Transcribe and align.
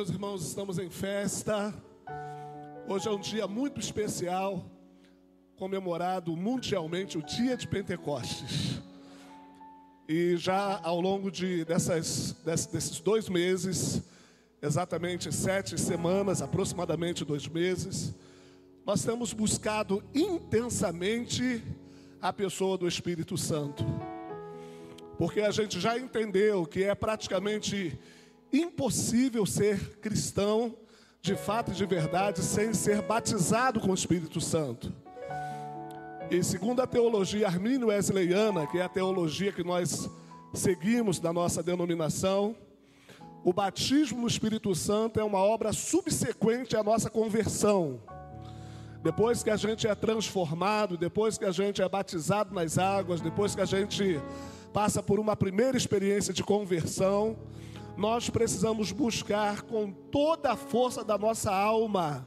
Meus 0.00 0.08
irmãos, 0.08 0.46
estamos 0.46 0.78
em 0.78 0.88
festa. 0.88 1.74
Hoje 2.88 3.06
é 3.06 3.10
um 3.10 3.20
dia 3.20 3.46
muito 3.46 3.78
especial, 3.78 4.64
comemorado 5.56 6.34
mundialmente 6.34 7.18
o 7.18 7.22
dia 7.22 7.54
de 7.54 7.68
Pentecostes. 7.68 8.80
E 10.08 10.38
já 10.38 10.80
ao 10.82 11.02
longo 11.02 11.30
de 11.30 11.66
dessas, 11.66 12.32
desses 12.42 12.98
dois 12.98 13.28
meses, 13.28 14.02
exatamente 14.62 15.30
sete 15.30 15.78
semanas, 15.78 16.40
aproximadamente 16.40 17.22
dois 17.22 17.46
meses, 17.46 18.14
nós 18.86 19.04
temos 19.04 19.34
buscado 19.34 20.02
intensamente 20.14 21.62
a 22.22 22.32
pessoa 22.32 22.78
do 22.78 22.88
Espírito 22.88 23.36
Santo. 23.36 23.84
Porque 25.18 25.42
a 25.42 25.50
gente 25.50 25.78
já 25.78 25.98
entendeu 25.98 26.64
que 26.64 26.84
é 26.84 26.94
praticamente 26.94 28.00
impossível 28.52 29.46
ser 29.46 29.98
cristão 29.98 30.76
de 31.22 31.36
fato 31.36 31.70
e 31.70 31.74
de 31.74 31.84
verdade 31.84 32.40
sem 32.42 32.72
ser 32.72 33.02
batizado 33.02 33.80
com 33.80 33.90
o 33.90 33.94
Espírito 33.94 34.40
Santo. 34.40 34.92
E 36.30 36.42
segundo 36.42 36.80
a 36.80 36.86
teologia 36.86 37.46
armínio-wesleyana, 37.46 38.66
que 38.66 38.78
é 38.78 38.82
a 38.82 38.88
teologia 38.88 39.52
que 39.52 39.64
nós 39.64 40.08
seguimos 40.54 41.18
da 41.18 41.32
nossa 41.32 41.62
denominação, 41.62 42.54
o 43.44 43.52
batismo 43.52 44.20
no 44.20 44.26
Espírito 44.26 44.74
Santo 44.74 45.18
é 45.18 45.24
uma 45.24 45.38
obra 45.38 45.72
subsequente 45.72 46.76
à 46.76 46.82
nossa 46.82 47.10
conversão. 47.10 48.00
Depois 49.02 49.42
que 49.42 49.50
a 49.50 49.56
gente 49.56 49.86
é 49.86 49.94
transformado, 49.94 50.96
depois 50.96 51.38
que 51.38 51.44
a 51.44 51.50
gente 51.50 51.80
é 51.80 51.88
batizado 51.88 52.54
nas 52.54 52.76
águas, 52.76 53.20
depois 53.20 53.54
que 53.54 53.60
a 53.62 53.66
gente 53.66 54.20
passa 54.72 55.02
por 55.02 55.18
uma 55.18 55.34
primeira 55.34 55.76
experiência 55.76 56.34
de 56.34 56.44
conversão, 56.44 57.36
nós 58.00 58.30
precisamos 58.30 58.92
buscar 58.92 59.60
com 59.60 59.92
toda 59.92 60.52
a 60.52 60.56
força 60.56 61.04
da 61.04 61.18
nossa 61.18 61.54
alma. 61.54 62.26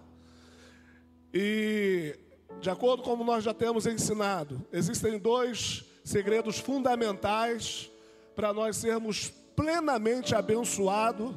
E, 1.34 2.16
de 2.62 2.70
acordo 2.70 3.02
com 3.02 3.10
como 3.10 3.24
nós 3.24 3.44
já 3.44 3.56
temos 3.56 3.88
ensinado, 3.88 4.64
existem 4.72 5.18
dois 5.18 5.84
segredos 6.04 6.60
fundamentais 6.60 7.90
para 8.36 8.54
nós 8.54 8.78
sermos 8.78 9.34
plenamente 9.56 10.36
abençoados, 10.36 11.34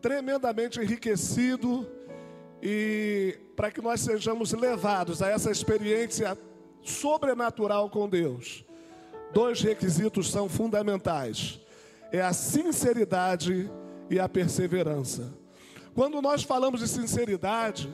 tremendamente 0.00 0.80
enriquecidos 0.80 1.84
e 2.62 3.38
para 3.54 3.70
que 3.70 3.82
nós 3.82 4.00
sejamos 4.00 4.52
levados 4.52 5.20
a 5.20 5.28
essa 5.28 5.50
experiência 5.50 6.36
sobrenatural 6.80 7.90
com 7.90 8.08
Deus. 8.08 8.64
Dois 9.34 9.60
requisitos 9.60 10.30
são 10.30 10.48
fundamentais 10.48 11.59
é 12.12 12.20
a 12.20 12.32
sinceridade 12.32 13.70
e 14.08 14.18
a 14.18 14.28
perseverança. 14.28 15.32
Quando 15.94 16.20
nós 16.20 16.42
falamos 16.42 16.80
de 16.80 16.88
sinceridade, 16.88 17.92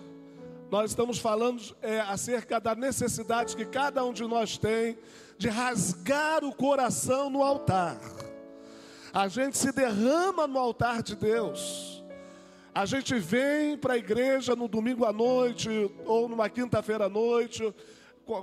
nós 0.71 0.91
estamos 0.91 1.19
falando 1.19 1.63
é, 1.81 2.01
acerca 2.01 2.59
da 2.59 2.75
necessidade 2.75 3.57
que 3.57 3.65
cada 3.65 4.05
um 4.05 4.13
de 4.13 4.25
nós 4.25 4.59
tem 4.59 4.99
de 5.39 5.49
rasgar 5.49 6.45
o 6.45 6.55
coração 6.55 7.31
no 7.31 7.43
altar. 7.43 8.01
A 9.13 9.29
gente 9.29 9.57
se 9.57 9.73
derrama 9.73 10.47
no 10.47 10.59
altar 10.59 11.03
de 11.03 11.15
Deus. 11.15 12.05
A 12.75 12.85
gente 12.85 13.19
vem 13.19 13.77
para 13.77 13.95
a 13.95 13.99
igreja 13.99 14.55
no 14.55 14.69
domingo 14.69 15.05
à 15.05 15.13
noite 15.13 15.91
ou 16.05 16.29
numa 16.29 16.49
quinta-feira 16.49 17.07
à 17.07 17.09
noite 17.09 17.75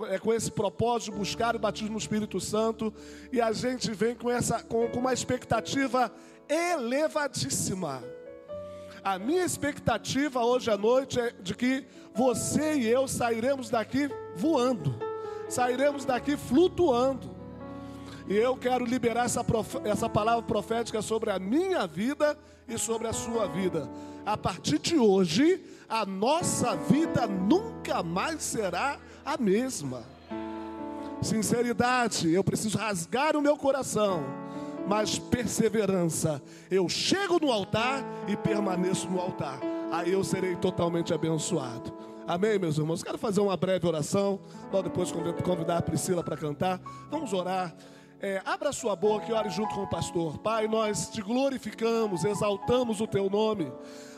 é, 0.10 0.18
com 0.18 0.34
esse 0.34 0.50
propósito 0.50 1.12
de 1.12 1.18
buscar 1.18 1.56
o 1.56 1.60
batismo 1.60 1.92
no 1.92 1.98
Espírito 1.98 2.40
Santo, 2.40 2.94
e 3.32 3.42
a 3.42 3.52
gente 3.52 3.92
vem 3.92 4.16
com, 4.16 4.32
essa, 4.32 4.64
com, 4.64 4.88
com 4.88 5.00
uma 5.00 5.12
expectativa 5.12 6.12
elevadíssima. 6.48 8.02
A 9.04 9.20
minha 9.20 9.44
expectativa 9.44 10.40
hoje 10.42 10.72
à 10.72 10.78
noite 10.78 11.20
é 11.20 11.32
de 11.32 11.54
que 11.54 11.86
você 12.14 12.76
e 12.76 12.88
eu 12.88 13.08
sairemos 13.10 13.70
daqui 13.70 14.10
voando, 14.36 14.96
sairemos 15.50 16.06
daqui 16.06 16.38
flutuando. 16.38 17.34
E 18.30 18.38
eu 18.38 18.56
quero 18.56 18.86
liberar 18.86 19.26
essa, 19.26 19.46
essa 19.84 20.08
palavra 20.08 20.44
profética 20.44 21.02
sobre 21.02 21.30
a 21.30 21.38
minha 21.38 21.86
vida 21.86 22.38
e 22.66 22.78
sobre 22.78 23.08
a 23.08 23.12
sua 23.12 23.48
vida. 23.48 23.90
A 24.26 24.38
partir 24.38 24.80
de 24.80 24.98
hoje, 24.98 25.62
a 25.90 26.06
nossa 26.06 26.74
vida 26.78 27.28
nunca 27.28 28.02
mais 28.02 28.42
será 28.42 28.98
a 29.26 29.38
mesma. 29.38 30.04
Sinceridade, 31.22 32.32
eu 32.32 32.44
preciso 32.44 32.78
rasgar 32.78 33.36
o 33.36 33.42
meu 33.42 33.56
coração, 33.56 34.24
mas 34.88 35.18
perseverança, 35.18 36.42
eu 36.70 36.90
chego 36.90 37.40
no 37.40 37.52
altar 37.52 38.04
e 38.28 38.36
permaneço 38.36 39.10
no 39.10 39.20
altar, 39.20 39.60
aí 39.92 40.12
eu 40.12 40.24
serei 40.24 40.56
totalmente 40.58 41.14
abençoado. 41.14 41.94
Amém, 42.28 42.58
meus 42.58 42.78
irmãos? 42.78 43.04
Quero 43.04 43.18
fazer 43.18 43.42
uma 43.42 43.56
breve 43.58 43.86
oração, 43.86 44.40
logo 44.72 44.90
depois 44.90 45.12
convidar 45.44 45.78
a 45.78 45.82
Priscila 45.82 46.24
para 46.24 46.38
cantar. 46.38 46.80
Vamos 47.12 47.34
orar. 47.34 47.76
É, 48.22 48.42
abra 48.46 48.72
sua 48.72 48.96
boca 48.96 49.26
e 49.30 49.34
ore 49.34 49.50
junto 49.50 49.76
com 49.76 49.84
o 49.84 49.90
pastor. 49.90 50.38
Pai, 50.38 50.66
nós 50.66 51.10
te 51.10 51.22
glorificamos, 51.22 52.24
exaltamos 52.24 53.02
o 53.02 53.08
teu 53.08 53.30
nome, 53.30 53.70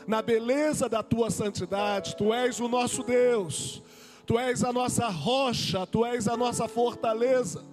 na 0.06 0.22
beleza 0.22 0.88
da 0.88 1.02
tua 1.02 1.28
santidade, 1.28 2.14
tu 2.16 2.32
és 2.32 2.60
o 2.60 2.68
nosso 2.68 3.02
Deus. 3.02 3.82
Tu 4.26 4.38
és 4.38 4.64
a 4.64 4.72
nossa 4.72 5.08
rocha, 5.08 5.86
tu 5.86 6.04
és 6.04 6.26
a 6.26 6.36
nossa 6.36 6.66
fortaleza. 6.66 7.64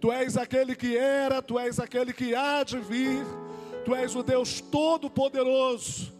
Tu 0.00 0.10
és 0.10 0.36
aquele 0.36 0.74
que 0.74 0.96
era, 0.96 1.42
tu 1.42 1.58
és 1.58 1.78
aquele 1.78 2.12
que 2.12 2.34
há 2.34 2.64
de 2.64 2.78
vir. 2.78 3.24
Tu 3.84 3.94
és 3.94 4.16
o 4.16 4.22
Deus 4.22 4.60
todo-poderoso. 4.60 6.12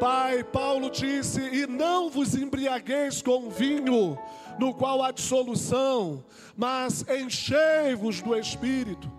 Pai, 0.00 0.42
Paulo 0.42 0.90
disse: 0.90 1.40
E 1.40 1.66
não 1.66 2.10
vos 2.10 2.34
embriagueis 2.34 3.22
com 3.22 3.48
vinho, 3.48 4.18
no 4.58 4.74
qual 4.74 5.02
há 5.02 5.12
dissolução, 5.12 6.24
mas 6.56 7.04
enchei-vos 7.08 8.20
do 8.20 8.36
Espírito. 8.36 9.10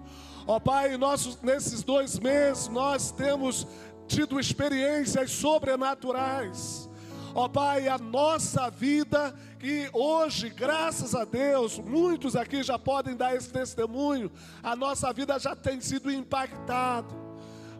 Ó 0.45 0.59
Pai, 0.59 0.91
nesses 1.41 1.83
dois 1.83 2.19
meses 2.19 2.67
nós 2.67 3.11
temos 3.11 3.65
tido 4.07 4.39
experiências 4.39 5.31
sobrenaturais. 5.31 6.89
Ó 7.37 7.49
Pai, 7.49 7.89
a 7.89 7.97
nossa 7.97 8.69
vida 8.69 9.35
e 9.61 9.89
hoje, 9.91 10.49
graças 10.49 11.13
a 11.13 11.25
Deus, 11.25 11.77
muitos 11.77 12.33
aqui 12.33 12.63
já 12.63 12.79
podem 12.79 13.13
dar 13.13 13.35
esse 13.35 13.51
testemunho, 13.51 14.31
a 14.63 14.73
nossa 14.73 15.11
vida 15.11 15.37
já 15.37 15.53
tem 15.53 15.81
sido 15.81 16.09
impactada. 16.09 17.13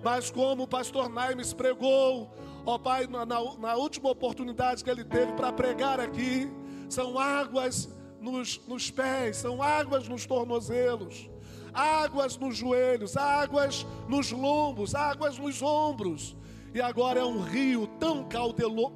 Mas 0.03 0.29
como 0.29 0.63
o 0.63 0.67
pastor 0.67 1.07
Naimes 1.07 1.53
pregou, 1.53 2.35
ó 2.65 2.77
Pai, 2.77 3.07
na, 3.07 3.25
na 3.25 3.75
última 3.75 4.09
oportunidade 4.09 4.83
que 4.83 4.89
ele 4.89 5.05
teve 5.05 5.31
para 5.31 5.53
pregar 5.53 6.01
aqui, 6.01 6.51
são 6.89 7.17
águas 7.17 7.87
nos, 8.19 8.59
nos 8.67 8.91
pés, 8.91 9.37
são 9.37 9.63
águas 9.63 10.05
nos 10.09 10.25
tornozelos, 10.25 11.29
águas 11.73 12.35
nos 12.35 12.57
joelhos, 12.57 13.15
águas 13.15 13.87
nos 14.09 14.33
lombos, 14.33 14.93
águas 14.93 15.37
nos 15.37 15.61
ombros. 15.61 16.35
E 16.75 16.81
agora 16.81 17.21
é 17.21 17.23
um 17.23 17.39
rio 17.39 17.87
tão 17.87 18.27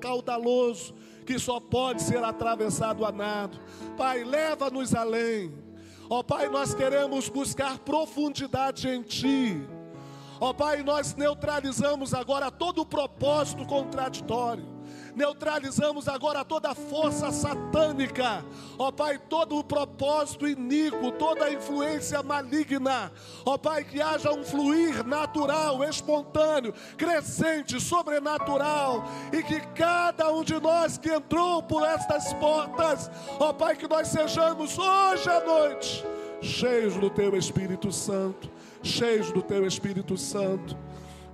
caudaloso 0.01 0.93
que 1.25 1.39
só 1.39 1.61
pode 1.61 2.03
ser 2.03 2.21
atravessado 2.21 3.05
a 3.05 3.11
nado. 3.11 3.57
Pai, 3.95 4.21
leva-nos 4.21 4.93
além. 4.93 5.53
Ó 6.09 6.21
Pai, 6.21 6.49
nós 6.49 6.73
queremos 6.73 7.29
buscar 7.29 7.79
profundidade 7.79 8.89
em 8.89 9.01
Ti. 9.01 9.65
Ó 10.41 10.51
Pai, 10.51 10.83
nós 10.83 11.15
neutralizamos 11.15 12.13
agora 12.13 12.51
todo 12.51 12.81
o 12.81 12.85
propósito 12.85 13.65
contraditório 13.65 14.78
neutralizamos 15.19 16.07
agora 16.07 16.45
toda 16.45 16.73
força 16.73 17.29
satânica, 17.29 18.45
ó 18.77 18.89
Pai, 18.89 19.19
todo 19.19 19.57
o 19.57 19.63
propósito 19.63 20.47
iníquo, 20.47 21.11
toda 21.11 21.43
a 21.43 21.51
influência 21.51 22.23
maligna, 22.23 23.11
ó 23.45 23.57
Pai, 23.57 23.83
que 23.83 24.01
haja 24.01 24.31
um 24.31 24.45
fluir 24.45 25.05
natural, 25.05 25.83
espontâneo, 25.83 26.73
crescente, 26.97 27.81
sobrenatural, 27.81 29.03
e 29.33 29.43
que 29.43 29.59
cada 29.75 30.31
um 30.31 30.41
de 30.41 30.57
nós 30.57 30.97
que 30.97 31.11
entrou 31.11 31.61
por 31.61 31.83
estas 31.83 32.33
portas, 32.35 33.11
ó 33.41 33.51
Pai, 33.51 33.75
que 33.75 33.89
nós 33.89 34.07
sejamos 34.07 34.79
hoje 34.79 35.29
à 35.29 35.45
noite 35.45 36.05
cheios 36.41 36.95
do 36.95 37.09
Teu 37.09 37.35
Espírito 37.35 37.91
Santo, 37.91 38.49
cheios 38.81 39.29
do 39.33 39.41
Teu 39.41 39.67
Espírito 39.67 40.15
Santo 40.15 40.77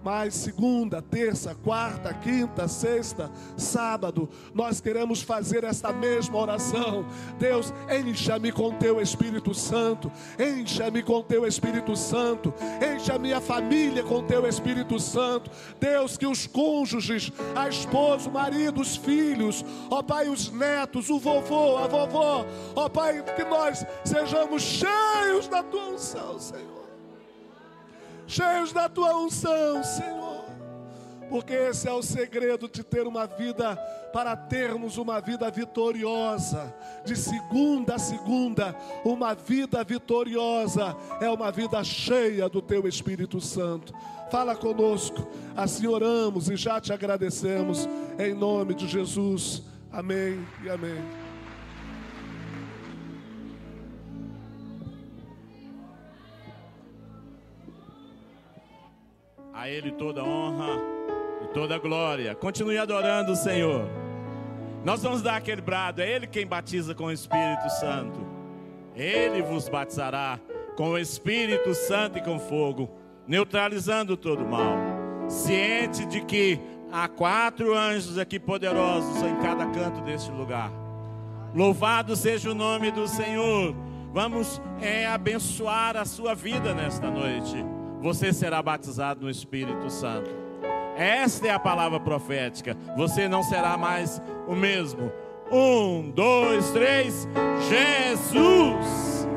mas 0.06 0.36
segunda, 0.36 1.02
terça, 1.02 1.56
quarta, 1.56 2.14
quinta, 2.14 2.68
sexta, 2.68 3.32
sábado, 3.58 4.30
nós 4.54 4.80
queremos 4.80 5.24
fazer 5.24 5.64
esta 5.64 5.92
mesma 5.92 6.38
oração. 6.38 7.04
Deus, 7.40 7.74
encha-me 7.90 8.52
com 8.52 8.78
teu 8.78 9.02
Espírito 9.02 9.52
Santo, 9.56 10.12
encha-me 10.38 11.02
com 11.02 11.24
teu 11.24 11.48
Espírito 11.48 11.96
Santo, 11.96 12.54
encha 12.80 13.18
minha 13.18 13.42
família 13.42 14.04
com 14.04 14.22
teu 14.22 14.48
Espírito 14.48 15.00
Santo. 15.00 15.50
Deus, 15.80 16.18
que 16.18 16.28
os 16.28 16.46
cônjuges, 16.46 17.32
a 17.56 17.68
esposa, 17.68 18.30
o 18.30 18.32
marido, 18.32 18.82
os 18.82 18.96
filhos, 18.96 19.66
ó 19.90 20.04
Pai, 20.04 20.30
os 20.30 20.52
netos, 20.52 21.10
o 21.10 21.18
vovô, 21.18 21.78
a 21.78 21.88
vovó, 21.88 22.46
ó 22.76 22.88
Pai, 22.88 23.24
que 23.36 23.44
nós 23.44 23.84
sejamos 24.04 24.62
cheios 24.62 25.48
da 25.48 25.64
tua 25.64 25.88
unção, 25.88 26.38
Senhor 26.38 26.75
cheios 28.28 28.72
da 28.72 28.90
tua 28.90 29.16
unção, 29.18 29.84
Senhor. 29.84 30.46
porque 31.30 31.54
esse 31.54 31.88
é 31.88 31.92
o 31.92 32.04
segredo 32.04 32.70
de 32.70 32.84
ter 32.84 33.08
uma 33.08 33.26
vida, 33.26 33.76
para 34.14 34.36
termos 34.36 34.98
uma 34.98 35.20
vida 35.20 35.50
vitoriosa, 35.50 36.74
de 37.04 37.16
segunda 37.16 37.96
a 37.96 38.00
segunda, 38.00 38.76
uma 39.04 39.34
vida 39.34 39.84
vitoriosa 39.84 40.96
é 41.20 41.30
uma 41.30 41.52
vida 41.52 41.84
cheia 41.84 42.48
do 42.48 42.62
Teu 42.62 42.88
Espírito 42.88 43.42
Santo. 43.42 43.94
Fala 44.32 44.56
conosco, 44.56 45.28
assim 45.56 45.88
oramos 45.88 46.50
e 46.50 46.56
já 46.56 46.80
te 46.80 46.94
agradecemos, 46.94 47.88
em 48.20 48.34
nome 48.34 48.74
de 48.74 48.88
Jesus. 48.88 49.64
Amém 49.92 50.46
e 50.64 50.70
amém. 50.70 51.25
A 59.56 59.70
Ele 59.70 59.90
toda 59.90 60.22
honra 60.22 60.82
e 61.42 61.48
toda 61.54 61.78
glória. 61.78 62.36
Continue 62.36 62.78
adorando 62.78 63.32
o 63.32 63.36
Senhor. 63.38 63.88
Nós 64.84 65.02
vamos 65.02 65.22
dar 65.22 65.38
aquele 65.38 65.62
brado, 65.62 66.02
é 66.02 66.12
Ele 66.12 66.28
quem 66.28 66.46
batiza 66.46 66.94
com 66.94 67.06
o 67.06 67.12
Espírito 67.12 67.70
Santo. 67.80 68.20
Ele 68.94 69.42
vos 69.42 69.70
batizará 69.70 70.38
com 70.76 70.90
o 70.90 70.98
Espírito 70.98 71.74
Santo 71.74 72.18
e 72.18 72.22
com 72.22 72.38
fogo, 72.38 72.92
neutralizando 73.26 74.18
todo 74.18 74.44
o 74.44 74.48
mal. 74.48 74.76
Ciente 75.30 76.06
de 76.06 76.20
que 76.20 76.60
há 76.92 77.08
quatro 77.08 77.74
anjos 77.74 78.18
aqui 78.18 78.38
poderosos 78.38 79.24
em 79.24 79.38
cada 79.38 79.68
canto 79.68 80.02
deste 80.02 80.32
lugar. 80.32 80.70
Louvado 81.54 82.14
seja 82.18 82.52
o 82.52 82.54
nome 82.54 82.92
do 82.92 83.08
Senhor. 83.08 83.74
Vamos 84.12 84.62
é, 84.82 85.08
abençoar 85.08 85.96
a 85.96 86.04
sua 86.04 86.36
vida 86.36 86.74
nesta 86.74 87.10
noite. 87.10 87.75
Você 88.06 88.32
será 88.32 88.62
batizado 88.62 89.22
no 89.26 89.32
Espírito 89.32 89.90
Santo. 89.90 90.30
Esta 90.96 91.48
é 91.48 91.50
a 91.50 91.58
palavra 91.58 92.00
profética. 92.00 92.78
Você 92.96 93.28
não 93.28 93.42
será 93.42 93.76
mais 93.78 94.22
o 94.48 94.56
mesmo. 94.56 95.12
Um, 95.52 96.12
dois, 96.12 96.70
três. 96.70 97.28
Jesus. 97.68 99.28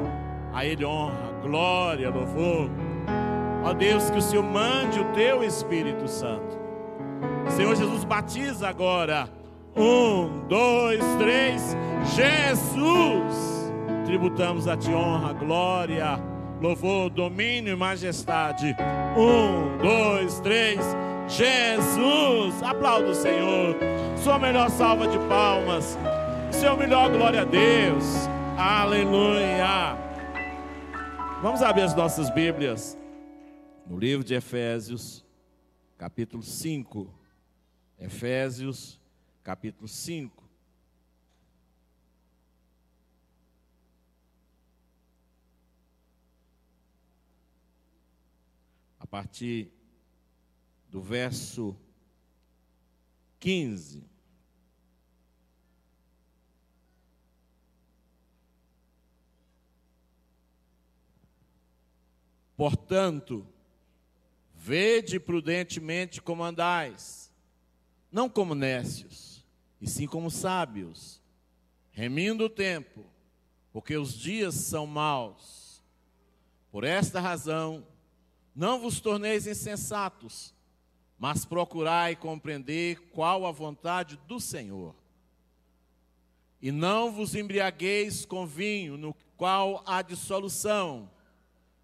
A 0.52 0.66
Ele 0.66 0.84
honra, 0.84 1.32
glória, 1.40 2.10
louvor. 2.10 2.68
Ó 3.64 3.72
Deus, 3.72 4.10
que 4.10 4.18
o 4.18 4.22
Senhor 4.22 4.42
mande 4.42 5.00
o 5.00 5.12
teu 5.14 5.42
Espírito 5.42 6.06
Santo. 6.06 6.58
Senhor 7.56 7.74
Jesus, 7.74 8.04
batiza 8.04 8.68
agora. 8.68 9.30
Um, 9.74 10.46
dois, 10.46 11.02
três. 11.18 11.74
Jesus. 12.14 13.72
Tributamos 14.04 14.68
a 14.68 14.76
ti 14.76 14.90
honra, 14.90 15.32
glória, 15.32 16.20
louvor, 16.60 17.10
domínio 17.10 17.72
e 17.72 17.76
majestade. 17.76 18.74
Um, 19.16 19.78
dois, 19.78 20.40
três. 20.40 20.78
Jesus. 21.28 22.62
Aplauda 22.62 23.10
o 23.10 23.14
Senhor. 23.14 23.76
Sua 24.22 24.38
melhor 24.38 24.70
salva 24.70 25.06
de 25.06 25.18
palmas. 25.28 25.98
Seu 26.50 26.76
melhor 26.76 27.10
glória 27.10 27.42
a 27.42 27.44
Deus. 27.44 28.04
Aleluia. 28.56 29.96
Vamos 31.42 31.62
abrir 31.62 31.82
as 31.82 31.94
nossas 31.94 32.30
Bíblias 32.30 32.98
no 33.86 33.96
livro 33.96 34.24
de 34.24 34.34
Efésios, 34.34 35.24
capítulo 35.96 36.42
5. 36.42 37.08
Efésios, 37.98 39.00
capítulo 39.42 39.88
5. 39.88 40.44
A 48.97 48.97
partir 49.08 49.72
do 50.90 51.00
verso 51.00 51.76
15. 53.40 54.04
Portanto, 62.56 63.46
vede 64.52 65.20
prudentemente 65.20 66.20
como 66.20 66.42
andais, 66.42 67.32
não 68.10 68.28
como 68.28 68.54
nécios, 68.54 69.46
e 69.80 69.86
sim 69.86 70.08
como 70.08 70.28
sábios, 70.28 71.22
remindo 71.92 72.44
o 72.44 72.50
tempo, 72.50 73.06
porque 73.72 73.96
os 73.96 74.12
dias 74.12 74.54
são 74.54 74.86
maus. 74.88 75.80
Por 76.72 76.82
esta 76.82 77.20
razão, 77.20 77.86
não 78.54 78.80
vos 78.80 79.00
torneis 79.00 79.46
insensatos, 79.46 80.54
mas 81.18 81.44
procurai 81.44 82.14
compreender 82.14 83.00
qual 83.10 83.46
a 83.46 83.50
vontade 83.50 84.18
do 84.26 84.38
Senhor. 84.38 84.94
E 86.60 86.72
não 86.72 87.12
vos 87.12 87.34
embriagueis 87.34 88.24
com 88.24 88.46
vinho, 88.46 88.96
no 88.96 89.14
qual 89.36 89.82
há 89.86 90.02
dissolução, 90.02 91.10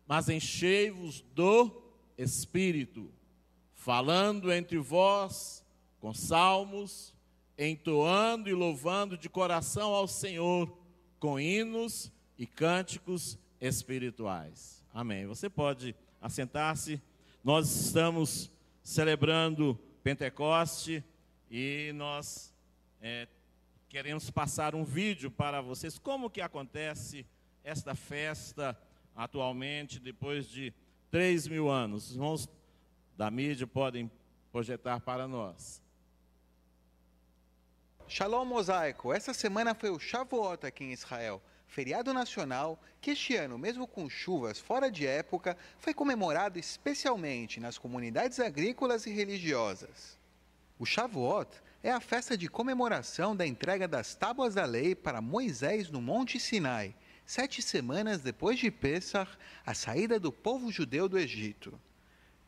mas 0.07 0.29
enchei-vos 0.29 1.21
do 1.35 1.71
Espírito, 2.19 3.11
falando 3.75 4.53
entre 4.53 4.79
vós 4.79 5.65
com 6.01 6.13
salmos, 6.13 7.15
entoando 7.57 8.49
e 8.49 8.53
louvando 8.53 9.17
de 9.17 9.29
coração 9.29 9.95
ao 9.95 10.07
Senhor, 10.07 10.77
com 11.19 11.39
hinos 11.39 12.13
e 12.37 12.47
cânticos 12.47 13.39
espirituais. 13.61 14.85
Amém. 14.93 15.27
Você 15.27 15.49
pode 15.49 15.95
assentar-se. 16.25 17.03
Nós 17.45 17.71
estamos 17.71 18.51
celebrando 18.83 19.79
Pentecoste 20.03 21.05
e 21.51 21.93
nós 21.95 22.51
é, 22.99 23.29
queremos 23.91 24.31
passar 24.31 24.75
um 24.75 24.85
vídeo 24.85 25.31
para 25.31 25.61
vocês 25.61 25.99
como 25.99 26.31
que 26.31 26.41
acontece 26.41 27.27
esta 27.63 27.95
festa 27.95 28.75
atualmente 29.15 30.01
depois 30.01 30.49
de 30.49 30.73
três 31.11 31.47
mil 31.47 31.69
anos. 31.69 32.09
Os 32.09 32.15
irmãos 32.15 32.49
da 33.15 33.31
mídia 33.31 33.67
podem 33.67 34.11
projetar 34.51 35.01
para 35.01 35.29
nós. 35.29 35.83
Shalom 38.09 38.47
mosaico. 38.47 39.13
Essa 39.13 39.35
semana 39.35 39.75
foi 39.75 39.91
o 39.91 39.99
Shavuot 39.99 40.65
aqui 40.65 40.85
em 40.85 40.93
Israel 40.93 41.43
feriado 41.75 42.15
nacional 42.15 42.81
que 43.01 43.11
este 43.11 43.35
ano, 43.35 43.59
mesmo 43.59 43.85
com 43.85 44.09
chuvas 44.09 44.61
fora 44.61 44.89
de 44.89 45.05
época, 45.05 45.57
foi 45.77 45.93
comemorado 45.93 46.57
especialmente 46.57 47.59
nas 47.59 47.77
comunidades 47.77 48.39
agrícolas 48.39 49.07
e 49.07 49.11
religiosas. 49.11 50.17
O 50.79 50.87
Shavuot 50.87 51.51
é 51.83 51.91
a 51.91 51.99
festa 51.99 52.39
de 52.39 52.49
comemoração 52.49 53.35
da 53.35 53.45
entrega 53.45 53.89
das 53.89 54.15
tábuas 54.15 54.55
da 54.55 54.65
lei 54.65 54.95
para 54.95 55.21
Moisés 55.21 55.91
no 55.91 56.01
Monte 56.01 56.39
Sinai, 56.39 56.95
sete 57.27 57.61
semanas 57.61 58.21
depois 58.21 58.57
de 58.57 58.71
Pessah, 58.71 59.27
a 59.67 59.75
saída 59.75 60.21
do 60.21 60.31
povo 60.31 60.71
judeu 60.71 61.09
do 61.09 61.19
Egito. 61.19 61.77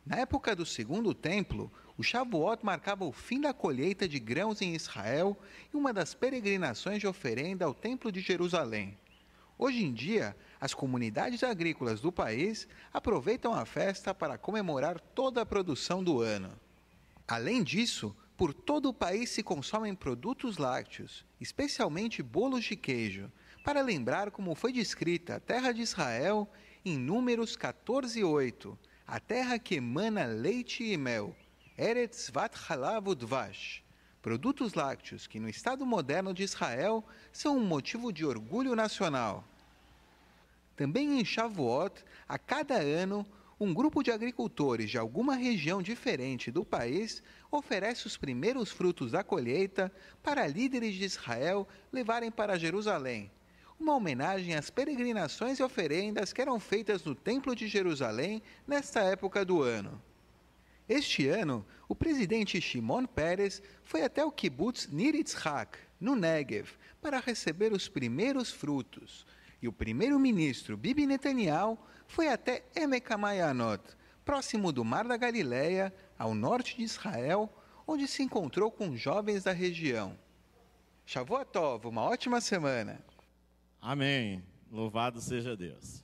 Na 0.05 0.15
época 0.15 0.55
do 0.55 0.65
Segundo 0.65 1.13
Templo, 1.13 1.69
o 1.97 2.01
Shavuot 2.01 2.65
marcava 2.65 3.03
o 3.03 3.11
fim 3.11 3.41
da 3.41 3.53
colheita 3.53 4.07
de 4.07 4.19
grãos 4.19 4.61
em 4.61 4.73
Israel 4.73 5.37
e 5.73 5.75
uma 5.75 5.91
das 5.91 6.13
peregrinações 6.13 7.01
de 7.01 7.07
oferenda 7.07 7.65
ao 7.65 7.73
Templo 7.73 8.09
de 8.09 8.21
Jerusalém. 8.21 8.97
Hoje 9.59 9.83
em 9.83 9.91
dia, 9.91 10.37
as 10.61 10.73
comunidades 10.73 11.41
agrícolas 11.43 11.99
do 11.99 12.11
país 12.11 12.67
aproveitam 12.93 13.55
a 13.55 13.65
festa 13.65 14.13
para 14.13 14.37
comemorar 14.37 14.99
toda 14.99 15.41
a 15.41 15.45
produção 15.45 16.03
do 16.03 16.21
ano. 16.21 16.51
Além 17.27 17.63
disso, 17.63 18.15
por 18.37 18.53
todo 18.53 18.89
o 18.89 18.93
país 18.93 19.31
se 19.31 19.41
consomem 19.41 19.95
produtos 19.95 20.59
lácteos, 20.59 21.25
especialmente 21.41 22.21
bolos 22.21 22.65
de 22.65 22.75
queijo, 22.75 23.31
para 23.63 23.81
lembrar 23.81 24.29
como 24.29 24.53
foi 24.53 24.71
descrita 24.71 25.37
a 25.37 25.39
terra 25.39 25.71
de 25.71 25.81
Israel 25.81 26.47
em 26.85 26.95
Números 26.95 27.57
14:8, 27.57 28.77
a 29.07 29.19
terra 29.19 29.57
que 29.57 29.75
emana 29.75 30.25
leite 30.25 30.83
e 30.83 30.95
mel, 30.95 31.35
Eretz 31.75 32.29
vat 32.29 32.55
halav 32.69 33.07
udvash. 33.07 33.86
Produtos 34.27 34.73
lácteos 34.73 35.25
que 35.25 35.39
no 35.39 35.47
Estado 35.47 35.85
moderno 35.85 36.33
de 36.33 36.43
Israel 36.43 37.01
são 37.31 37.55
um 37.55 37.65
motivo 37.65 38.11
de 38.11 38.25
orgulho 38.25 38.75
nacional. 38.75 39.41
Também 40.75 41.17
em 41.17 41.23
Shavuot, 41.23 42.03
a 42.27 42.37
cada 42.37 42.75
ano, 42.75 43.25
um 43.57 43.73
grupo 43.73 44.03
de 44.03 44.11
agricultores 44.11 44.91
de 44.91 44.97
alguma 44.97 45.37
região 45.37 45.81
diferente 45.81 46.51
do 46.51 46.65
país 46.65 47.23
oferece 47.49 48.05
os 48.05 48.17
primeiros 48.17 48.69
frutos 48.69 49.13
da 49.13 49.23
colheita 49.23 49.89
para 50.21 50.45
líderes 50.45 50.95
de 50.95 51.05
Israel 51.05 51.65
levarem 51.89 52.29
para 52.29 52.59
Jerusalém, 52.59 53.31
uma 53.79 53.95
homenagem 53.95 54.55
às 54.55 54.69
peregrinações 54.69 55.57
e 55.59 55.63
oferendas 55.63 56.33
que 56.33 56.41
eram 56.41 56.59
feitas 56.59 57.01
no 57.05 57.15
Templo 57.15 57.55
de 57.55 57.65
Jerusalém 57.65 58.43
nesta 58.67 58.99
época 58.99 59.45
do 59.45 59.61
ano. 59.61 60.01
Este 60.87 61.27
ano, 61.27 61.65
o 61.89 61.95
presidente 61.95 62.61
Shimon 62.61 63.05
Peres 63.05 63.61
foi 63.83 64.03
até 64.03 64.23
o 64.23 64.31
kibbutz 64.31 64.87
Nir 64.87 65.15
Yitzhak, 65.15 65.77
no 65.99 66.15
Negev, 66.15 66.69
para 67.01 67.19
receber 67.19 67.73
os 67.73 67.89
primeiros 67.89 68.51
frutos. 68.51 69.25
E 69.61 69.67
o 69.67 69.73
primeiro-ministro 69.73 70.77
Bibi 70.77 71.05
Netanyahu 71.05 71.77
foi 72.07 72.29
até 72.29 72.63
Emek 72.75 73.11
Amayanot, 73.11 73.83
próximo 74.23 74.71
do 74.71 74.85
Mar 74.85 75.05
da 75.07 75.17
Galileia, 75.17 75.93
ao 76.17 76.33
norte 76.33 76.77
de 76.77 76.83
Israel, 76.83 77.51
onde 77.85 78.07
se 78.07 78.23
encontrou 78.23 78.71
com 78.71 78.95
jovens 78.95 79.43
da 79.43 79.51
região. 79.51 80.17
Shavuot 81.05 81.57
uma 81.85 82.03
ótima 82.03 82.41
semana. 82.41 83.01
Amém. 83.81 84.43
Louvado 84.69 85.21
seja 85.21 85.55
Deus. 85.55 86.03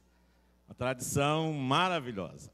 Uma 0.67 0.75
tradição 0.75 1.51
maravilhosa. 1.51 2.52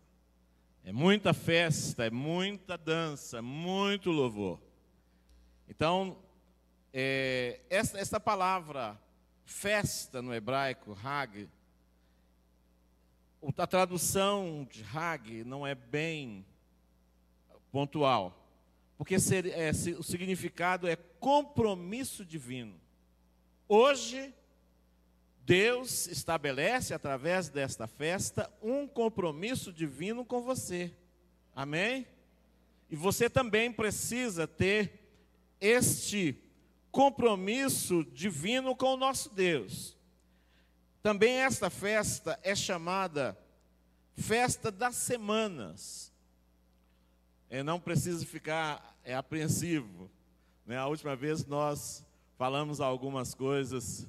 É 0.84 0.92
muita 0.92 1.34
festa, 1.34 2.06
é 2.06 2.10
muita 2.10 2.78
dança, 2.78 3.42
muito 3.42 4.12
louvor. 4.12 4.60
Então, 5.68 6.18
é, 6.94 7.62
essa, 7.70 8.00
essa 8.00 8.20
palavra 8.20 9.00
festa 9.46 10.22
no 10.22 10.34
hebraico, 10.34 10.98
Hag, 11.04 11.50
a 13.58 13.68
tradução 13.68 14.68
de 14.70 14.84
Hag 14.84 15.44
não 15.44 15.66
é 15.66 15.76
bem 15.76 16.46
pontual, 17.72 18.36
porque 18.98 19.20
ser, 19.20 19.46
é, 19.48 19.72
o 19.98 20.04
significado 20.04 20.88
é 20.88 20.96
compromisso 20.96 22.26
divino. 22.26 22.80
Hoje, 23.68 24.34
Deus 25.50 26.06
estabelece 26.06 26.94
através 26.94 27.50
desta 27.50 27.88
festa 27.88 28.48
um 28.62 28.88
compromisso 28.88 29.74
divino 29.74 30.24
com 30.24 30.44
você. 30.44 30.94
Amém? 31.56 32.06
E 32.88 32.96
você 32.96 33.28
também 33.28 33.72
precisa 33.72 34.48
ter 34.48 35.10
este 35.60 36.40
compromisso 36.92 38.04
divino 38.14 38.76
com 38.76 38.94
o 38.94 38.98
nosso 38.98 39.34
Deus. 39.34 39.98
Também 41.02 41.38
esta 41.38 41.72
festa 41.72 42.40
é 42.44 42.54
chamada 42.54 43.36
Festa 44.16 44.70
das 44.70 44.98
Semanas. 44.98 46.14
É, 47.50 47.64
não 47.64 47.80
precisa 47.80 48.24
ficar 48.24 48.96
é, 49.04 49.16
apreensivo. 49.16 50.12
Né? 50.64 50.78
A 50.78 50.86
última 50.86 51.16
vez 51.16 51.44
nós 51.44 52.06
falamos 52.38 52.80
algumas 52.80 53.34
coisas 53.34 54.08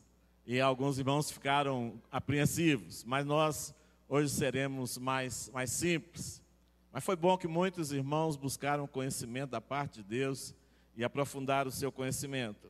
e 0.52 0.60
alguns 0.60 0.98
irmãos 0.98 1.30
ficaram 1.30 2.02
apreensivos, 2.10 3.04
mas 3.04 3.24
nós 3.24 3.72
hoje 4.08 4.30
seremos 4.30 4.98
mais, 4.98 5.48
mais 5.50 5.70
simples. 5.70 6.42
Mas 6.90 7.04
foi 7.04 7.14
bom 7.14 7.38
que 7.38 7.46
muitos 7.46 7.92
irmãos 7.92 8.34
buscaram 8.34 8.84
conhecimento 8.88 9.50
da 9.50 9.60
parte 9.60 10.02
de 10.02 10.08
Deus 10.08 10.52
e 10.96 11.04
aprofundaram 11.04 11.68
o 11.68 11.72
seu 11.72 11.92
conhecimento. 11.92 12.68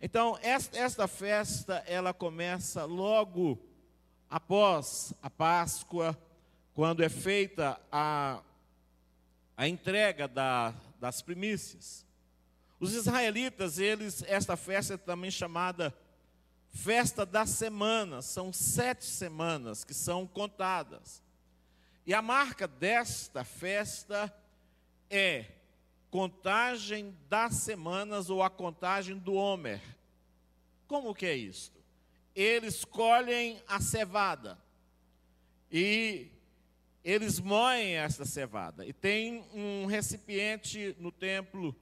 Então, 0.00 0.38
esta 0.40 1.06
festa, 1.06 1.84
ela 1.86 2.14
começa 2.14 2.86
logo 2.86 3.58
após 4.30 5.12
a 5.20 5.28
Páscoa, 5.28 6.18
quando 6.72 7.02
é 7.02 7.10
feita 7.10 7.78
a, 7.92 8.42
a 9.54 9.68
entrega 9.68 10.26
da, 10.26 10.72
das 10.98 11.20
primícias. 11.20 12.06
Os 12.80 12.94
israelitas, 12.94 13.78
eles, 13.78 14.24
esta 14.26 14.56
festa 14.56 14.94
é 14.94 14.96
também 14.96 15.30
chamada 15.30 15.94
festa 16.76 17.24
das 17.24 17.50
semanas, 17.50 18.26
são 18.26 18.52
sete 18.52 19.04
semanas 19.04 19.82
que 19.82 19.94
são 19.94 20.26
contadas. 20.26 21.22
E 22.04 22.12
a 22.12 22.20
marca 22.20 22.68
desta 22.68 23.42
festa 23.42 24.32
é 25.10 25.46
contagem 26.10 27.16
das 27.28 27.54
semanas 27.54 28.30
ou 28.30 28.42
a 28.42 28.50
contagem 28.50 29.18
do 29.18 29.34
Homer. 29.34 29.80
Como 30.86 31.14
que 31.14 31.26
é 31.26 31.34
isto? 31.34 31.82
Eles 32.34 32.84
colhem 32.84 33.60
a 33.66 33.80
cevada 33.80 34.58
e 35.72 36.30
eles 37.02 37.40
moem 37.40 37.96
essa 37.96 38.24
cevada. 38.24 38.86
E 38.86 38.92
tem 38.92 39.44
um 39.54 39.86
recipiente 39.86 40.94
no 40.98 41.10
templo 41.10 41.74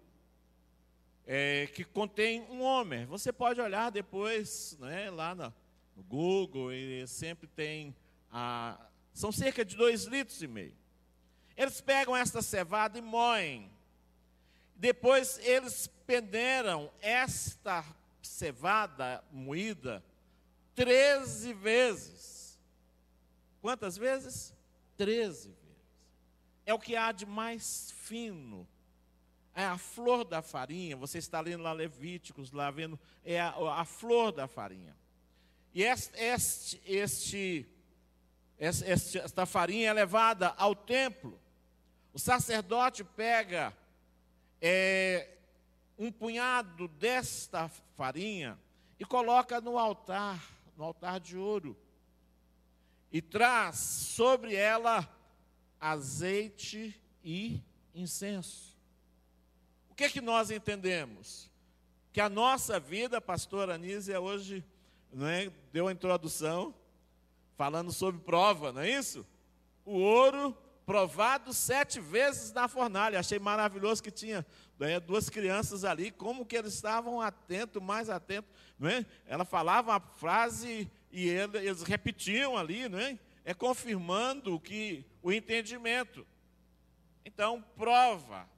é, 1.26 1.69
que 1.69 1.85
contém 1.85 2.43
um 2.50 2.62
Homer. 2.62 3.07
Você 3.07 3.33
pode 3.33 3.61
olhar 3.61 3.90
depois 3.90 4.76
né, 4.81 5.11
lá 5.11 5.35
no, 5.35 5.54
no 5.97 6.02
Google, 6.02 6.73
e 6.73 7.07
sempre 7.07 7.47
tem. 7.47 7.95
A, 8.31 8.78
são 9.12 9.31
cerca 9.31 9.64
de 9.64 9.76
dois 9.76 10.04
litros 10.04 10.43
e 10.43 10.47
meio. 10.47 10.76
Eles 11.57 11.81
pegam 11.81 12.16
esta 12.16 12.43
cevada 12.43 12.99
e 12.99 13.02
moem 13.02 13.71
depois 14.76 15.38
eles 15.38 15.87
peneiram 16.07 16.90
esta 17.00 17.85
cevada 18.21 19.23
moída 19.31 20.04
treze 20.75 21.52
vezes. 21.54 22.59
Quantas 23.61 23.97
vezes? 23.97 24.52
Treze 24.97 25.49
vezes. 25.49 25.64
É 26.66 26.75
o 26.75 26.78
que 26.78 26.97
há 26.97 27.12
de 27.12 27.25
mais 27.25 27.93
fino. 27.93 28.66
É 29.54 29.64
a 29.64 29.78
flor 29.78 30.25
da 30.25 30.42
farinha. 30.42 30.96
Você 30.96 31.18
está 31.18 31.40
lendo 31.40 31.62
lá 31.62 31.73
Levíticos, 31.73 32.50
lá 32.50 32.70
vendo, 32.70 32.99
é 33.25 33.40
a, 33.40 33.54
a 33.80 33.84
flor 33.84 34.32
da 34.32 34.49
farinha. 34.49 34.96
E 35.73 35.82
este, 35.82 36.80
este, 36.87 37.66
este, 38.58 39.18
esta 39.18 39.46
farinha 39.46 39.90
é 39.90 39.92
levada 39.92 40.49
ao 40.56 40.75
templo. 40.75 41.40
O 42.12 42.18
sacerdote 42.18 43.02
pega 43.02 43.76
é, 44.61 45.37
um 45.99 46.11
punhado 46.12 46.88
desta 46.88 47.68
farinha 47.96 48.58
e 48.99 49.04
coloca 49.04 49.61
no 49.61 49.78
altar, 49.78 50.42
no 50.76 50.84
altar 50.84 51.20
de 51.20 51.37
ouro, 51.37 51.76
e 53.11 53.20
traz 53.20 53.76
sobre 53.78 54.54
ela 54.54 55.08
azeite 55.80 57.00
e 57.23 57.61
incenso. 57.94 58.74
O 59.94 59.96
que 59.96 60.02
é 60.02 60.08
que 60.08 60.20
nós 60.20 60.50
entendemos? 60.50 61.48
Que 62.12 62.20
a 62.20 62.28
nossa 62.28 62.80
vida, 62.80 63.20
pastora 63.20 63.76
Anísia, 63.76 64.20
hoje 64.20 64.64
não 65.12 65.28
é, 65.28 65.52
deu 65.72 65.86
a 65.86 65.92
introdução 65.92 66.74
falando 67.56 67.92
sobre 67.92 68.20
prova, 68.20 68.72
não 68.72 68.80
é 68.80 68.90
isso? 68.90 69.24
O 69.84 69.92
ouro 69.92 70.52
provado 70.84 71.52
sete 71.52 72.00
vezes 72.00 72.52
na 72.52 72.66
fornalha. 72.66 73.20
Achei 73.20 73.38
maravilhoso 73.38 74.02
que 74.02 74.10
tinha 74.10 74.44
né, 74.80 74.98
duas 74.98 75.30
crianças 75.30 75.84
ali, 75.84 76.10
como 76.10 76.44
que 76.44 76.56
eles 76.56 76.74
estavam 76.74 77.20
atentos, 77.20 77.80
mais 77.80 78.10
atentos. 78.10 78.50
Não 78.76 78.90
é? 78.90 79.06
Ela 79.24 79.44
falava 79.44 79.94
a 79.94 80.00
frase 80.00 80.90
e 81.12 81.28
eles 81.28 81.84
repetiam 81.84 82.56
ali, 82.56 82.88
não 82.88 82.98
é? 82.98 83.16
é 83.44 83.54
confirmando 83.54 84.58
que 84.58 85.06
o 85.22 85.30
entendimento. 85.30 86.26
Então, 87.24 87.64
prova. 87.76 88.52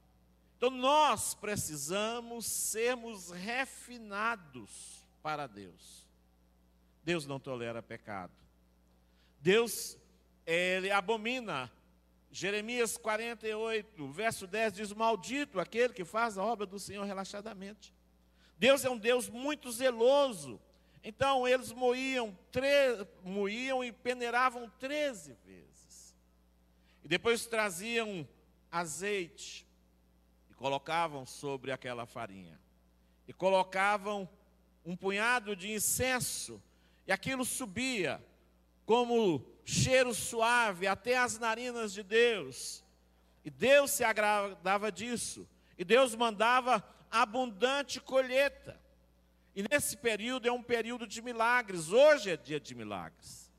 Então, 0.57 0.71
nós 0.71 1.35
precisamos 1.35 2.47
sermos 2.47 3.29
refinados 3.29 5.07
para 5.21 5.45
Deus. 5.45 6.07
Deus 7.03 7.27
não 7.27 7.39
tolera 7.39 7.83
pecado. 7.83 8.33
Deus, 9.39 9.97
ele 10.45 10.89
abomina 10.89 11.71
Jeremias 12.31 12.97
48, 12.97 14.07
verso 14.09 14.47
10 14.47 14.73
diz: 14.73 14.93
Maldito 14.93 15.59
aquele 15.59 15.93
que 15.93 16.03
faz 16.03 16.37
a 16.37 16.43
obra 16.43 16.65
do 16.65 16.79
Senhor 16.79 17.05
relaxadamente. 17.05 17.93
Deus 18.57 18.83
é 18.83 18.89
um 18.89 18.97
Deus 18.97 19.29
muito 19.29 19.71
zeloso. 19.71 20.59
Então 21.03 21.47
eles 21.47 21.71
moíam, 21.71 22.37
moíam 23.23 23.83
e 23.83 23.91
peneiravam 23.91 24.69
13 24.79 25.37
vezes. 25.45 26.15
E 27.03 27.07
depois 27.07 27.45
traziam 27.45 28.27
azeite 28.71 29.66
colocavam 30.57 31.25
sobre 31.25 31.71
aquela 31.71 32.05
farinha. 32.05 32.59
E 33.27 33.33
colocavam 33.33 34.27
um 34.83 34.95
punhado 34.95 35.55
de 35.55 35.71
incenso, 35.71 36.61
e 37.05 37.11
aquilo 37.11 37.45
subia 37.45 38.23
como 38.85 39.45
cheiro 39.63 40.13
suave 40.13 40.87
até 40.87 41.17
as 41.17 41.37
narinas 41.37 41.93
de 41.93 42.03
Deus. 42.03 42.83
E 43.43 43.49
Deus 43.49 43.91
se 43.91 44.03
agradava 44.03 44.91
disso. 44.91 45.47
E 45.77 45.85
Deus 45.85 46.15
mandava 46.15 46.83
abundante 47.11 47.99
colheita. 47.99 48.79
E 49.55 49.63
nesse 49.69 49.97
período 49.97 50.47
é 50.47 50.51
um 50.51 50.63
período 50.63 51.05
de 51.05 51.21
milagres. 51.21 51.91
Hoje 51.91 52.31
é 52.31 52.37
dia 52.37 52.59
de 52.59 52.73
milagres. 52.75 53.51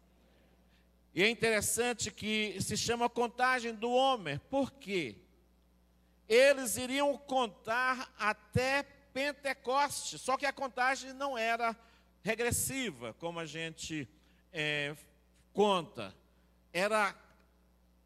E 1.15 1.23
é 1.23 1.29
interessante 1.29 2.11
que 2.11 2.61
se 2.61 2.77
chama 2.77 3.09
contagem 3.09 3.75
do 3.75 3.91
homem. 3.91 4.39
Por 4.51 4.71
quê? 4.73 5.17
Eles 6.29 6.77
iriam 6.77 7.17
contar 7.17 8.13
até 8.19 8.83
Pentecoste. 9.13 10.19
Só 10.19 10.37
que 10.37 10.47
a 10.47 10.53
contagem 10.53 11.13
não 11.13 11.37
era 11.37 11.77
regressiva, 12.23 13.15
como 13.15 13.41
a 13.41 13.47
gente 13.47 14.09
é, 14.53 14.95
conta. 15.53 16.15
Era 16.73 17.15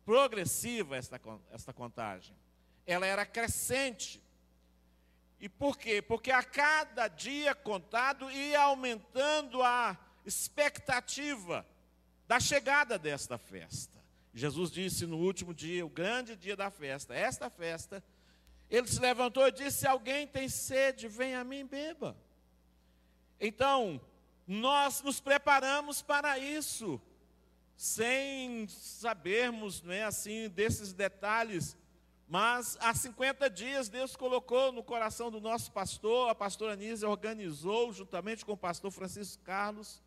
progressiva 0.05 0.97
esta, 0.97 1.21
esta 1.51 1.73
contagem. 1.73 2.37
Ela 2.87 3.07
era 3.07 3.27
crescente. 3.27 4.23
E 5.41 5.49
por 5.49 5.77
quê? 5.77 6.01
Porque 6.01 6.31
a 6.31 6.43
cada 6.43 7.09
dia 7.09 7.55
contado 7.55 8.31
ia 8.31 8.61
aumentando 8.61 9.63
a 9.63 9.99
expectativa 10.25 11.67
da 12.29 12.39
chegada 12.39 12.99
desta 12.99 13.37
festa. 13.37 14.01
Jesus 14.33 14.71
disse 14.71 15.05
no 15.05 15.19
último 15.19 15.53
dia, 15.53 15.85
o 15.85 15.91
grande 15.91 16.37
dia 16.37 16.57
da 16.57 16.71
festa, 16.71 17.15
esta 17.15 17.51
festa, 17.51 18.03
ele 18.73 18.89
se 18.89 18.99
levantou 18.99 19.47
e 19.47 19.53
disse: 19.53 19.81
Se 19.81 19.87
alguém 19.87 20.27
tem 20.27 20.49
sede, 20.49 21.07
venha 21.07 21.41
a 21.41 21.45
mim 21.45 21.67
beba. 21.67 22.17
Então, 23.39 24.01
nós 24.47 25.03
nos 25.03 25.21
preparamos 25.21 26.01
para 26.01 26.39
isso, 26.39 27.01
sem 27.77 28.67
sabermos, 28.69 29.83
não 29.83 29.93
é 29.93 30.05
assim, 30.05 30.49
desses 30.49 30.95
detalhes, 30.95 31.77
mas 32.27 32.79
há 32.81 32.95
50 32.95 33.51
dias 33.51 33.91
Deus 33.91 34.17
colocou 34.17 34.73
no 34.73 34.83
coração 34.83 35.31
do 35.31 35.39
nosso 35.39 35.71
pastor, 35.71 36.31
a 36.31 36.35
pastora 36.35 36.73
Anísia 36.73 37.07
organizou, 37.07 37.93
juntamente 37.93 38.43
com 38.43 38.53
o 38.53 38.57
pastor 38.57 38.91
Francisco 38.91 39.43
Carlos, 39.43 40.01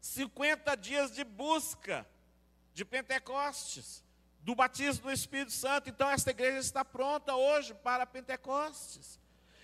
50 0.00 0.76
dias 0.76 1.10
de 1.10 1.24
busca 1.24 2.06
de 2.72 2.84
Pentecostes, 2.84 4.04
do 4.42 4.54
batismo 4.54 5.04
do 5.04 5.12
Espírito 5.12 5.52
Santo. 5.52 5.88
Então, 5.88 6.10
esta 6.10 6.30
igreja 6.30 6.58
está 6.58 6.84
pronta 6.84 7.34
hoje 7.34 7.74
para 7.74 8.06
Pentecostes. 8.06 9.20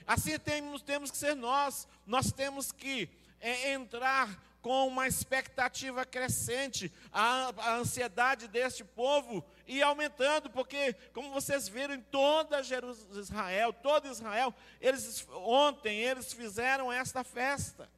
Assim 0.06 0.38
temos, 0.38 0.82
temos 0.82 1.10
que 1.10 1.16
ser 1.16 1.34
nós, 1.34 1.86
nós 2.06 2.32
temos 2.32 2.72
que 2.72 3.10
é, 3.40 3.72
entrar 3.72 4.42
com 4.62 4.88
uma 4.88 5.06
expectativa 5.06 6.04
crescente, 6.04 6.92
a, 7.12 7.52
a, 7.56 7.74
ansiedade 7.76 8.48
deste 8.48 8.84
povo 8.84 9.44
e 9.66 9.82
aumentando, 9.82 10.50
porque, 10.50 10.94
como 11.12 11.30
vocês 11.30 11.68
viram 11.68 11.94
em 11.94 12.00
toda 12.00 12.60
Israel, 12.60 13.72
todo 13.72 14.08
Israel, 14.08 14.52
eles 14.80 15.26
ontem 15.30 16.00
eles 16.00 16.32
fizeram 16.32 16.92
esta 16.92 17.22
festa 17.22 17.88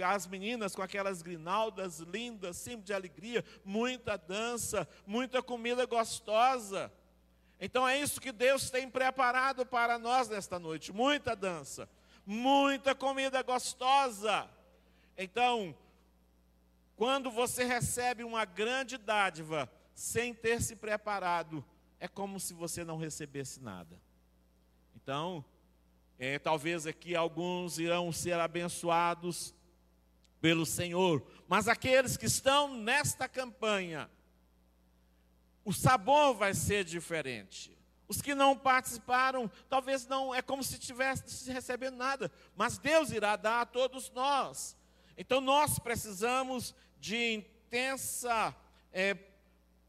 as 0.00 0.26
meninas 0.26 0.74
com 0.74 0.82
aquelas 0.82 1.22
grinaldas 1.22 1.98
lindas, 2.00 2.56
sempre 2.56 2.86
de 2.86 2.94
alegria, 2.94 3.44
muita 3.64 4.16
dança, 4.16 4.88
muita 5.06 5.42
comida 5.42 5.84
gostosa. 5.86 6.92
Então 7.60 7.86
é 7.88 7.98
isso 7.98 8.20
que 8.20 8.32
Deus 8.32 8.70
tem 8.70 8.90
preparado 8.90 9.64
para 9.64 9.98
nós 9.98 10.28
nesta 10.28 10.58
noite: 10.58 10.92
muita 10.92 11.36
dança, 11.36 11.88
muita 12.24 12.94
comida 12.94 13.42
gostosa. 13.42 14.48
Então, 15.16 15.76
quando 16.96 17.30
você 17.30 17.64
recebe 17.64 18.24
uma 18.24 18.44
grande 18.44 18.96
dádiva 18.96 19.70
sem 19.94 20.32
ter 20.32 20.60
se 20.62 20.74
preparado, 20.76 21.64
é 22.00 22.08
como 22.08 22.40
se 22.40 22.54
você 22.54 22.84
não 22.84 22.96
recebesse 22.96 23.60
nada. 23.60 24.00
Então, 24.96 25.44
é, 26.18 26.38
talvez 26.38 26.86
aqui 26.86 27.14
alguns 27.16 27.78
irão 27.78 28.12
ser 28.12 28.34
abençoados 28.34 29.54
pelo 30.42 30.66
Senhor. 30.66 31.24
Mas 31.48 31.68
aqueles 31.68 32.18
que 32.18 32.26
estão 32.26 32.76
nesta 32.76 33.28
campanha, 33.28 34.10
o 35.64 35.72
sabor 35.72 36.34
vai 36.34 36.52
ser 36.52 36.84
diferente. 36.84 37.74
Os 38.08 38.20
que 38.20 38.34
não 38.34 38.58
participaram, 38.58 39.50
talvez 39.70 40.06
não, 40.06 40.34
é 40.34 40.42
como 40.42 40.62
se 40.62 40.74
estivesse 40.74 41.50
recebendo 41.50 41.96
nada, 41.96 42.30
mas 42.56 42.76
Deus 42.76 43.10
irá 43.10 43.36
dar 43.36 43.62
a 43.62 43.66
todos 43.66 44.10
nós. 44.10 44.76
Então 45.16 45.40
nós 45.40 45.78
precisamos 45.78 46.74
de 46.98 47.34
intensa 47.34 48.54
é, 48.92 49.16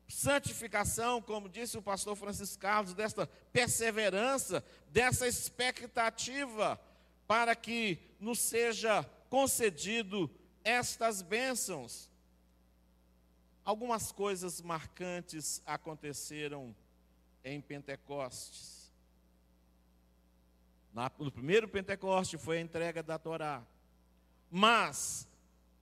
santificação, 0.07 1.22
como 1.22 1.50
disse 1.50 1.77
o 1.77 1.81
pastor 1.81 2.15
Francisco 2.15 2.60
Carlos, 2.60 2.93
desta 2.93 3.27
perseverança, 3.51 4.63
dessa 4.89 5.27
expectativa, 5.27 6.79
para 7.27 7.55
que 7.55 8.00
nos 8.19 8.39
seja 8.39 9.03
concedido 9.29 10.29
estas 10.63 11.22
bênçãos. 11.22 12.09
Algumas 13.66 14.11
coisas 14.11 14.61
marcantes 14.61 15.61
aconteceram 15.66 16.75
em 17.44 17.61
Pentecostes. 17.61 18.92
no 21.20 21.31
primeiro 21.31 21.68
Pentecoste 21.68 22.37
foi 22.37 22.57
a 22.57 22.61
entrega 22.61 23.01
da 23.01 23.18
Torá. 23.18 23.64
Mas 24.50 25.27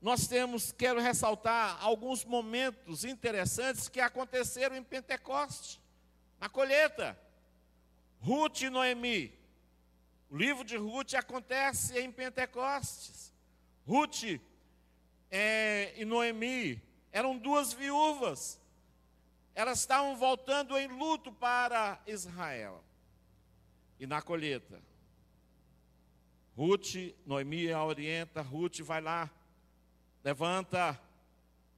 nós 0.02 0.28
temos, 0.28 0.72
quero 0.72 1.00
ressaltar 1.00 1.78
alguns 1.84 2.26
momentos 2.26 3.04
interessantes 3.04 3.88
que 3.88 4.00
aconteceram 4.00 4.76
em 4.76 4.84
Pentecoste, 4.84 5.80
na 6.40 6.50
colheita. 6.50 7.18
Ruth 8.20 8.62
e 8.62 8.70
Noemi. 8.70 9.34
O 10.30 10.38
livro 10.38 10.64
de 10.64 10.78
Ruth 10.78 11.14
acontece 11.16 12.00
em 12.00 12.12
Pentecostes. 12.12 13.34
Ruth 13.86 14.40
é, 15.32 15.94
e 15.96 16.04
Noemi 16.04 16.82
eram 17.12 17.38
duas 17.38 17.72
viúvas. 17.72 18.60
Elas 19.56 19.80
estavam 19.80 20.16
voltando 20.16 20.78
em 20.78 20.88
luto 20.88 21.32
para 21.32 22.02
Israel. 22.06 22.84
E 24.00 24.06
na 24.06 24.22
colheita, 24.22 24.82
Ruth, 26.56 26.96
Noemi 27.26 27.72
a 27.72 27.84
orienta, 27.84 28.42
Ruth 28.42 28.82
vai 28.82 29.00
lá, 29.00 29.30
levanta 30.24 31.00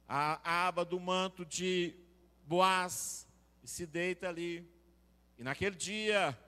a, 0.08 0.66
aba 0.66 0.84
do 0.84 0.98
manto 0.98 1.44
de 1.44 1.94
Boaz 2.46 3.26
e 3.62 3.68
se 3.68 3.86
deita 3.86 4.28
ali. 4.28 4.68
E 5.38 5.42
naquele 5.42 5.76
dia, 5.76 6.38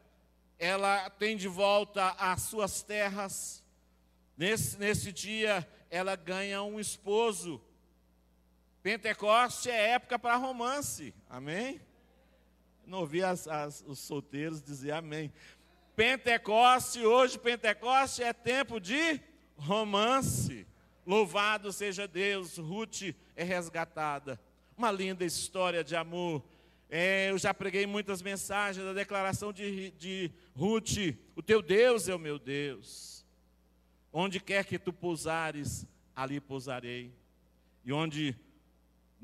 ela 0.59 1.09
tem 1.11 1.37
de 1.37 1.49
volta 1.49 2.11
as 2.13 2.43
suas 2.43 2.83
terras. 2.83 3.65
Nesse, 4.37 4.79
nesse 4.79 5.13
dia, 5.13 5.67
ela 5.91 6.17
ganha 6.17 6.63
um 6.63 6.79
esposo. 6.79 7.61
Pentecoste 8.83 9.71
é 9.71 9.91
época 9.91 10.19
para 10.19 10.37
romance, 10.37 11.15
amém? 11.29 11.81
Não 12.87 13.01
ouvi 13.01 13.23
as, 13.23 13.49
as, 13.49 13.85
os 13.87 13.99
solteiros 13.99 14.63
dizer 14.63 14.93
amém. 14.93 15.33
Pentecoste, 15.97 17.05
hoje 17.05 17.39
Pentecoste 17.39 18.23
é 18.23 18.33
tempo 18.33 18.79
de 18.79 19.21
romance. 19.57 20.67
Louvado 21.07 21.73
seja 21.73 22.07
Deus, 22.07 22.59
Ruth 22.59 23.15
é 23.35 23.43
resgatada. 23.43 24.41
Uma 24.77 24.93
linda 24.93 25.25
história 25.25 25.83
de 25.83 25.97
amor. 25.97 26.45
É, 26.89 27.31
eu 27.31 27.39
já 27.39 27.53
preguei 27.53 27.87
muitas 27.87 28.23
mensagens 28.23 28.85
da 28.85 28.93
declaração 28.93 29.53
de, 29.53 29.91
de 29.93 30.31
Ruth: 30.55 31.17
O 31.35 31.43
teu 31.43 31.63
Deus 31.63 32.09
é 32.09 32.15
o 32.15 32.19
meu 32.19 32.39
Deus. 32.39 33.16
Onde 34.19 34.41
quer 34.41 34.65
que 34.65 34.79
tu 34.79 34.95
pousares, 34.95 35.87
ali 36.15 36.41
pousarei. 36.41 37.13
E 37.85 37.93
onde 37.93 38.35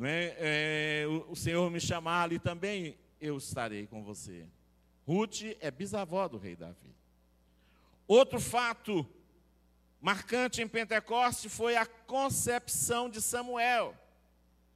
é, 0.02 1.05
é, 1.05 1.09
o, 1.09 1.31
o 1.31 1.35
Senhor 1.35 1.70
me 1.70 1.81
chamar, 1.81 2.24
ali 2.24 2.38
também 2.38 2.98
eu 3.18 3.38
estarei 3.38 3.87
com 3.87 4.05
você. 4.05 4.46
Ruth 5.07 5.57
é 5.61 5.70
bisavó 5.70 6.28
do 6.28 6.37
rei 6.37 6.55
Davi. 6.55 6.94
Outro 8.07 8.38
fato 8.38 9.09
marcante 9.98 10.61
em 10.61 10.68
Pentecoste 10.68 11.48
foi 11.48 11.74
a 11.74 11.87
concepção 11.87 13.09
de 13.09 13.22
Samuel, 13.22 13.96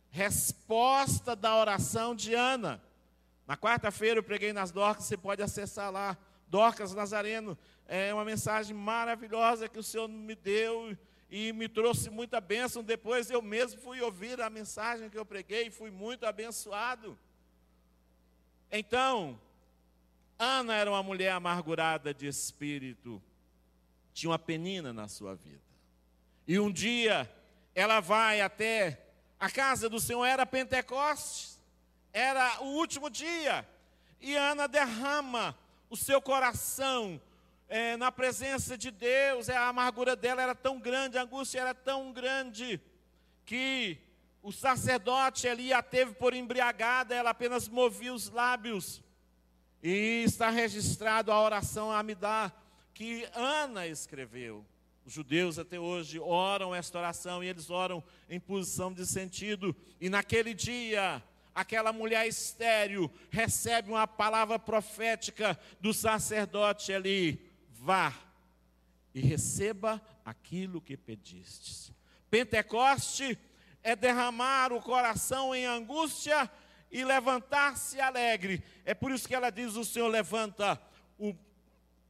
resposta 0.09 1.37
da 1.37 1.55
oração 1.55 2.15
de 2.15 2.33
Ana. 2.33 2.83
Na 3.47 3.55
quarta-feira 3.55 4.21
eu 4.21 4.25
preguei 4.25 4.55
nas 4.55 4.71
Dorcas, 4.71 5.05
você 5.05 5.17
pode 5.19 5.43
acessar 5.43 5.93
lá. 5.93 6.17
Dorcas 6.49 6.95
Nazareno, 6.95 7.59
é 7.89 8.13
uma 8.13 8.25
mensagem 8.25 8.75
maravilhosa 8.75 9.69
que 9.69 9.79
o 9.79 9.83
Senhor 9.83 10.09
me 10.09 10.35
deu 10.35 10.97
e 11.31 11.53
me 11.53 11.69
trouxe 11.69 12.11
muita 12.11 12.41
bênção. 12.41 12.83
Depois 12.83 13.31
eu 13.31 13.41
mesmo 13.41 13.81
fui 13.81 14.01
ouvir 14.01 14.41
a 14.41 14.51
mensagem 14.51 15.09
que 15.09 15.19
eu 15.19 15.25
preguei 15.25 15.67
e 15.67 15.71
fui 15.71 15.91
muito 15.91 16.27
abençoado. 16.27 17.19
Então, 18.71 19.41
Ana 20.39 20.75
era 20.75 20.91
uma 20.91 21.03
mulher 21.03 21.33
amargurada 21.33 22.13
de 22.13 22.27
espírito, 22.27 23.23
tinha 24.13 24.31
uma 24.31 24.39
penina 24.39 24.93
na 24.93 25.09
sua 25.09 25.35
vida. 25.35 25.61
E 26.47 26.59
um 26.59 26.71
dia 26.71 27.31
ela 27.75 28.01
vai 28.01 28.41
até 28.41 29.07
a 29.39 29.51
casa 29.51 29.89
do 29.89 30.01
Senhor, 30.01 30.25
era 30.25 30.45
Pentecostes, 30.45 31.61
era 32.13 32.63
o 32.63 32.77
último 32.77 33.11
dia, 33.11 33.69
e 34.21 34.35
Ana 34.35 34.67
derrama 34.67 35.57
o 35.89 35.97
seu 35.97 36.21
coração 36.21 37.21
é, 37.69 37.97
na 37.97 38.13
presença 38.13 38.77
de 38.77 38.91
Deus, 38.91 39.49
é, 39.49 39.57
a 39.57 39.69
amargura 39.69 40.15
dela 40.15 40.43
era 40.43 40.55
tão 40.55 40.79
grande, 40.79 41.19
a 41.19 41.23
angústia 41.23 41.61
era 41.61 41.75
tão 41.75 42.13
grande, 42.13 42.81
que 43.45 43.99
o 44.43 44.53
sacerdote 44.53 45.49
ali 45.49 45.73
a 45.73 45.83
teve 45.83 46.13
por 46.15 46.33
embriagada, 46.33 47.15
ela 47.15 47.31
apenas 47.31 47.69
movia 47.69 48.15
os 48.15 48.31
lábios. 48.31 49.03
E 49.83 50.23
está 50.25 50.51
registrado 50.51 51.33
a 51.33 51.43
oração 51.43 51.91
Amidá, 51.91 52.53
que 52.95 53.29
Ana 53.35 53.87
escreveu. 53.87 54.65
Os 55.05 55.13
judeus 55.13 55.59
até 55.59 55.79
hoje 55.79 56.19
oram 56.19 56.75
esta 56.75 56.99
oração 56.99 57.43
e 57.43 57.47
eles 57.47 57.71
oram 57.71 58.03
em 58.29 58.41
posição 58.41 58.93
de 58.93 59.07
sentido. 59.07 59.75
E 60.01 60.09
naquele 60.09 60.53
dia, 60.55 61.23
aquela 61.55 61.93
mulher 61.93 62.27
estéril 62.27 63.11
recebe 63.31 63.91
uma 63.91 64.07
palavra 64.07 64.59
profética 64.59 65.59
do 65.81 65.95
sacerdote 65.95 66.93
ali: 66.93 67.46
vá 67.81 68.13
e 69.15 69.21
receba 69.21 70.01
aquilo 70.25 70.81
que 70.81 70.97
pedistes. 70.97 71.93
Pentecoste 72.31 73.39
é 73.83 73.95
derramar 73.95 74.73
o 74.73 74.83
coração 74.83 75.55
em 75.55 75.65
angústia 75.65 76.51
e 76.91 77.05
levantar-se 77.05 78.01
alegre. 78.01 78.63
É 78.85 78.95
por 78.95 79.13
isso 79.13 79.29
que 79.29 79.35
ela 79.35 79.51
diz: 79.51 79.77
o 79.77 79.85
Senhor 79.85 80.09
levanta 80.09 80.81
o, 81.19 81.35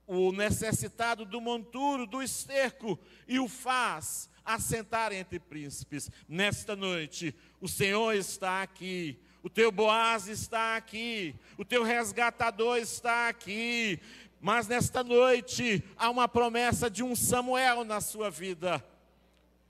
o 0.06 0.32
necessitado 0.32 1.24
do 1.24 1.40
monturo, 1.40 2.06
do 2.06 2.22
esterco, 2.22 2.98
e 3.28 3.38
o 3.38 3.48
faz 3.48 4.30
assentar 4.44 5.12
entre 5.12 5.38
príncipes. 5.38 6.10
Nesta 6.28 6.76
noite, 6.76 7.34
o 7.60 7.68
Senhor 7.68 8.14
está 8.14 8.62
aqui. 8.62 9.20
O 9.42 9.48
teu 9.48 9.70
Boaz 9.70 10.26
está 10.26 10.76
aqui, 10.76 11.32
o 11.56 11.64
teu 11.64 11.84
resgatador 11.84 12.78
está 12.78 13.28
aqui, 13.28 14.00
mas 14.46 14.68
nesta 14.68 15.02
noite 15.02 15.82
há 15.96 16.08
uma 16.08 16.28
promessa 16.28 16.88
de 16.88 17.02
um 17.02 17.16
Samuel 17.16 17.82
na 17.82 18.00
sua 18.00 18.30
vida. 18.30 18.80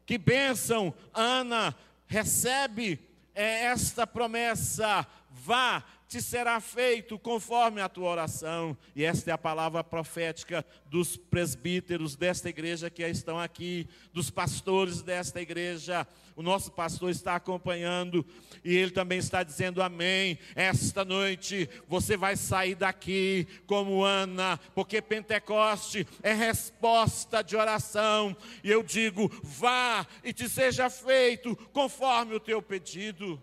Que 0.05 0.19
bênção, 0.19 0.93
Ana, 1.15 1.75
recebe 2.07 3.01
é, 3.35 3.65
esta 3.65 4.07
promessa, 4.07 5.07
vá, 5.47 5.85
te 6.09 6.21
será 6.21 6.61
feito 6.61 7.19
conforme 7.19 7.81
a 7.81 7.89
tua 7.89 8.11
oração. 8.11 8.77
E 8.97 9.05
esta 9.05 9.31
é 9.31 9.33
a 9.33 9.39
palavra 9.39 9.83
profética 9.85 10.67
dos 10.87 11.17
presbíteros 11.17 12.17
desta 12.17 12.49
igreja 12.49 12.91
que 12.91 13.07
estão 13.07 13.39
aqui, 13.39 13.89
dos 14.13 14.29
pastores 14.29 15.03
desta 15.03 15.41
igreja. 15.41 16.07
O 16.35 16.43
nosso 16.43 16.73
pastor 16.73 17.11
está 17.11 17.37
acompanhando 17.37 18.27
e 18.65 18.75
ele 18.75 18.91
também 18.91 19.19
está 19.19 19.45
dizendo 19.45 19.81
amém. 19.81 20.39
Esta 20.57 21.05
noite 21.05 21.69
você 21.87 22.17
vai 22.17 22.37
sair 22.37 22.75
daqui 22.75 23.47
como 23.67 24.03
Ana, 24.03 24.59
porque 24.75 25.01
Pentecoste 25.01 26.07
é 26.23 26.33
resposta 26.33 27.43
de 27.43 27.57
oração. 27.57 28.37
E 28.65 28.71
eu 28.71 28.83
digo: 28.83 29.31
vá 29.43 30.07
e 30.25 30.33
te 30.33 30.49
seja 30.49 30.91
feito 30.91 31.57
conforme 31.73 32.35
o 32.35 32.41
teu 32.41 32.61
pedido. 32.61 33.41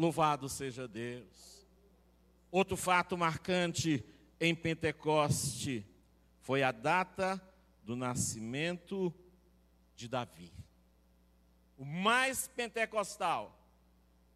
Louvado 0.00 0.48
seja 0.48 0.88
Deus. 0.88 1.68
Outro 2.50 2.74
fato 2.74 3.18
marcante 3.18 4.02
em 4.40 4.54
Pentecoste 4.54 5.86
foi 6.40 6.62
a 6.62 6.72
data 6.72 7.38
do 7.84 7.94
nascimento 7.94 9.14
de 9.94 10.08
Davi. 10.08 10.50
O 11.76 11.84
mais 11.84 12.48
pentecostal, 12.48 13.54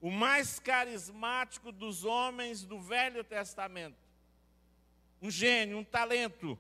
o 0.03 0.11
mais 0.11 0.59
carismático 0.59 1.73
dos 1.73 2.05
homens 2.05 2.63
do 2.63 2.79
Velho 2.79 3.25
Testamento. 3.25 3.97
Um 5.23 5.31
gênio, 5.31 5.79
um 5.79 5.85
talento. 5.85 6.59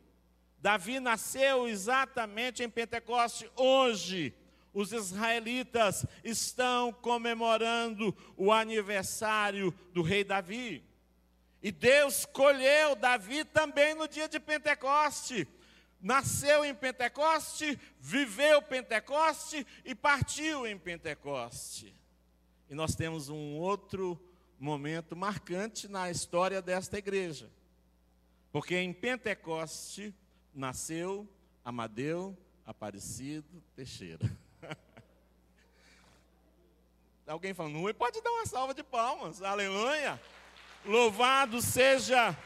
Davi 0.58 0.98
nasceu 0.98 1.68
exatamente 1.68 2.62
em 2.62 2.70
Pentecoste 2.70 3.50
hoje 3.54 4.34
os 4.74 4.92
israelitas 4.92 6.04
estão 6.24 6.92
comemorando 6.92 8.14
o 8.36 8.52
aniversário 8.52 9.72
do 9.92 10.02
rei 10.02 10.24
Davi. 10.24 10.84
E 11.62 11.70
Deus 11.70 12.18
escolheu 12.18 12.94
Davi 12.96 13.44
também 13.44 13.94
no 13.94 14.06
dia 14.06 14.28
de 14.28 14.38
Pentecoste. 14.38 15.48
Nasceu 16.00 16.62
em 16.64 16.74
Pentecoste, 16.74 17.78
viveu 17.98 18.60
Pentecoste 18.60 19.66
e 19.84 19.94
partiu 19.94 20.66
em 20.66 20.76
Pentecoste. 20.76 21.94
E 22.68 22.74
nós 22.74 22.94
temos 22.94 23.30
um 23.30 23.56
outro 23.56 24.20
momento 24.58 25.16
marcante 25.16 25.88
na 25.88 26.10
história 26.10 26.60
desta 26.60 26.98
igreja. 26.98 27.50
Porque 28.52 28.76
em 28.76 28.92
Pentecoste 28.92 30.14
nasceu 30.52 31.28
Amadeu 31.64 32.36
Aparecido 32.66 33.62
Teixeira. 33.74 34.43
Alguém 37.26 37.54
falando, 37.54 37.78
não 37.78 37.94
pode 37.94 38.20
dar 38.20 38.30
uma 38.30 38.44
salva 38.44 38.74
de 38.74 38.82
palmas, 38.82 39.42
aleluia. 39.42 40.20
Louvado 40.84 41.62
seja 41.62 42.36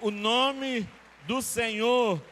o 0.00 0.08
nome 0.08 0.88
do 1.26 1.42
Senhor, 1.42 2.22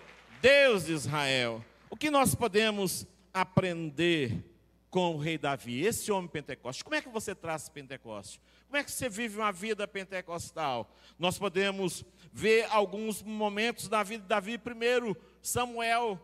Deus 0.40 0.84
de 0.84 0.92
Israel. 0.92 1.64
O 1.90 1.96
que 1.96 2.08
nós 2.08 2.36
podemos 2.36 3.04
aprender 3.34 4.44
com 4.90 5.16
o 5.16 5.18
rei 5.18 5.36
Davi, 5.36 5.84
esse 5.84 6.12
homem 6.12 6.30
pentecostal? 6.30 6.84
Como 6.84 6.94
é 6.94 7.02
que 7.02 7.08
você 7.08 7.34
traz 7.34 7.68
Pentecoste? 7.68 8.40
Como 8.68 8.76
é 8.76 8.84
que 8.84 8.92
você 8.92 9.08
vive 9.08 9.38
uma 9.38 9.50
vida 9.50 9.88
pentecostal? 9.88 10.88
Nós 11.18 11.36
podemos 11.36 12.04
ver 12.32 12.64
alguns 12.70 13.24
momentos 13.24 13.88
da 13.88 14.04
vida 14.04 14.22
de 14.22 14.28
Davi. 14.28 14.56
Primeiro, 14.56 15.16
Samuel 15.42 16.20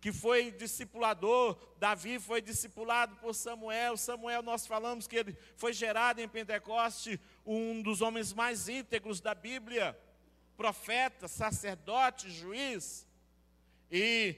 que 0.00 0.12
foi 0.12 0.50
discipulador, 0.50 1.58
Davi 1.78 2.18
foi 2.18 2.40
discipulado 2.40 3.16
por 3.16 3.34
Samuel. 3.34 3.96
Samuel, 3.96 4.42
nós 4.42 4.66
falamos 4.66 5.06
que 5.06 5.16
ele 5.16 5.36
foi 5.56 5.74
gerado 5.74 6.20
em 6.20 6.28
Pentecoste, 6.28 7.20
um 7.44 7.82
dos 7.82 8.00
homens 8.00 8.32
mais 8.32 8.68
íntegros 8.68 9.20
da 9.20 9.34
Bíblia, 9.34 9.98
profeta, 10.56 11.28
sacerdote, 11.28 12.30
juiz. 12.30 13.06
E 13.90 14.36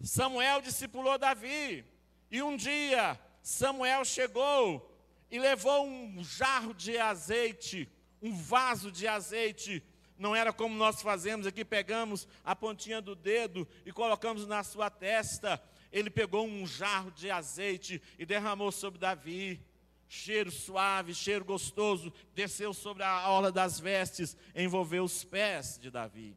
Samuel 0.00 0.62
discipulou 0.62 1.18
Davi. 1.18 1.84
E 2.30 2.42
um 2.42 2.56
dia, 2.56 3.20
Samuel 3.42 4.06
chegou 4.06 4.90
e 5.30 5.38
levou 5.38 5.86
um 5.86 6.24
jarro 6.24 6.72
de 6.72 6.96
azeite, 6.96 7.86
um 8.22 8.34
vaso 8.34 8.90
de 8.90 9.06
azeite 9.06 9.84
não 10.22 10.36
era 10.36 10.52
como 10.52 10.76
nós 10.76 11.02
fazemos 11.02 11.48
aqui, 11.48 11.64
pegamos 11.64 12.28
a 12.44 12.54
pontinha 12.54 13.02
do 13.02 13.16
dedo 13.16 13.66
e 13.84 13.90
colocamos 13.90 14.46
na 14.46 14.62
sua 14.62 14.88
testa. 14.88 15.60
Ele 15.90 16.08
pegou 16.08 16.46
um 16.46 16.64
jarro 16.64 17.10
de 17.10 17.28
azeite 17.28 18.00
e 18.16 18.24
derramou 18.24 18.70
sobre 18.70 19.00
Davi. 19.00 19.60
Cheiro 20.08 20.50
suave, 20.50 21.12
cheiro 21.12 21.44
gostoso, 21.44 22.12
desceu 22.36 22.72
sobre 22.72 23.02
a 23.02 23.28
orla 23.30 23.50
das 23.50 23.80
vestes, 23.80 24.36
envolveu 24.54 25.02
os 25.02 25.24
pés 25.24 25.76
de 25.76 25.90
Davi. 25.90 26.36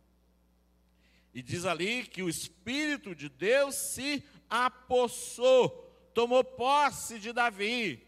E 1.31 1.43
diz 1.43 1.63
ali 1.63 2.07
que 2.07 2.23
o 2.23 2.29
Espírito 2.29 3.13
de 3.13 3.29
Deus 3.29 3.75
se 3.75 4.23
apossou, 4.49 5.69
tomou 6.11 6.43
posse 6.43 7.19
de 7.19 7.31
Davi. 7.31 8.04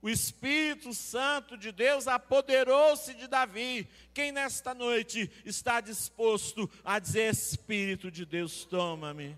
O 0.00 0.08
Espírito 0.08 0.94
Santo 0.94 1.56
de 1.56 1.72
Deus 1.72 2.06
apoderou-se 2.06 3.14
de 3.14 3.26
Davi. 3.26 3.88
Quem 4.14 4.30
nesta 4.30 4.72
noite 4.72 5.30
está 5.44 5.80
disposto 5.80 6.70
a 6.84 6.98
dizer: 6.98 7.32
Espírito 7.32 8.10
de 8.10 8.24
Deus, 8.24 8.64
toma-me? 8.64 9.36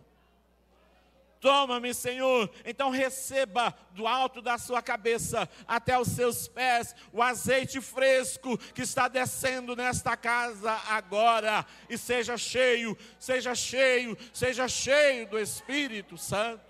Toma-me, 1.41 1.95
Senhor. 1.95 2.51
Então 2.67 2.91
receba 2.91 3.75
do 3.93 4.07
alto 4.07 4.43
da 4.43 4.59
sua 4.59 4.83
cabeça 4.83 5.49
até 5.67 5.99
os 5.99 6.09
seus 6.09 6.47
pés 6.47 6.95
o 7.13 7.23
azeite 7.23 7.81
fresco 7.81 8.59
que 8.75 8.83
está 8.83 9.09
descendo 9.09 9.75
nesta 9.75 10.15
casa 10.19 10.73
agora. 10.89 11.65
E 11.89 11.97
seja 11.97 12.37
cheio, 12.37 12.97
seja 13.19 13.55
cheio, 13.55 14.17
seja 14.35 14.69
cheio 14.69 15.27
do 15.29 15.39
Espírito 15.39 16.19
Santo. 16.19 16.70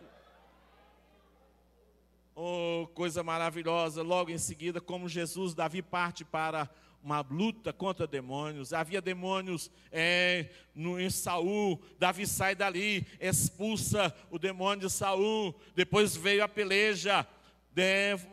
Oh, 2.42 2.88
coisa 2.94 3.22
maravilhosa. 3.22 4.02
Logo 4.02 4.30
em 4.30 4.38
seguida, 4.38 4.80
como 4.80 5.10
Jesus, 5.10 5.52
Davi 5.52 5.82
parte 5.82 6.24
para 6.24 6.70
uma 7.04 7.20
luta 7.20 7.70
contra 7.70 8.06
demônios. 8.06 8.72
Havia 8.72 9.02
demônios 9.02 9.70
é, 9.92 10.48
no, 10.74 10.98
em 10.98 11.10
Saul. 11.10 11.78
Davi 11.98 12.26
sai 12.26 12.54
dali, 12.54 13.06
expulsa 13.20 14.16
o 14.30 14.38
demônio 14.38 14.88
de 14.88 14.90
Saul. 14.90 15.54
Depois 15.74 16.16
veio 16.16 16.42
a 16.42 16.48
peleja. 16.48 17.26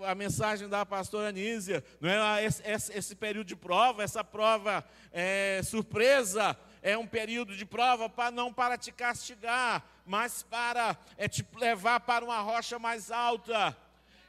A 0.05 0.15
mensagem 0.15 0.69
da 0.69 0.85
pastora 0.85 1.27
Anísia, 1.27 1.83
não 1.99 2.09
é 2.09 2.45
esse, 2.45 2.63
esse, 2.65 2.97
esse 2.97 3.15
período 3.15 3.47
de 3.47 3.57
prova, 3.57 4.03
essa 4.03 4.23
prova 4.23 4.85
é, 5.11 5.61
surpresa, 5.63 6.57
é 6.81 6.97
um 6.97 7.05
período 7.05 7.55
de 7.55 7.65
prova 7.65 8.09
para 8.09 8.31
não 8.31 8.51
para 8.53 8.77
te 8.77 8.91
castigar, 8.91 9.85
mas 10.05 10.43
para 10.43 10.97
é, 11.17 11.27
te 11.27 11.45
levar 11.55 11.99
para 11.99 12.25
uma 12.25 12.39
rocha 12.39 12.79
mais 12.79 13.11
alta. 13.11 13.75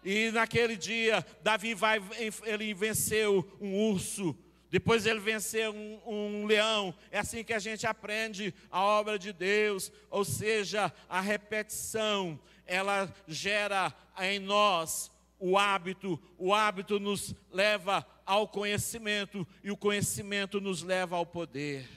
E 0.04 0.30
naquele 0.30 0.76
dia, 0.76 1.24
Davi 1.42 1.74
vai, 1.74 2.00
ele 2.44 2.72
venceu 2.72 3.46
um 3.60 3.90
urso, 3.90 4.36
depois 4.70 5.06
ele 5.06 5.20
venceu 5.20 5.72
um, 5.72 6.00
um, 6.06 6.46
leão. 6.46 6.94
É 7.10 7.18
assim 7.18 7.42
que 7.42 7.52
a 7.54 7.58
gente 7.58 7.86
aprende 7.86 8.54
a 8.70 8.82
obra 8.82 9.18
de 9.18 9.32
Deus, 9.32 9.90
ou 10.10 10.24
seja, 10.24 10.92
a 11.08 11.20
repetição, 11.20 12.38
ela 12.66 13.12
gera 13.26 13.92
em 14.20 14.38
nós 14.38 15.10
o 15.40 15.56
hábito, 15.56 16.20
o 16.36 16.52
hábito 16.52 16.98
nos 16.98 17.34
leva 17.50 18.06
ao 18.26 18.46
conhecimento, 18.48 19.46
e 19.62 19.70
o 19.70 19.76
conhecimento 19.76 20.60
nos 20.60 20.82
leva 20.82 21.16
ao 21.16 21.24
poder. 21.24 21.88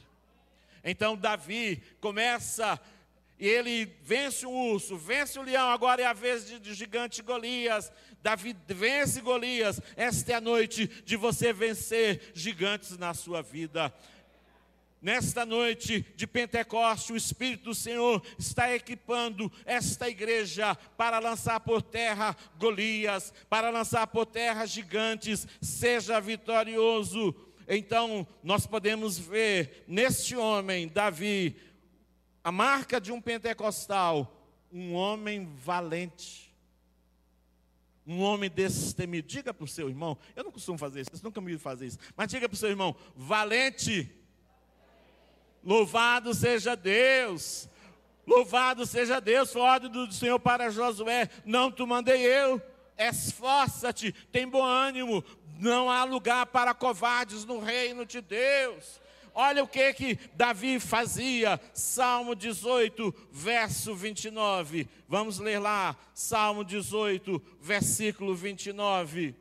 Então, 0.83 1.17
Davi 1.17 1.81
começa 1.99 2.79
e 3.41 3.49
ele 3.49 3.91
vence 4.03 4.45
o 4.45 4.51
urso, 4.51 4.95
vence 4.95 5.39
o 5.39 5.41
leão, 5.41 5.71
agora 5.71 5.99
é 5.99 6.05
a 6.05 6.13
vez 6.13 6.45
de, 6.45 6.59
de 6.59 6.75
gigante 6.75 7.23
Golias. 7.23 7.91
Davi 8.21 8.55
vence 8.67 9.19
Golias. 9.19 9.81
Esta 9.97 10.33
é 10.33 10.35
a 10.35 10.41
noite 10.41 10.85
de 11.03 11.15
você 11.15 11.51
vencer 11.51 12.31
gigantes 12.35 12.99
na 12.99 13.15
sua 13.15 13.41
vida. 13.41 13.91
Nesta 15.01 15.43
noite 15.43 16.05
de 16.15 16.27
Pentecoste, 16.27 17.13
o 17.13 17.17
Espírito 17.17 17.63
do 17.63 17.73
Senhor 17.73 18.21
está 18.37 18.75
equipando 18.75 19.51
esta 19.65 20.07
igreja 20.07 20.75
para 20.95 21.17
lançar 21.17 21.59
por 21.61 21.81
terra 21.81 22.37
Golias, 22.59 23.33
para 23.49 23.71
lançar 23.71 24.05
por 24.05 24.27
terra 24.27 24.67
gigantes. 24.67 25.47
Seja 25.59 26.19
vitorioso. 26.19 27.35
Então, 27.67 28.27
nós 28.43 28.67
podemos 28.67 29.17
ver 29.17 29.83
neste 29.87 30.35
homem, 30.35 30.87
Davi, 30.87 31.55
a 32.43 32.51
marca 32.51 32.99
de 32.99 33.11
um 33.11 33.21
pentecostal, 33.21 34.31
um 34.71 34.93
homem 34.93 35.53
valente. 35.55 36.51
Um 38.05 38.21
homem 38.21 38.49
destemido. 38.49 39.27
Diga 39.27 39.53
para 39.53 39.63
o 39.63 39.67
seu 39.67 39.87
irmão, 39.87 40.17
eu 40.35 40.43
não 40.43 40.51
costumo 40.51 40.77
fazer 40.77 41.01
isso, 41.01 41.11
eu 41.13 41.19
nunca 41.23 41.39
me 41.39 41.57
fazer 41.57 41.85
isso, 41.85 41.99
mas 42.15 42.27
diga 42.27 42.49
para 42.49 42.55
o 42.55 42.57
seu 42.57 42.69
irmão, 42.69 42.95
valente 43.15 44.21
Louvado 45.63 46.33
seja 46.33 46.75
Deus. 46.75 47.67
Louvado 48.25 48.85
seja 48.85 49.19
Deus. 49.19 49.51
Foi 49.51 49.61
ordem 49.61 49.89
do 49.89 50.11
Senhor 50.11 50.39
para 50.39 50.69
Josué: 50.69 51.29
Não 51.45 51.71
te 51.71 51.85
mandei 51.85 52.23
eu. 52.23 52.61
Esforça-te, 52.97 54.11
tem 54.31 54.47
bom 54.47 54.63
ânimo. 54.63 55.23
Não 55.59 55.89
há 55.89 56.03
lugar 56.03 56.47
para 56.47 56.73
covardes 56.73 57.45
no 57.45 57.59
reino 57.59 58.05
de 58.05 58.21
Deus. 58.21 58.99
Olha 59.33 59.63
o 59.63 59.67
que 59.67 59.93
que 59.93 60.19
Davi 60.35 60.79
fazia. 60.79 61.59
Salmo 61.73 62.35
18, 62.35 63.13
verso 63.31 63.95
29. 63.95 64.87
Vamos 65.07 65.39
ler 65.39 65.59
lá. 65.59 65.95
Salmo 66.13 66.63
18, 66.63 67.41
versículo 67.59 68.35
29. 68.35 69.35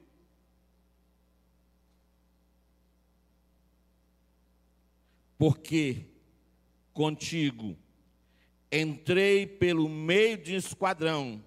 Porque 5.37 6.07
contigo. 6.93 7.77
Entrei 8.71 9.47
pelo 9.47 9.89
meio 9.89 10.39
de 10.39 10.55
um 10.55 10.59
esquadrão 10.59 11.43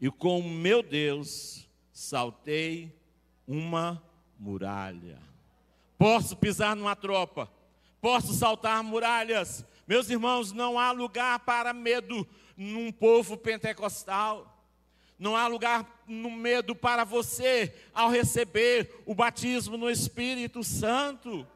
e 0.00 0.10
com 0.10 0.40
o 0.40 0.50
meu 0.50 0.82
Deus 0.82 1.66
saltei 1.92 2.94
uma 3.46 4.02
muralha. 4.38 5.18
Posso 5.98 6.36
pisar 6.36 6.76
numa 6.76 6.94
tropa, 6.94 7.50
posso 8.00 8.32
saltar 8.34 8.82
muralhas. 8.82 9.64
Meus 9.86 10.10
irmãos, 10.10 10.52
não 10.52 10.78
há 10.78 10.90
lugar 10.90 11.38
para 11.40 11.72
medo 11.72 12.26
num 12.56 12.92
povo 12.92 13.36
pentecostal. 13.36 14.52
Não 15.18 15.34
há 15.34 15.46
lugar 15.46 16.02
no 16.06 16.30
medo 16.30 16.74
para 16.74 17.02
você 17.04 17.74
ao 17.94 18.10
receber 18.10 19.02
o 19.06 19.14
batismo 19.14 19.76
no 19.76 19.90
Espírito 19.90 20.62
Santo. 20.62 21.46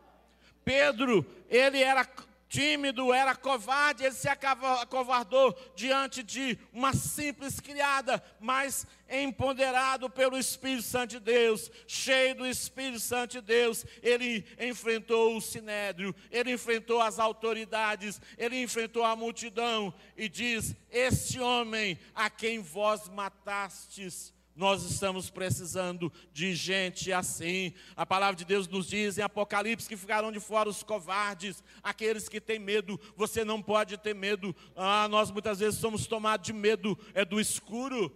Pedro, 0.64 1.26
ele 1.48 1.82
era 1.82 2.06
tímido, 2.50 3.14
era 3.14 3.34
covarde, 3.36 4.02
ele 4.02 4.12
se 4.12 4.28
acovardou 4.28 5.56
diante 5.76 6.20
de 6.20 6.58
uma 6.72 6.92
simples 6.92 7.60
criada, 7.60 8.22
mas 8.40 8.84
empoderado 9.08 10.10
pelo 10.10 10.36
Espírito 10.36 10.82
Santo 10.82 11.10
de 11.12 11.20
Deus, 11.20 11.70
cheio 11.86 12.34
do 12.34 12.46
Espírito 12.46 12.98
Santo 12.98 13.32
de 13.32 13.40
Deus, 13.40 13.86
ele 14.02 14.44
enfrentou 14.58 15.36
o 15.36 15.40
sinédrio, 15.40 16.14
ele 16.28 16.52
enfrentou 16.52 17.00
as 17.00 17.20
autoridades, 17.20 18.20
ele 18.36 18.60
enfrentou 18.60 19.04
a 19.04 19.14
multidão 19.14 19.94
e 20.16 20.28
diz: 20.28 20.74
Este 20.90 21.38
homem 21.38 22.00
a 22.12 22.28
quem 22.28 22.58
vós 22.58 23.08
matastes, 23.08 24.34
nós 24.54 24.82
estamos 24.82 25.30
precisando 25.30 26.12
de 26.32 26.54
gente 26.54 27.12
assim. 27.12 27.72
A 27.96 28.04
palavra 28.04 28.36
de 28.36 28.44
Deus 28.44 28.68
nos 28.68 28.86
diz 28.86 29.16
em 29.16 29.22
Apocalipse 29.22 29.88
que 29.88 29.96
ficarão 29.96 30.30
de 30.30 30.40
fora 30.40 30.68
os 30.68 30.82
covardes, 30.82 31.62
aqueles 31.82 32.28
que 32.28 32.40
têm 32.40 32.58
medo. 32.58 33.00
Você 33.16 33.44
não 33.44 33.62
pode 33.62 33.96
ter 33.96 34.14
medo. 34.14 34.54
Ah, 34.76 35.08
nós 35.08 35.30
muitas 35.30 35.60
vezes 35.60 35.78
somos 35.78 36.06
tomados 36.06 36.46
de 36.46 36.52
medo 36.52 36.98
é 37.14 37.24
do 37.24 37.40
escuro. 37.40 38.14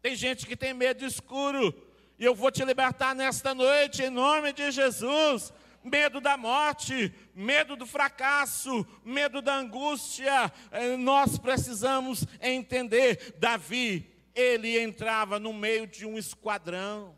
Tem 0.00 0.14
gente 0.14 0.46
que 0.46 0.56
tem 0.56 0.72
medo 0.72 1.00
do 1.00 1.06
escuro. 1.06 1.74
E 2.18 2.24
eu 2.24 2.34
vou 2.34 2.50
te 2.50 2.64
libertar 2.64 3.14
nesta 3.14 3.54
noite 3.54 4.02
em 4.02 4.10
nome 4.10 4.52
de 4.52 4.70
Jesus. 4.70 5.52
Medo 5.82 6.18
da 6.18 6.36
morte, 6.38 7.12
medo 7.34 7.76
do 7.76 7.84
fracasso, 7.84 8.86
medo 9.04 9.42
da 9.42 9.56
angústia. 9.56 10.50
Eh, 10.70 10.96
nós 10.96 11.36
precisamos 11.36 12.24
entender. 12.40 13.34
Davi 13.38 14.13
ele 14.34 14.78
entrava 14.78 15.38
no 15.38 15.52
meio 15.52 15.86
de 15.86 16.04
um 16.04 16.18
esquadrão. 16.18 17.16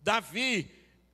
Davi, 0.00 0.70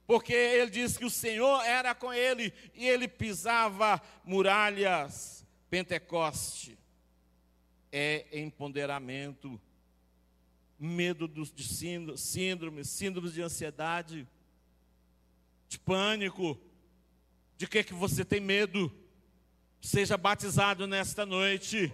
porque 0.07 0.33
ele 0.33 0.71
diz 0.71 0.97
que 0.97 1.05
o 1.05 1.11
Senhor 1.11 1.63
era 1.63 1.95
com 1.95 2.13
ele 2.13 2.53
e 2.75 2.87
ele 2.87 3.09
pisava 3.09 4.01
muralhas. 4.25 5.47
Pentecoste 5.71 6.79
é 7.91 8.27
empoderamento, 8.41 9.61
medo 10.79 11.29
de 11.29 11.65
síndrome, 12.19 12.85
síndromes 12.85 13.33
de 13.33 13.43
ansiedade, 13.43 14.29
de 15.69 15.79
pânico. 15.79 16.61
De 17.57 17.67
que 17.67 17.85
que 17.85 17.95
você 17.95 18.25
tem 18.25 18.41
medo? 18.41 18.93
Seja 19.81 20.17
batizado 20.17 20.87
nesta 20.87 21.25
noite 21.25 21.93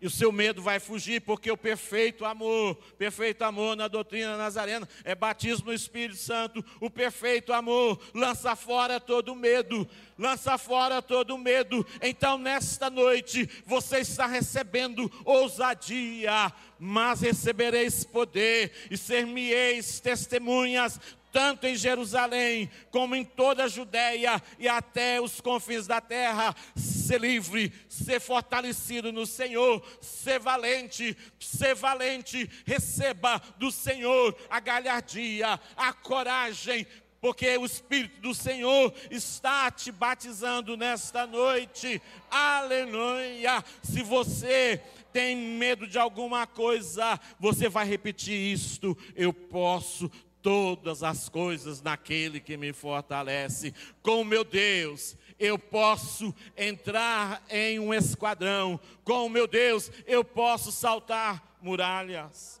e 0.00 0.06
o 0.06 0.10
seu 0.10 0.30
medo 0.30 0.60
vai 0.60 0.78
fugir, 0.78 1.22
porque 1.22 1.50
o 1.50 1.56
perfeito 1.56 2.24
amor, 2.24 2.76
perfeito 2.98 3.42
amor 3.42 3.74
na 3.74 3.88
doutrina 3.88 4.36
nazarena, 4.36 4.86
é 5.04 5.14
batismo 5.14 5.66
no 5.68 5.72
Espírito 5.72 6.18
Santo. 6.18 6.64
O 6.80 6.90
perfeito 6.90 7.52
amor 7.52 7.98
lança 8.12 8.54
fora 8.54 9.00
todo 9.00 9.34
medo, 9.34 9.88
lança 10.18 10.58
fora 10.58 11.00
todo 11.00 11.38
medo. 11.38 11.86
Então, 12.02 12.36
nesta 12.36 12.90
noite, 12.90 13.48
você 13.64 14.00
está 14.00 14.26
recebendo 14.26 15.10
ousadia, 15.24 16.52
mas 16.78 17.22
recebereis 17.22 18.04
poder 18.04 18.72
e 18.90 18.98
ser-me-eis 18.98 19.98
testemunhas 19.98 21.00
tanto 21.36 21.66
em 21.66 21.76
Jerusalém 21.76 22.70
como 22.90 23.14
em 23.14 23.22
toda 23.22 23.64
a 23.64 23.68
Judéia 23.68 24.42
e 24.58 24.66
até 24.66 25.20
os 25.20 25.38
confins 25.38 25.86
da 25.86 26.00
terra. 26.00 26.56
Ser 26.74 27.20
livre, 27.20 27.74
ser 27.90 28.20
fortalecido 28.20 29.12
no 29.12 29.26
Senhor, 29.26 29.86
ser 30.00 30.40
valente, 30.40 31.14
ser 31.38 31.74
valente. 31.74 32.48
Receba 32.64 33.38
do 33.58 33.70
Senhor 33.70 34.34
a 34.48 34.58
galhardia, 34.60 35.60
a 35.76 35.92
coragem, 35.92 36.86
porque 37.20 37.54
o 37.58 37.66
Espírito 37.66 38.18
do 38.22 38.34
Senhor 38.34 38.94
está 39.10 39.70
te 39.70 39.92
batizando 39.92 40.74
nesta 40.74 41.26
noite. 41.26 42.00
Aleluia! 42.30 43.62
Se 43.82 44.02
você 44.02 44.82
tem 45.12 45.34
medo 45.34 45.86
de 45.86 45.98
alguma 45.98 46.46
coisa, 46.46 47.18
você 47.38 47.68
vai 47.68 47.86
repetir 47.86 48.52
isto: 48.52 48.96
eu 49.14 49.32
posso 49.32 50.10
todas 50.42 51.02
as 51.02 51.28
coisas 51.28 51.82
naquele 51.82 52.40
que 52.40 52.56
me 52.56 52.72
fortalece. 52.72 53.74
Com 54.02 54.24
meu 54.24 54.44
Deus, 54.44 55.16
eu 55.38 55.58
posso 55.58 56.34
entrar 56.56 57.44
em 57.50 57.78
um 57.78 57.92
esquadrão. 57.92 58.80
Com 59.04 59.28
meu 59.28 59.46
Deus, 59.46 59.90
eu 60.06 60.24
posso 60.24 60.70
saltar 60.72 61.58
muralhas. 61.60 62.60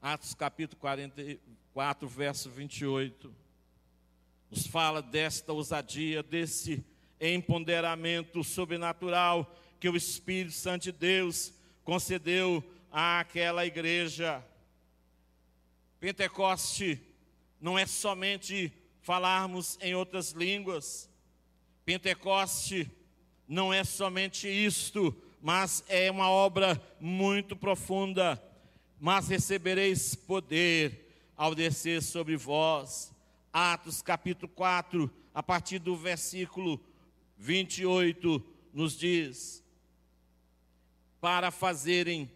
Atos 0.00 0.34
capítulo 0.34 0.80
44, 0.80 2.08
verso 2.08 2.50
28, 2.50 3.32
nos 4.50 4.66
fala 4.66 5.00
desta 5.00 5.52
ousadia, 5.52 6.24
desse 6.24 6.84
empoderamento 7.20 8.42
sobrenatural 8.42 9.56
que 9.78 9.88
o 9.88 9.96
Espírito 9.96 10.54
Santo 10.54 10.82
de 10.82 10.92
Deus 10.92 11.54
concedeu 11.84 12.64
àquela 12.92 13.64
igreja. 13.64 14.44
Pentecoste 15.98 17.00
não 17.58 17.78
é 17.78 17.86
somente 17.86 18.70
falarmos 19.00 19.78
em 19.80 19.94
outras 19.94 20.32
línguas. 20.32 21.08
Pentecoste 21.86 22.90
não 23.48 23.72
é 23.72 23.82
somente 23.82 24.46
isto, 24.46 25.16
mas 25.40 25.82
é 25.88 26.10
uma 26.10 26.28
obra 26.28 26.80
muito 27.00 27.56
profunda. 27.56 28.40
Mas 29.00 29.28
recebereis 29.28 30.14
poder 30.14 31.32
ao 31.36 31.54
descer 31.54 32.02
sobre 32.02 32.36
vós. 32.36 33.10
Atos 33.52 34.02
capítulo 34.02 34.50
4, 34.54 35.10
a 35.34 35.42
partir 35.42 35.78
do 35.78 35.96
versículo 35.96 36.80
28, 37.38 38.44
nos 38.72 38.96
diz: 38.96 39.62
Para 41.20 41.50
fazerem 41.50 42.30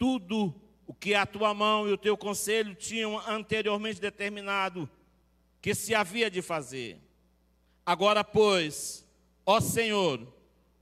tudo 0.00 0.54
o 0.86 0.94
que 0.94 1.14
a 1.14 1.26
tua 1.26 1.52
mão 1.52 1.86
e 1.86 1.92
o 1.92 1.98
teu 1.98 2.16
conselho 2.16 2.74
tinham 2.74 3.18
anteriormente 3.28 4.00
determinado 4.00 4.88
que 5.60 5.74
se 5.74 5.94
havia 5.94 6.30
de 6.30 6.40
fazer. 6.40 6.98
Agora, 7.84 8.24
pois, 8.24 9.06
ó 9.44 9.60
Senhor, 9.60 10.26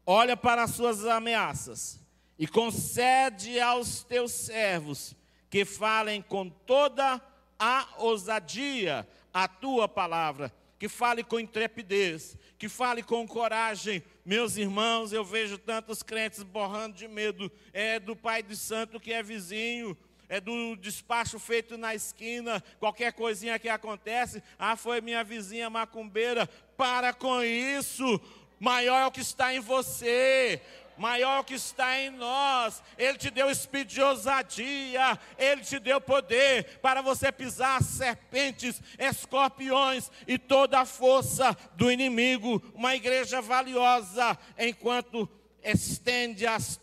olha 0.07 0.37
para 0.37 0.63
as 0.63 0.71
suas 0.71 1.05
ameaças 1.05 2.01
e 2.39 2.47
concede 2.47 3.59
aos 3.59 4.05
teus 4.05 4.31
servos 4.31 5.17
que 5.51 5.65
falem 5.65 6.23
com 6.23 6.49
toda 6.49 7.21
a 7.59 7.89
ousadia 7.99 9.05
a 9.35 9.49
tua 9.49 9.89
palavra, 9.89 10.55
que 10.79 10.89
fale 10.89 11.25
com 11.25 11.41
intrepidez, 11.41 12.37
que 12.59 12.69
fale 12.69 13.03
com 13.03 13.27
coragem. 13.27 14.03
Meus 14.25 14.57
irmãos, 14.57 15.13
eu 15.13 15.25
vejo 15.25 15.59
tantos 15.59 16.03
crentes 16.03 16.43
borrando 16.43 16.97
de 16.97 17.09
medo, 17.09 17.51
é 17.73 17.99
do 17.99 18.15
Pai 18.15 18.43
do 18.43 18.55
Santo 18.55 19.01
que 19.01 19.13
é 19.13 19.23
vizinho, 19.23 19.97
é 20.29 20.41
do 20.41 20.77
despacho 20.77 21.39
feito 21.39 21.77
na 21.77 21.95
esquina, 21.95 22.63
qualquer 22.79 23.13
coisinha 23.13 23.59
que 23.59 23.69
acontece, 23.69 24.43
ah, 24.59 24.77
foi 24.77 25.01
minha 25.01 25.25
vizinha 25.25 25.69
macumbeira. 25.69 26.47
Para 26.77 27.13
com 27.13 27.43
isso, 27.43 28.21
maior 28.61 29.03
é 29.03 29.07
o 29.07 29.11
que 29.11 29.21
está 29.21 29.53
em 29.55 29.61
você 29.61 30.61
maior 30.99 31.45
que 31.45 31.55
está 31.55 31.99
em 31.99 32.11
nós. 32.11 32.83
Ele 32.97 33.17
te 33.17 33.31
deu 33.31 33.51
espírito 33.51 33.95
de 33.95 34.03
ousadia, 34.03 35.19
ele 35.39 35.63
te 35.63 35.79
deu 35.79 36.01
poder 36.01 36.79
para 36.81 37.01
você 37.01 37.31
pisar 37.33 37.83
serpentes, 37.83 38.81
escorpiões 38.99 40.11
e 40.27 40.39
toda 40.39 40.81
a 40.81 40.87
força 40.87 41.57
do 41.75 41.91
inimigo. 41.91 42.63
Uma 42.75 42.95
igreja 42.95 43.41
valiosa, 43.41 44.37
enquanto 44.59 45.29
estende 45.63 46.47
as 46.47 46.81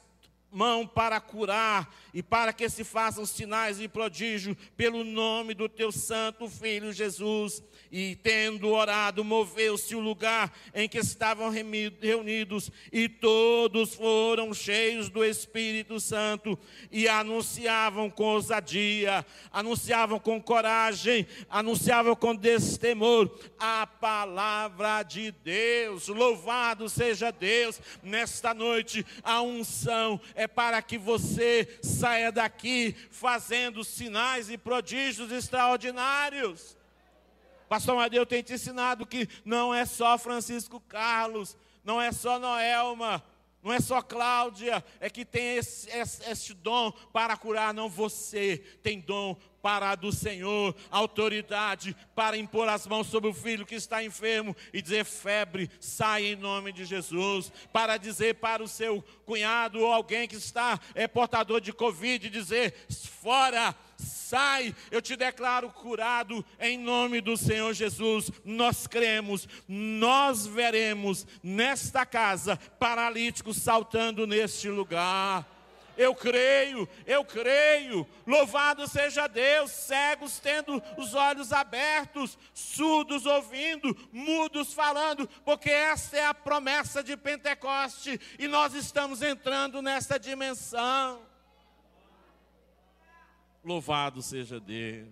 mão 0.55 0.87
para 0.87 1.19
curar 1.19 1.93
e 2.13 2.23
para 2.23 2.53
que 2.53 2.69
se 2.69 2.85
façam 2.85 3.25
sinais 3.25 3.81
e 3.81 3.89
prodígios 3.89 4.55
pelo 4.77 5.03
nome 5.03 5.53
do 5.53 5.67
teu 5.67 5.91
santo 5.91 6.47
filho 6.47 6.93
Jesus. 6.93 7.61
E 7.97 8.13
tendo 8.17 8.71
orado, 8.71 9.23
moveu-se 9.23 9.95
o 9.95 10.01
lugar 10.01 10.53
em 10.73 10.85
que 10.85 10.97
estavam 10.97 11.49
reunidos, 11.49 12.69
e 12.91 13.07
todos 13.07 13.95
foram 13.95 14.53
cheios 14.53 15.07
do 15.07 15.23
Espírito 15.23 15.97
Santo 15.97 16.59
e 16.91 17.07
anunciavam 17.07 18.09
com 18.09 18.25
ousadia, 18.25 19.25
anunciavam 19.49 20.19
com 20.19 20.41
coragem, 20.41 21.25
anunciavam 21.49 22.17
com 22.17 22.35
destemor 22.35 23.33
a 23.57 23.87
palavra 23.87 25.01
de 25.01 25.31
Deus. 25.31 26.09
Louvado 26.09 26.89
seja 26.89 27.31
Deus 27.31 27.79
nesta 28.03 28.53
noite. 28.53 29.05
A 29.23 29.41
unção 29.41 30.19
é 30.35 30.49
para 30.49 30.81
que 30.81 30.97
você 30.97 31.79
saia 31.81 32.29
daqui 32.29 32.93
fazendo 33.09 33.85
sinais 33.85 34.49
e 34.49 34.57
prodígios 34.57 35.31
extraordinários. 35.31 36.74
Pastor 37.67 37.95
Madeu 37.95 38.25
tem 38.25 38.43
te 38.43 38.53
ensinado 38.53 39.05
que 39.05 39.27
não 39.43 39.73
é 39.73 39.85
só 39.85 40.17
Francisco 40.17 40.79
Carlos, 40.79 41.57
não 41.83 42.01
é 42.01 42.11
só 42.11 42.39
Noelma, 42.39 43.23
não 43.65 43.73
é 43.73 43.79
só 43.79 43.99
Cláudia, 43.99 44.85
é 44.99 45.09
que 45.09 45.25
tem 45.25 45.57
esse, 45.57 45.89
esse, 45.89 46.29
esse, 46.29 46.53
dom 46.53 46.91
para 47.11 47.35
curar, 47.35 47.73
não 47.73 47.89
você 47.89 48.57
tem 48.83 48.99
dom 48.99 49.35
para 49.59 49.95
do 49.95 50.11
Senhor, 50.11 50.75
autoridade 50.91 51.97
para 52.13 52.37
impor 52.37 52.69
as 52.69 52.85
mãos 52.85 53.07
sobre 53.07 53.27
o 53.27 53.33
filho 53.33 53.65
que 53.65 53.73
está 53.73 54.03
enfermo 54.03 54.55
e 54.71 54.83
dizer 54.83 55.03
febre, 55.03 55.71
sai 55.79 56.25
em 56.25 56.35
nome 56.35 56.71
de 56.71 56.85
Jesus, 56.85 57.51
para 57.73 57.97
dizer 57.97 58.35
para 58.35 58.61
o 58.61 58.67
seu 58.67 59.03
cunhado 59.25 59.79
ou 59.79 59.91
alguém 59.91 60.27
que 60.27 60.35
está 60.35 60.79
é 60.93 61.07
portador 61.07 61.59
de 61.59 61.73
covid 61.73 62.29
dizer 62.29 62.85
fora, 63.23 63.75
sai, 63.97 64.75
eu 64.91 65.01
te 65.01 65.15
declaro 65.15 65.69
curado 65.69 66.45
em 66.59 66.77
nome 66.77 67.21
do 67.21 67.37
Senhor 67.37 67.73
Jesus. 67.73 68.31
Nós 68.43 68.87
cremos, 68.87 69.47
nós 69.67 70.45
veremos 70.45 71.25
nesta 71.43 72.05
casa 72.05 72.57
paralíticos 72.79 73.57
saltando 73.57 74.25
neste 74.25 74.69
lugar. 74.69 75.45
Eu 75.97 76.13
creio, 76.13 76.87
eu 77.05 77.23
creio. 77.23 78.07
Louvado 78.27 78.87
seja 78.87 79.27
Deus. 79.27 79.71
Cegos 79.71 80.39
tendo 80.39 80.81
os 80.97 81.13
olhos 81.13 81.53
abertos, 81.53 82.37
surdos 82.53 83.25
ouvindo, 83.25 83.95
mudos 84.11 84.73
falando, 84.73 85.27
porque 85.43 85.69
esta 85.69 86.17
é 86.17 86.25
a 86.25 86.33
promessa 86.33 87.03
de 87.03 87.15
Pentecoste 87.15 88.19
e 88.37 88.47
nós 88.47 88.73
estamos 88.73 89.21
entrando 89.21 89.81
nessa 89.81 90.19
dimensão. 90.19 91.24
Louvado 93.65 94.21
seja 94.21 94.59
Deus. 94.59 95.09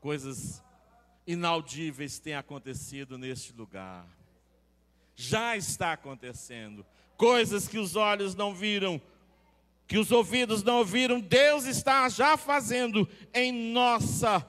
Coisas 0.00 0.60
inaudíveis 1.24 2.18
têm 2.18 2.34
acontecido 2.34 3.16
neste 3.16 3.52
lugar. 3.52 4.04
Já 5.14 5.56
está 5.56 5.92
acontecendo. 5.92 6.84
Coisas 7.16 7.68
que 7.68 7.78
os 7.78 7.94
olhos 7.94 8.34
não 8.34 8.52
viram, 8.52 9.00
que 9.86 9.96
os 9.96 10.10
ouvidos 10.10 10.64
não 10.64 10.78
ouviram, 10.78 11.20
Deus 11.20 11.66
está 11.66 12.08
já 12.08 12.36
fazendo 12.36 13.08
em 13.32 13.52
nossa 13.72 14.44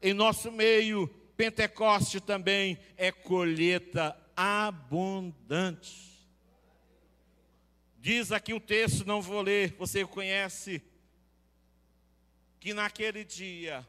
em 0.00 0.14
nosso 0.14 0.50
meio. 0.50 1.08
Pentecoste 1.36 2.20
também 2.20 2.78
é 2.96 3.12
colheita 3.12 4.16
abundante. 4.34 6.26
Diz 7.98 8.32
aqui 8.32 8.54
o 8.54 8.60
texto, 8.60 9.04
não 9.04 9.20
vou 9.20 9.42
ler, 9.42 9.74
você 9.78 10.06
conhece 10.06 10.82
que 12.64 12.72
naquele 12.72 13.26
dia 13.26 13.86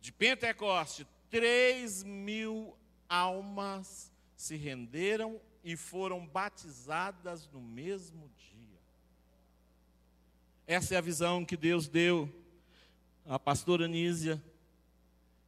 de 0.00 0.10
Pentecoste, 0.10 1.06
três 1.30 2.02
mil 2.02 2.76
almas 3.08 4.12
se 4.36 4.56
renderam 4.56 5.40
e 5.62 5.76
foram 5.76 6.26
batizadas 6.26 7.48
no 7.52 7.60
mesmo 7.60 8.28
dia. 8.36 8.80
Essa 10.66 10.96
é 10.96 10.98
a 10.98 11.00
visão 11.00 11.44
que 11.44 11.56
Deus 11.56 11.86
deu 11.86 12.28
à 13.24 13.38
pastora 13.38 13.86
Nísia 13.86 14.42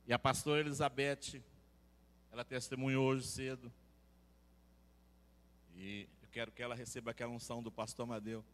e 0.06 0.12
à 0.12 0.18
pastora 0.18 0.60
Elizabeth. 0.60 1.42
Ela 2.30 2.44
testemunhou 2.44 3.04
hoje 3.04 3.26
cedo. 3.26 3.72
E 5.74 6.08
eu 6.22 6.28
quero 6.30 6.52
que 6.52 6.62
ela 6.62 6.76
receba 6.76 7.10
aquela 7.10 7.32
unção 7.32 7.60
do 7.60 7.72
pastor 7.72 8.06
Madeu, 8.06 8.44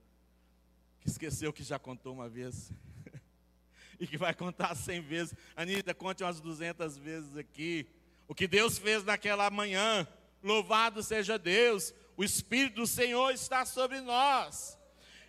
que 1.03 1.09
esqueceu 1.11 1.53
que 1.53 1.63
já 1.63 1.79
contou 1.79 2.15
uma 2.15 2.31
vez. 2.31 2.73
E 3.99 4.07
que 4.07 4.17
vai 4.17 4.35
contar 4.35 4.75
cem 4.75 5.01
vezes. 5.01 5.35
Anitta, 5.57 5.95
conte 5.95 6.23
umas 6.23 6.41
duzentas 6.41 6.97
vezes 6.97 7.37
aqui. 7.37 7.87
O 8.27 8.35
que 8.35 8.47
Deus 8.47 8.79
fez 8.79 9.05
naquela 9.05 9.51
manhã, 9.51 10.07
louvado 10.43 11.03
seja 11.03 11.39
Deus, 11.39 11.95
o 12.17 12.25
Espírito 12.25 12.77
do 12.77 12.87
Senhor 12.87 13.31
está 13.33 13.65
sobre 13.65 14.01
nós. 14.01 14.79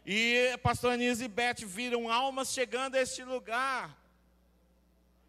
E 0.05 0.57
pastor 0.61 0.93
Anísio 0.93 1.25
e 1.25 1.27
Beth 1.27 1.65
viram 1.65 2.11
almas 2.11 2.53
chegando 2.53 2.95
a 2.95 3.01
este 3.01 3.23
lugar. 3.23 3.97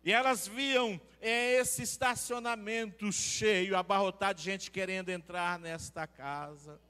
E 0.05 0.12
elas 0.12 0.46
viam 0.46 1.01
é, 1.20 1.55
esse 1.55 1.83
estacionamento 1.83 3.11
cheio, 3.11 3.77
abarrotado 3.77 4.38
de 4.38 4.44
gente 4.44 4.70
querendo 4.70 5.09
entrar 5.09 5.59
nesta 5.59 6.07
casa. 6.07 6.81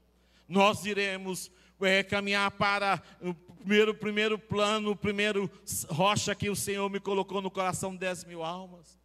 Nós 0.47 0.85
iremos 0.85 1.49
é, 1.81 2.03
caminhar 2.03 2.49
para 2.51 3.01
o 3.21 3.33
primeiro, 3.33 3.93
primeiro 3.93 4.39
plano, 4.39 4.91
o 4.91 4.95
primeiro 4.95 5.51
rocha 5.89 6.33
que 6.33 6.49
o 6.49 6.55
Senhor 6.55 6.89
me 6.89 6.99
colocou 6.99 7.41
no 7.41 7.51
coração, 7.51 7.95
10 7.95 8.23
mil 8.25 8.43
almas. 8.43 8.97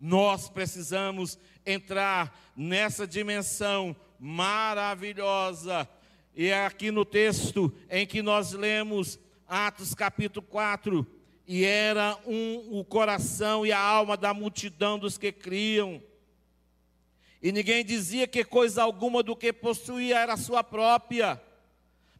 Nós 0.00 0.48
precisamos 0.48 1.38
entrar 1.64 2.36
nessa 2.56 3.06
dimensão 3.06 3.94
maravilhosa. 4.18 5.88
E 6.34 6.48
é 6.48 6.64
aqui 6.64 6.90
no 6.90 7.04
texto 7.04 7.72
em 7.88 8.06
que 8.06 8.22
nós 8.22 8.52
lemos 8.52 9.18
Atos 9.46 9.94
capítulo 9.94 10.44
4. 10.46 11.06
E 11.46 11.64
era 11.64 12.18
um 12.26 12.78
o 12.78 12.84
coração 12.84 13.66
e 13.66 13.72
a 13.72 13.80
alma 13.80 14.16
da 14.16 14.32
multidão 14.32 14.98
dos 14.98 15.18
que 15.18 15.32
criam. 15.32 16.02
E 17.42 17.52
ninguém 17.52 17.84
dizia 17.84 18.26
que 18.26 18.44
coisa 18.44 18.82
alguma 18.82 19.22
do 19.22 19.34
que 19.34 19.52
possuía 19.52 20.18
era 20.18 20.36
sua 20.36 20.62
própria 20.62 21.40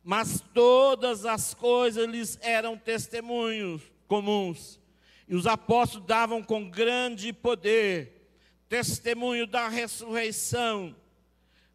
mas 0.02 0.42
todas 0.54 1.24
as 1.24 1.54
coisas 1.54 2.08
lhes 2.08 2.38
eram 2.40 2.76
testemunhos 2.76 3.82
comuns. 4.08 4.80
E 5.28 5.34
os 5.34 5.46
apóstolos 5.46 6.06
davam 6.06 6.42
com 6.42 6.68
grande 6.68 7.32
poder 7.32 8.20
testemunho 8.68 9.46
da 9.46 9.68
ressurreição 9.68 10.94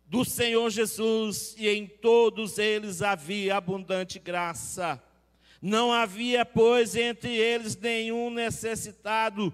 do 0.07 0.23
Senhor 0.23 0.69
Jesus, 0.69 1.55
e 1.57 1.67
em 1.67 1.87
todos 1.87 2.57
eles 2.57 3.01
havia 3.01 3.57
abundante 3.57 4.19
graça. 4.19 5.01
Não 5.61 5.91
havia, 5.91 6.45
pois, 6.45 6.95
entre 6.95 7.35
eles 7.35 7.75
nenhum 7.75 8.29
necessitado, 8.29 9.53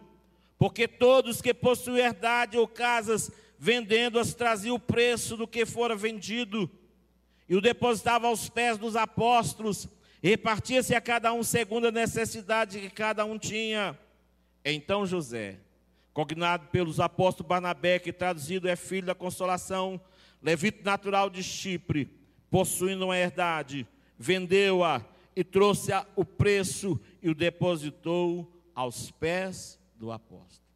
porque 0.57 0.87
todos 0.87 1.41
que 1.41 1.53
possuíam 1.53 2.05
herdade 2.05 2.57
ou 2.57 2.67
casas, 2.67 3.31
vendendo-as, 3.57 4.33
traziam 4.33 4.75
o 4.75 4.79
preço 4.79 5.37
do 5.37 5.47
que 5.47 5.65
fora 5.65 5.95
vendido 5.95 6.69
e 7.51 7.55
o 7.57 7.59
depositava 7.59 8.27
aos 8.27 8.47
pés 8.47 8.77
dos 8.77 8.95
apóstolos, 8.95 9.85
repartia-se 10.23 10.95
a 10.95 11.01
cada 11.01 11.33
um 11.33 11.43
segundo 11.43 11.87
a 11.87 11.91
necessidade 11.91 12.79
que 12.79 12.89
cada 12.89 13.25
um 13.25 13.37
tinha. 13.37 13.99
Então 14.63 15.05
José, 15.05 15.59
cognado 16.13 16.67
pelos 16.67 16.97
apóstolos 17.01 17.49
Barnabé, 17.49 17.99
que 17.99 18.13
traduzido 18.13 18.69
é 18.69 18.77
filho 18.77 19.07
da 19.07 19.13
consolação, 19.13 19.99
levito 20.41 20.81
natural 20.85 21.29
de 21.29 21.43
Chipre, 21.43 22.09
possuindo 22.49 23.03
uma 23.03 23.17
herdade, 23.17 23.85
vendeu-a 24.17 25.05
e 25.35 25.43
trouxe 25.43 25.91
o 26.15 26.23
preço 26.23 26.97
e 27.21 27.29
o 27.29 27.35
depositou 27.35 28.63
aos 28.73 29.11
pés 29.11 29.77
do 29.97 30.09
apóstolo. 30.09 30.71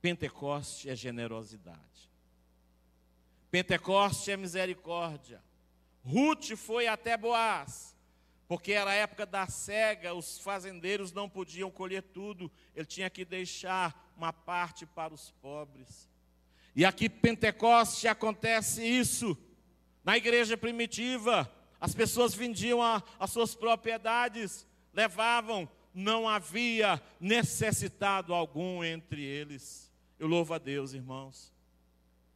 Pentecoste 0.00 0.88
é 0.88 0.96
generosidade. 0.96 1.87
Pentecoste 3.50 4.30
é 4.30 4.36
misericórdia. 4.36 5.42
Ruth 6.04 6.56
foi 6.56 6.86
até 6.86 7.16
Boaz, 7.16 7.96
porque 8.46 8.72
era 8.72 8.90
a 8.90 8.94
época 8.94 9.26
da 9.26 9.46
cega, 9.46 10.14
os 10.14 10.38
fazendeiros 10.38 11.12
não 11.12 11.28
podiam 11.28 11.70
colher 11.70 12.02
tudo, 12.02 12.50
ele 12.74 12.86
tinha 12.86 13.10
que 13.10 13.24
deixar 13.24 14.12
uma 14.16 14.32
parte 14.32 14.86
para 14.86 15.12
os 15.12 15.30
pobres. 15.42 16.08
E 16.74 16.84
aqui 16.84 17.08
Pentecoste 17.08 18.06
acontece 18.08 18.84
isso. 18.84 19.36
Na 20.04 20.16
igreja 20.16 20.56
primitiva, 20.56 21.50
as 21.80 21.94
pessoas 21.94 22.34
vendiam 22.34 22.82
a, 22.82 23.02
as 23.18 23.30
suas 23.30 23.54
propriedades, 23.54 24.66
levavam, 24.92 25.68
não 25.92 26.28
havia 26.28 27.02
necessitado 27.20 28.32
algum 28.32 28.82
entre 28.84 29.22
eles. 29.22 29.92
Eu 30.18 30.26
louvo 30.26 30.54
a 30.54 30.58
Deus, 30.58 30.94
irmãos. 30.94 31.52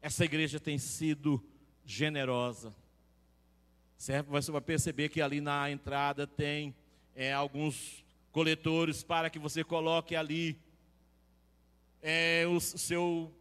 Essa 0.03 0.25
igreja 0.25 0.59
tem 0.59 0.79
sido 0.79 1.41
generosa. 1.87 2.75
Certo? 3.97 4.27
Você 4.31 4.51
vai 4.51 4.61
perceber 4.61 5.09
que 5.09 5.23
ali 5.23 5.41
na 5.41 5.71
entrada 5.71 6.27
tem 6.27 6.75
é, 7.15 7.33
alguns 7.33 8.05
coletores 8.33 9.05
para 9.05 9.31
que 9.31 9.39
você 9.39 9.63
coloque 9.63 10.17
ali 10.17 10.59
é, 12.03 12.45
o 12.49 12.59
seu 12.59 13.33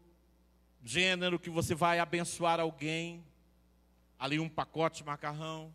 gênero 0.84 1.39
que 1.39 1.49
você 1.49 1.74
vai 1.74 1.97
abençoar 1.97 2.59
alguém. 2.59 3.24
Ali 4.20 4.39
um 4.39 4.47
pacote 4.47 4.97
de 4.97 5.03
macarrão. 5.03 5.74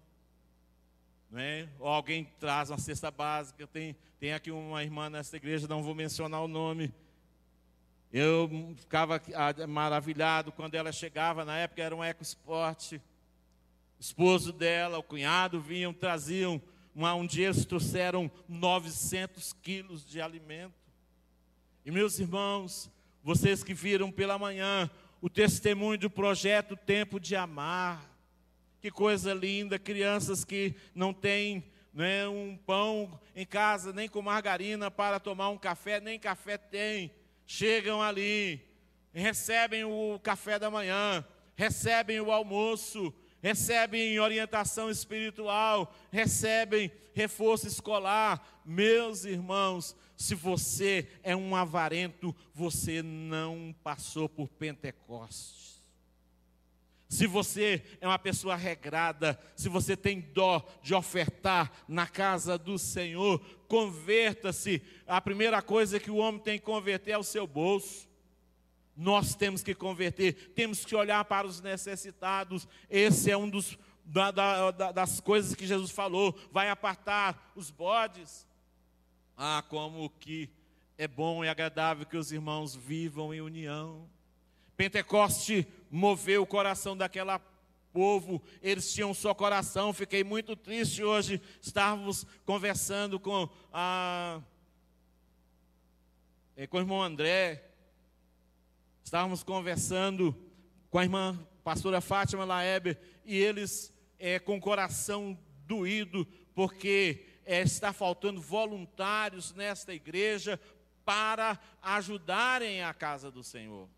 Né? 1.29 1.69
Ou 1.81 1.89
alguém 1.89 2.25
traz 2.39 2.71
uma 2.71 2.79
cesta 2.79 3.11
básica. 3.11 3.67
Tem, 3.67 3.97
tem 4.21 4.33
aqui 4.33 4.53
uma 4.53 4.85
irmã 4.85 5.11
nessa 5.11 5.37
igreja, 5.37 5.67
não 5.67 5.83
vou 5.83 5.97
mencionar 5.97 6.43
o 6.43 6.49
nome. 6.49 6.95
Eu 8.13 8.75
ficava 8.77 9.21
maravilhado 9.69 10.53
quando 10.53 10.75
ela 10.75 10.93
chegava, 10.93 11.45
na 11.45 11.57
época 11.57 11.83
era 11.83 11.95
um 11.95 12.05
EcoSport. 12.05 12.93
O 12.93 13.01
esposo 14.01 14.53
dela, 14.53 14.99
o 14.99 15.03
cunhado 15.03 15.61
vinham, 15.61 15.93
traziam. 15.93 16.61
Uma, 16.95 17.15
um 17.15 17.27
dia 17.27 17.47
eles 17.49 17.65
trouxeram 17.65 18.31
900 18.49 19.53
quilos 19.55 20.07
de 20.07 20.21
alimento. 20.21 20.75
E 21.85 21.91
meus 21.91 22.19
irmãos, 22.19 22.91
vocês 23.23 23.63
que 23.63 23.75
viram 23.75 24.11
pela 24.11 24.39
manhã 24.39 24.91
o 25.21 25.29
testemunho 25.29 25.99
do 25.99 26.11
projeto 26.11 26.77
Tempo 26.77 27.19
de 27.19 27.35
Amar, 27.35 28.09
que 28.81 28.91
coisa 28.91 29.35
linda, 29.35 29.79
crianças 29.79 30.45
que 30.45 30.75
não 30.95 31.13
têm 31.13 31.65
né, 31.93 32.29
um 32.29 32.57
pão 32.57 33.19
em 33.35 33.45
casa, 33.45 33.93
nem 33.93 34.09
com 34.09 34.23
margarina 34.23 34.91
para 34.91 35.19
tomar 35.19 35.49
um 35.49 35.59
café, 35.59 35.99
nem 36.01 36.19
café 36.19 36.57
tem. 36.59 37.11
Chegam 37.47 38.03
ali, 38.03 38.61
recebem 39.13 39.85
o 39.85 40.19
café 40.23 40.59
da 40.59 40.71
manhã, 40.71 41.25
recebem 41.55 42.21
o 42.21 42.33
almoço, 42.33 43.15
recebem 43.41 44.19
orientação 44.19 44.91
espiritual, 44.91 45.95
recebem 46.11 46.91
reforço 47.15 47.69
escolar. 47.69 48.63
Meus 48.65 49.25
irmãos, 49.25 49.95
se 50.17 50.35
você 50.35 51.09
é 51.23 51.37
um 51.37 51.55
avarento, 51.55 52.35
você 52.53 53.03
não 53.03 53.75
passou 53.83 54.29
por 54.29 54.49
Pentecostes. 54.49 55.76
Se 57.09 57.27
você 57.27 57.83
é 58.01 58.07
uma 58.07 58.19
pessoa 58.19 58.57
regrada, 58.57 59.39
se 59.55 59.69
você 59.69 59.97
tem 59.97 60.21
dó 60.21 60.67
de 60.83 60.95
ofertar 60.95 61.71
na 61.87 62.07
casa 62.07 62.59
do 62.59 62.79
Senhor, 62.79 63.39
converta-se. 63.69 64.83
A 65.07 65.21
primeira 65.21 65.63
coisa 65.63 66.01
que 66.01 66.11
o 66.11 66.17
homem 66.17 66.41
tem 66.41 66.59
que 66.59 66.65
converter 66.65 67.13
é 67.13 67.19
o 67.19 67.23
seu 67.23 67.47
bolso. 67.47 68.09
Nós 68.97 69.35
temos 69.35 69.63
que 69.63 69.75
converter, 69.75 70.53
temos 70.55 70.85
que 70.85 70.97
olhar 70.97 71.25
para 71.27 71.47
os 71.47 71.61
necessitados. 71.61 72.67
Esse 72.91 73.31
é 73.31 73.37
um 73.37 73.49
dos 73.49 73.79
da, 74.05 74.31
da, 74.31 74.93
das 74.93 75.21
coisas 75.21 75.55
que 75.55 75.67
Jesus 75.67 75.91
falou. 75.91 76.37
Vai 76.51 76.71
apartar 76.71 77.53
os 77.55 77.71
bodes. 77.71 78.47
Ah, 79.37 79.63
como 79.69 80.11
que 80.11 80.51
é 80.97 81.07
bom 81.07 81.45
e 81.45 81.49
agradável 81.49 82.07
que 82.07 82.17
os 82.17 82.33
irmãos 82.33 82.75
vivam 82.75 83.35
em 83.35 83.41
união. 83.41 84.09
Pentecoste 84.77 85.67
moveu 85.91 86.43
o 86.43 86.47
coração 86.47 86.97
daquela 86.97 87.41
povo, 87.97 88.43
eles 88.61 88.93
tinham 88.93 89.15
só 89.15 89.33
coração. 89.33 89.91
Fiquei 89.91 90.23
muito 90.23 90.55
triste 90.55 91.03
hoje. 91.03 91.41
Estávamos 91.63 92.27
conversando 92.45 93.19
com 93.19 93.49
a 93.73 94.43
é, 96.55 96.67
com 96.67 96.77
o 96.77 96.81
irmão 96.81 97.03
André. 97.03 97.71
Estávamos 99.03 99.43
conversando 99.43 100.37
com 100.91 100.99
a 100.99 101.05
irmã 101.05 101.39
pastora 101.65 102.03
Fátima 102.03 102.45
Laeber 102.45 102.99
e 103.25 103.35
eles 103.37 103.93
é, 104.19 104.39
com 104.39 104.59
o 104.59 104.61
coração 104.61 105.39
doído 105.67 106.27
porque 106.55 107.27
é, 107.47 107.63
está 107.63 107.93
faltando 107.95 108.43
voluntários 108.43 109.55
nesta 109.55 109.95
igreja 109.95 110.61
para 111.05 111.59
ajudarem 111.81 112.83
a 112.83 112.93
casa 112.93 113.31
do 113.31 113.43
Senhor. 113.43 113.89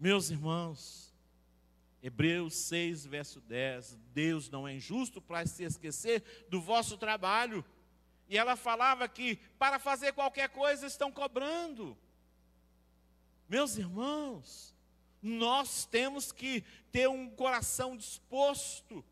Meus 0.00 0.30
irmãos, 0.30 1.12
Hebreus 2.02 2.54
6, 2.54 3.04
verso 3.04 3.38
10, 3.38 3.98
Deus 4.14 4.48
não 4.48 4.66
é 4.66 4.72
injusto 4.72 5.20
para 5.20 5.46
se 5.46 5.62
esquecer 5.62 6.24
do 6.48 6.58
vosso 6.58 6.96
trabalho. 6.96 7.62
E 8.26 8.38
ela 8.38 8.56
falava 8.56 9.06
que 9.06 9.36
para 9.58 9.78
fazer 9.78 10.14
qualquer 10.14 10.48
coisa 10.48 10.86
estão 10.86 11.12
cobrando. 11.12 11.94
Meus 13.46 13.76
irmãos, 13.76 14.74
nós 15.22 15.84
temos 15.84 16.32
que 16.32 16.64
ter 16.90 17.06
um 17.06 17.28
coração 17.28 17.94
disposto. 17.94 19.04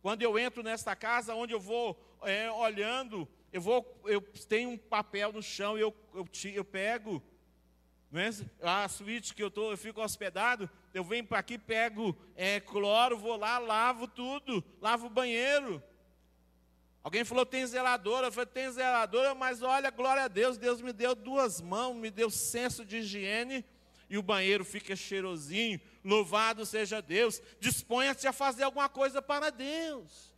Quando 0.00 0.22
eu 0.22 0.38
entro 0.38 0.62
nesta 0.62 0.94
casa, 0.94 1.34
onde 1.34 1.52
eu 1.52 1.60
vou 1.60 2.00
é, 2.22 2.48
olhando, 2.52 3.28
eu 3.52 3.60
vou, 3.60 4.00
eu 4.04 4.20
tenho 4.48 4.70
um 4.70 4.78
papel 4.78 5.32
no 5.32 5.42
chão 5.42 5.76
e 5.76 5.80
eu, 5.80 5.92
eu, 6.14 6.28
eu 6.54 6.64
pego 6.64 7.20
é? 8.12 8.30
A 8.62 8.88
suíte 8.88 9.34
que 9.34 9.42
eu, 9.42 9.50
tô, 9.50 9.70
eu 9.70 9.76
fico 9.76 10.02
hospedado, 10.02 10.68
eu 10.92 11.04
venho 11.04 11.24
para 11.24 11.38
aqui, 11.38 11.56
pego 11.56 12.16
é, 12.34 12.58
cloro, 12.58 13.16
vou 13.16 13.36
lá, 13.36 13.58
lavo 13.58 14.08
tudo, 14.08 14.64
lavo 14.80 15.06
o 15.06 15.10
banheiro. 15.10 15.82
Alguém 17.02 17.24
falou, 17.24 17.46
tem 17.46 17.66
zeladora. 17.66 18.26
Eu 18.26 18.32
falei, 18.32 18.46
tem 18.46 18.70
zeladora, 18.70 19.34
mas 19.34 19.62
olha, 19.62 19.90
glória 19.90 20.24
a 20.24 20.28
Deus, 20.28 20.58
Deus 20.58 20.80
me 20.80 20.92
deu 20.92 21.14
duas 21.14 21.60
mãos, 21.60 21.94
me 21.94 22.10
deu 22.10 22.30
senso 22.30 22.84
de 22.84 22.98
higiene 22.98 23.64
e 24.08 24.18
o 24.18 24.22
banheiro 24.22 24.64
fica 24.64 24.96
cheirosinho. 24.96 25.80
Louvado 26.04 26.66
seja 26.66 27.00
Deus. 27.00 27.40
Disponha-te 27.60 28.26
a 28.26 28.32
fazer 28.32 28.64
alguma 28.64 28.88
coisa 28.88 29.22
para 29.22 29.50
Deus. 29.50 30.34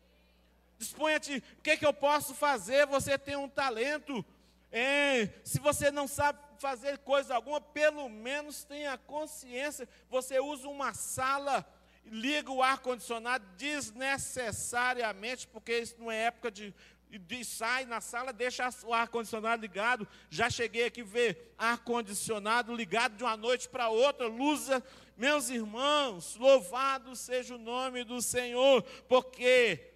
Disponha-te, 0.78 1.42
o 1.58 1.62
que, 1.62 1.70
é 1.70 1.76
que 1.76 1.86
eu 1.86 1.92
posso 1.94 2.34
fazer? 2.34 2.86
Você 2.86 3.16
tem 3.16 3.34
um 3.34 3.48
talento. 3.48 4.24
É, 4.70 5.28
se 5.44 5.58
você 5.58 5.90
não 5.90 6.06
sabe 6.06 6.38
fazer 6.62 6.98
coisa 6.98 7.34
alguma, 7.34 7.60
pelo 7.60 8.08
menos 8.08 8.62
tenha 8.62 8.96
consciência. 8.96 9.88
Você 10.08 10.38
usa 10.38 10.68
uma 10.68 10.94
sala, 10.94 11.66
liga 12.06 12.52
o 12.52 12.62
ar-condicionado 12.62 13.44
desnecessariamente, 13.56 15.48
porque 15.48 15.76
isso 15.76 15.96
não 15.98 16.08
é 16.08 16.26
época 16.26 16.52
de, 16.52 16.72
de 17.10 17.44
sai 17.44 17.84
na 17.84 18.00
sala, 18.00 18.32
deixa 18.32 18.70
o 18.84 18.94
ar-condicionado 18.94 19.60
ligado. 19.60 20.06
Já 20.30 20.48
cheguei 20.48 20.84
aqui 20.84 21.02
ver 21.02 21.52
ar-condicionado 21.58 22.72
ligado 22.72 23.16
de 23.16 23.24
uma 23.24 23.36
noite 23.36 23.68
para 23.68 23.88
outra, 23.88 24.28
luza. 24.28 24.80
Meus 25.16 25.50
irmãos, 25.50 26.36
louvado 26.36 27.16
seja 27.16 27.56
o 27.56 27.58
nome 27.58 28.04
do 28.04 28.22
Senhor, 28.22 28.82
porque 29.08 29.94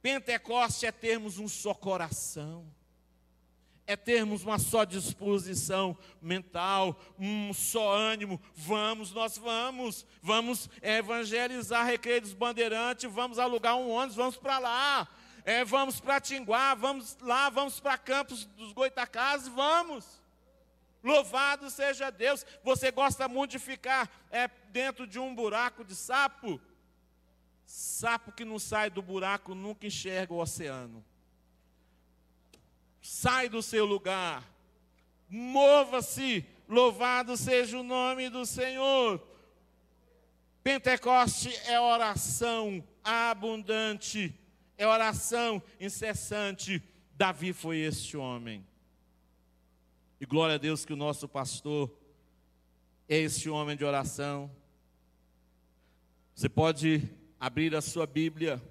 Pentecoste 0.00 0.86
é 0.86 0.92
termos 0.92 1.36
um 1.38 1.48
só 1.48 1.74
coração 1.74 2.64
é 3.90 3.96
termos 3.96 4.44
uma 4.44 4.56
só 4.56 4.84
disposição 4.84 5.98
mental, 6.22 6.96
um 7.18 7.52
só 7.52 7.92
ânimo. 7.92 8.40
Vamos, 8.54 9.12
nós 9.12 9.36
vamos, 9.36 10.06
vamos 10.22 10.70
evangelizar 10.80 11.84
Recreio 11.84 12.20
dos 12.20 12.32
Bandeirantes, 12.32 13.10
vamos 13.10 13.36
alugar 13.36 13.76
um 13.76 13.90
ônibus, 13.90 14.14
vamos 14.14 14.36
para 14.36 14.60
lá. 14.60 15.08
É, 15.44 15.64
vamos 15.64 16.00
para 16.00 16.20
Tinguá, 16.20 16.72
vamos 16.74 17.18
lá, 17.20 17.50
vamos 17.50 17.80
para 17.80 17.98
Campos 17.98 18.44
dos 18.44 18.72
Goitacazes, 18.72 19.48
vamos. 19.48 20.22
Louvado 21.02 21.68
seja 21.68 22.10
Deus. 22.10 22.46
Você 22.62 22.92
gosta 22.92 23.26
muito 23.26 23.52
de 23.52 23.58
ficar 23.58 24.08
é, 24.30 24.48
dentro 24.70 25.04
de 25.04 25.18
um 25.18 25.34
buraco 25.34 25.84
de 25.84 25.96
sapo? 25.96 26.60
Sapo 27.66 28.30
que 28.30 28.44
não 28.44 28.60
sai 28.60 28.88
do 28.88 29.02
buraco 29.02 29.52
nunca 29.52 29.84
enxerga 29.84 30.32
o 30.32 30.38
oceano 30.38 31.04
sai 33.00 33.48
do 33.48 33.62
seu 33.62 33.84
lugar, 33.84 34.44
mova-se, 35.28 36.44
louvado 36.68 37.36
seja 37.36 37.78
o 37.78 37.82
nome 37.82 38.28
do 38.28 38.44
Senhor. 38.44 39.20
Pentecoste 40.62 41.54
é 41.66 41.80
oração 41.80 42.84
abundante, 43.02 44.34
é 44.76 44.86
oração 44.86 45.62
incessante. 45.80 46.82
Davi 47.14 47.52
foi 47.52 47.78
este 47.78 48.16
homem. 48.16 48.66
E 50.20 50.26
glória 50.26 50.56
a 50.56 50.58
Deus 50.58 50.84
que 50.84 50.92
o 50.92 50.96
nosso 50.96 51.26
pastor 51.26 51.90
é 53.08 53.16
este 53.16 53.48
homem 53.48 53.76
de 53.76 53.84
oração. 53.84 54.50
Você 56.34 56.48
pode 56.48 57.08
abrir 57.38 57.74
a 57.74 57.80
sua 57.80 58.06
Bíblia 58.06 58.62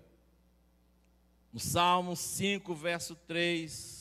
no 1.51 1.59
Salmo 1.59 2.15
5, 2.15 2.73
verso 2.75 3.15
3. 3.15 3.98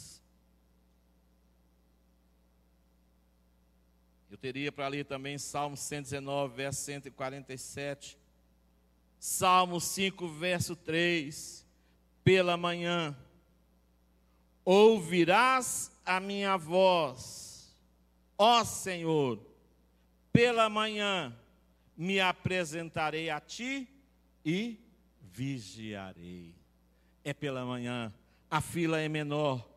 Eu 4.39 4.41
teria 4.41 4.71
para 4.71 4.87
ler 4.87 5.05
também 5.05 5.37
Salmo 5.37 5.77
119, 5.77 6.55
verso 6.55 6.83
147. 6.83 8.17
Salmo 9.19 9.81
5, 9.81 10.29
verso 10.29 10.77
3. 10.77 11.67
Pela 12.23 12.57
manhã 12.57 13.17
ouvirás 14.65 15.91
a 16.07 16.21
minha 16.21 16.57
voz, 16.57 17.77
ó 18.39 18.63
Senhor, 18.63 19.41
pela 20.33 20.69
manhã 20.69 21.37
me 21.97 22.21
apresentarei 22.21 23.31
a 23.31 23.41
ti 23.41 23.89
e 24.45 24.79
vigiarei. 25.21 26.55
É 27.25 27.35
pela 27.35 27.65
manhã, 27.65 28.15
a 28.49 28.61
fila 28.61 29.01
é 29.01 29.09
menor, 29.09 29.69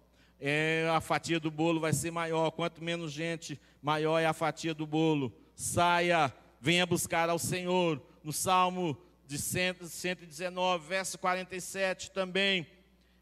é, 0.44 0.90
a 0.92 1.00
fatia 1.00 1.40
do 1.40 1.52
bolo 1.52 1.80
vai 1.80 1.94
ser 1.94 2.10
maior. 2.10 2.50
Quanto 2.50 2.84
menos 2.84 3.12
gente, 3.12 3.62
maior 3.80 4.20
é 4.20 4.26
a 4.26 4.34
fatia 4.34 4.74
do 4.74 4.88
bolo. 4.88 5.32
Saia, 5.54 6.34
venha 6.60 6.84
buscar 6.84 7.30
ao 7.30 7.38
Senhor. 7.38 8.02
No 8.24 8.34
Salmo 8.34 8.98
de 9.28 9.38
119, 9.38 10.88
verso 10.88 11.20
47 11.20 12.10
também 12.10 12.66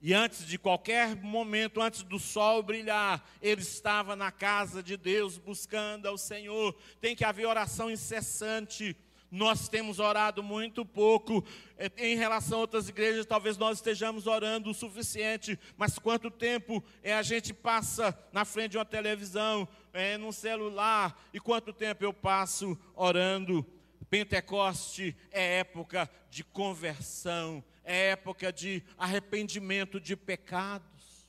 E 0.00 0.14
antes 0.14 0.46
de 0.46 0.58
qualquer 0.58 1.16
momento, 1.16 1.80
antes 1.80 2.02
do 2.02 2.20
sol 2.20 2.62
brilhar, 2.62 3.26
ele 3.42 3.62
estava 3.62 4.14
na 4.14 4.30
casa 4.30 4.80
de 4.80 4.96
Deus 4.96 5.38
buscando 5.38 6.06
ao 6.06 6.16
Senhor. 6.16 6.76
Tem 7.00 7.16
que 7.16 7.24
haver 7.24 7.46
oração 7.46 7.90
incessante. 7.90 8.96
Nós 9.30 9.68
temos 9.68 9.98
orado 9.98 10.42
muito 10.42 10.86
pouco 10.86 11.44
é, 11.76 11.90
em 11.98 12.16
relação 12.16 12.58
a 12.58 12.60
outras 12.62 12.88
igrejas, 12.88 13.26
talvez 13.26 13.58
nós 13.58 13.78
estejamos 13.78 14.26
orando 14.26 14.70
o 14.70 14.74
suficiente, 14.74 15.58
mas 15.76 15.98
quanto 15.98 16.30
tempo 16.30 16.82
é, 17.02 17.12
a 17.12 17.22
gente 17.22 17.52
passa 17.52 18.18
na 18.32 18.44
frente 18.44 18.72
de 18.72 18.78
uma 18.78 18.86
televisão, 18.86 19.68
é, 19.92 20.16
num 20.16 20.32
celular, 20.32 21.20
e 21.32 21.38
quanto 21.38 21.72
tempo 21.72 22.04
eu 22.04 22.12
passo 22.12 22.78
orando? 22.94 23.66
Pentecoste 24.08 25.14
é 25.30 25.58
época 25.58 26.10
de 26.30 26.42
conversão, 26.42 27.62
é 27.84 28.10
época 28.10 28.50
de 28.50 28.82
arrependimento 28.96 30.00
de 30.00 30.16
pecados. 30.16 31.26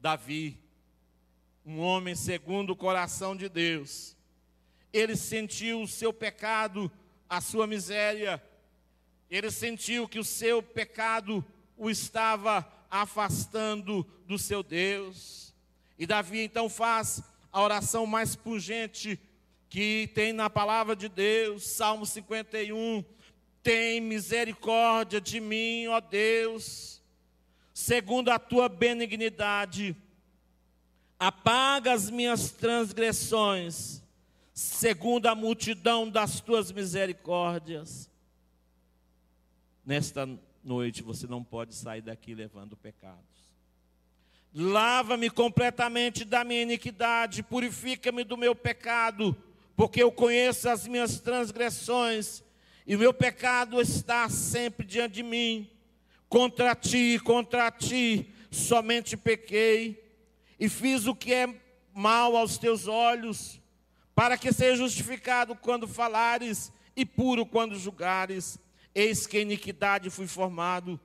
Davi, 0.00 0.58
um 1.64 1.78
homem 1.78 2.16
segundo 2.16 2.70
o 2.70 2.76
coração 2.76 3.36
de 3.36 3.48
Deus, 3.48 4.15
ele 4.92 5.16
sentiu 5.16 5.82
o 5.82 5.88
seu 5.88 6.12
pecado, 6.12 6.90
a 7.28 7.40
sua 7.40 7.66
miséria, 7.66 8.42
ele 9.30 9.50
sentiu 9.50 10.08
que 10.08 10.18
o 10.18 10.24
seu 10.24 10.62
pecado 10.62 11.44
o 11.76 11.90
estava 11.90 12.66
afastando 12.90 14.06
do 14.26 14.38
seu 14.38 14.62
Deus. 14.62 15.54
E 15.98 16.06
Davi 16.06 16.40
então 16.40 16.68
faz 16.68 17.22
a 17.52 17.62
oração 17.62 18.06
mais 18.06 18.36
pungente 18.36 19.18
que 19.68 20.10
tem 20.14 20.32
na 20.32 20.48
palavra 20.48 20.94
de 20.94 21.08
Deus, 21.08 21.64
Salmo 21.64 22.06
51, 22.06 23.04
tem 23.62 24.00
misericórdia 24.00 25.20
de 25.20 25.40
mim, 25.40 25.88
ó 25.88 26.00
Deus, 26.00 27.02
segundo 27.74 28.30
a 28.30 28.38
tua 28.38 28.68
benignidade, 28.68 29.96
apaga 31.18 31.92
as 31.92 32.08
minhas 32.10 32.52
transgressões, 32.52 34.02
segundo 34.56 35.26
a 35.26 35.34
multidão 35.34 36.08
das 36.08 36.40
tuas 36.40 36.72
misericórdias. 36.72 38.10
Nesta 39.84 40.26
noite 40.64 41.02
você 41.02 41.26
não 41.26 41.44
pode 41.44 41.74
sair 41.74 42.00
daqui 42.00 42.34
levando 42.34 42.74
pecados. 42.74 43.20
Lava-me 44.54 45.28
completamente 45.28 46.24
da 46.24 46.42
minha 46.42 46.62
iniquidade, 46.62 47.42
purifica-me 47.42 48.24
do 48.24 48.38
meu 48.38 48.54
pecado, 48.54 49.36
porque 49.76 50.02
eu 50.02 50.10
conheço 50.10 50.70
as 50.70 50.88
minhas 50.88 51.20
transgressões 51.20 52.42
e 52.86 52.96
o 52.96 52.98
meu 52.98 53.12
pecado 53.12 53.78
está 53.78 54.26
sempre 54.30 54.86
diante 54.86 55.16
de 55.16 55.22
mim. 55.22 55.68
Contra 56.30 56.74
ti, 56.74 57.20
contra 57.22 57.70
ti, 57.70 58.32
somente 58.50 59.18
pequei 59.18 60.02
e 60.58 60.66
fiz 60.66 61.06
o 61.06 61.14
que 61.14 61.34
é 61.34 61.54
mal 61.92 62.34
aos 62.34 62.56
teus 62.56 62.88
olhos, 62.88 63.60
para 64.16 64.38
que 64.38 64.50
seja 64.50 64.78
justificado 64.78 65.54
quando 65.54 65.86
falares 65.86 66.72
e 66.96 67.04
puro 67.04 67.44
quando 67.44 67.78
julgares. 67.78 68.58
Eis 68.94 69.26
que 69.26 69.36
em 69.36 69.42
iniquidade 69.42 70.08
fui 70.08 70.26
formado, 70.26 70.98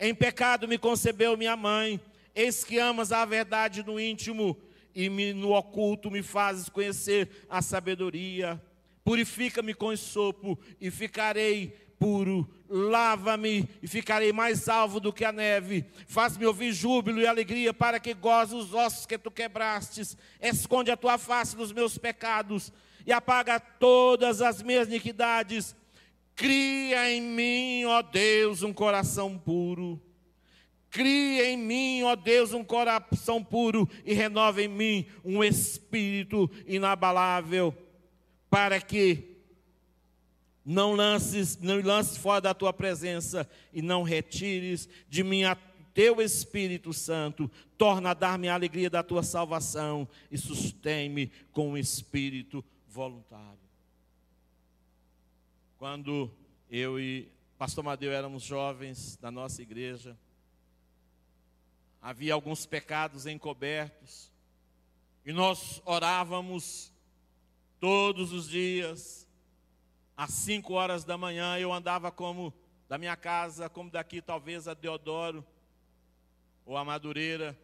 em 0.00 0.14
pecado 0.14 0.66
me 0.66 0.78
concebeu 0.78 1.36
minha 1.36 1.54
mãe. 1.54 2.00
Eis 2.34 2.64
que 2.64 2.78
amas 2.78 3.12
a 3.12 3.26
verdade 3.26 3.82
no 3.82 4.00
íntimo 4.00 4.56
e 4.94 5.10
me, 5.10 5.34
no 5.34 5.52
oculto 5.52 6.10
me 6.10 6.22
fazes 6.22 6.70
conhecer 6.70 7.46
a 7.50 7.60
sabedoria. 7.60 8.60
Purifica-me 9.04 9.74
com 9.74 9.94
sopo 9.94 10.58
e 10.80 10.90
ficarei 10.90 11.68
puro. 11.98 12.48
Lava-me 12.68 13.68
e 13.82 13.86
ficarei 13.86 14.32
mais 14.32 14.68
alvo 14.68 14.98
do 14.98 15.12
que 15.12 15.24
a 15.24 15.32
neve. 15.32 15.84
Faz-me 16.06 16.46
ouvir 16.46 16.72
júbilo 16.72 17.20
e 17.20 17.26
alegria 17.26 17.72
para 17.72 18.00
que 18.00 18.12
goze 18.12 18.54
os 18.54 18.74
ossos 18.74 19.06
que 19.06 19.16
tu 19.16 19.30
quebrastes. 19.30 20.16
Esconde 20.40 20.90
a 20.90 20.96
tua 20.96 21.18
face 21.18 21.56
dos 21.56 21.72
meus 21.72 21.96
pecados 21.96 22.72
e 23.06 23.12
apaga 23.12 23.60
todas 23.60 24.42
as 24.42 24.62
minhas 24.62 24.88
iniquidades. 24.88 25.76
Cria 26.34 27.10
em 27.10 27.22
mim, 27.22 27.84
ó 27.84 28.02
Deus, 28.02 28.62
um 28.62 28.72
coração 28.72 29.38
puro. 29.38 30.02
Cria 30.90 31.50
em 31.50 31.56
mim, 31.56 32.02
ó 32.02 32.16
Deus, 32.16 32.52
um 32.52 32.64
coração 32.64 33.42
puro 33.44 33.88
e 34.04 34.12
renova 34.12 34.62
em 34.62 34.68
mim 34.68 35.06
um 35.24 35.44
espírito 35.44 36.50
inabalável 36.66 37.74
para 38.50 38.80
que 38.80 39.35
não 40.66 40.94
lances, 40.94 41.56
não 41.58 41.80
lances 41.80 42.18
fora 42.18 42.40
da 42.40 42.52
tua 42.52 42.72
presença 42.72 43.48
e 43.72 43.80
não 43.80 44.02
retires 44.02 44.88
de 45.08 45.22
mim 45.22 45.44
a 45.44 45.54
teu 45.94 46.20
Espírito 46.20 46.92
Santo, 46.92 47.50
torna 47.78 48.10
a 48.10 48.14
dar-me 48.14 48.48
a 48.48 48.54
alegria 48.54 48.90
da 48.90 49.02
tua 49.02 49.22
salvação 49.22 50.06
e 50.30 50.36
sustém-me 50.36 51.28
com 51.52 51.72
o 51.72 51.78
espírito 51.78 52.62
voluntário. 52.86 53.60
Quando 55.78 56.30
eu 56.68 56.98
e 56.98 57.30
pastor 57.56 57.84
Madeu 57.84 58.12
éramos 58.12 58.42
jovens 58.42 59.16
da 59.16 59.30
nossa 59.30 59.62
igreja, 59.62 60.18
havia 62.02 62.34
alguns 62.34 62.66
pecados 62.66 63.24
encobertos, 63.24 64.30
e 65.24 65.32
nós 65.32 65.80
orávamos 65.86 66.92
Todos 67.78 68.32
os 68.32 68.48
dias, 68.48 69.25
às 70.16 70.32
cinco 70.32 70.72
horas 70.72 71.04
da 71.04 71.18
manhã, 71.18 71.58
eu 71.58 71.72
andava 71.72 72.10
como 72.10 72.52
da 72.88 72.96
minha 72.96 73.16
casa, 73.16 73.68
como 73.68 73.90
daqui 73.90 74.22
talvez 74.22 74.66
a 74.66 74.74
Deodoro 74.74 75.44
ou 76.64 76.76
a 76.76 76.84
Madureira, 76.84 77.56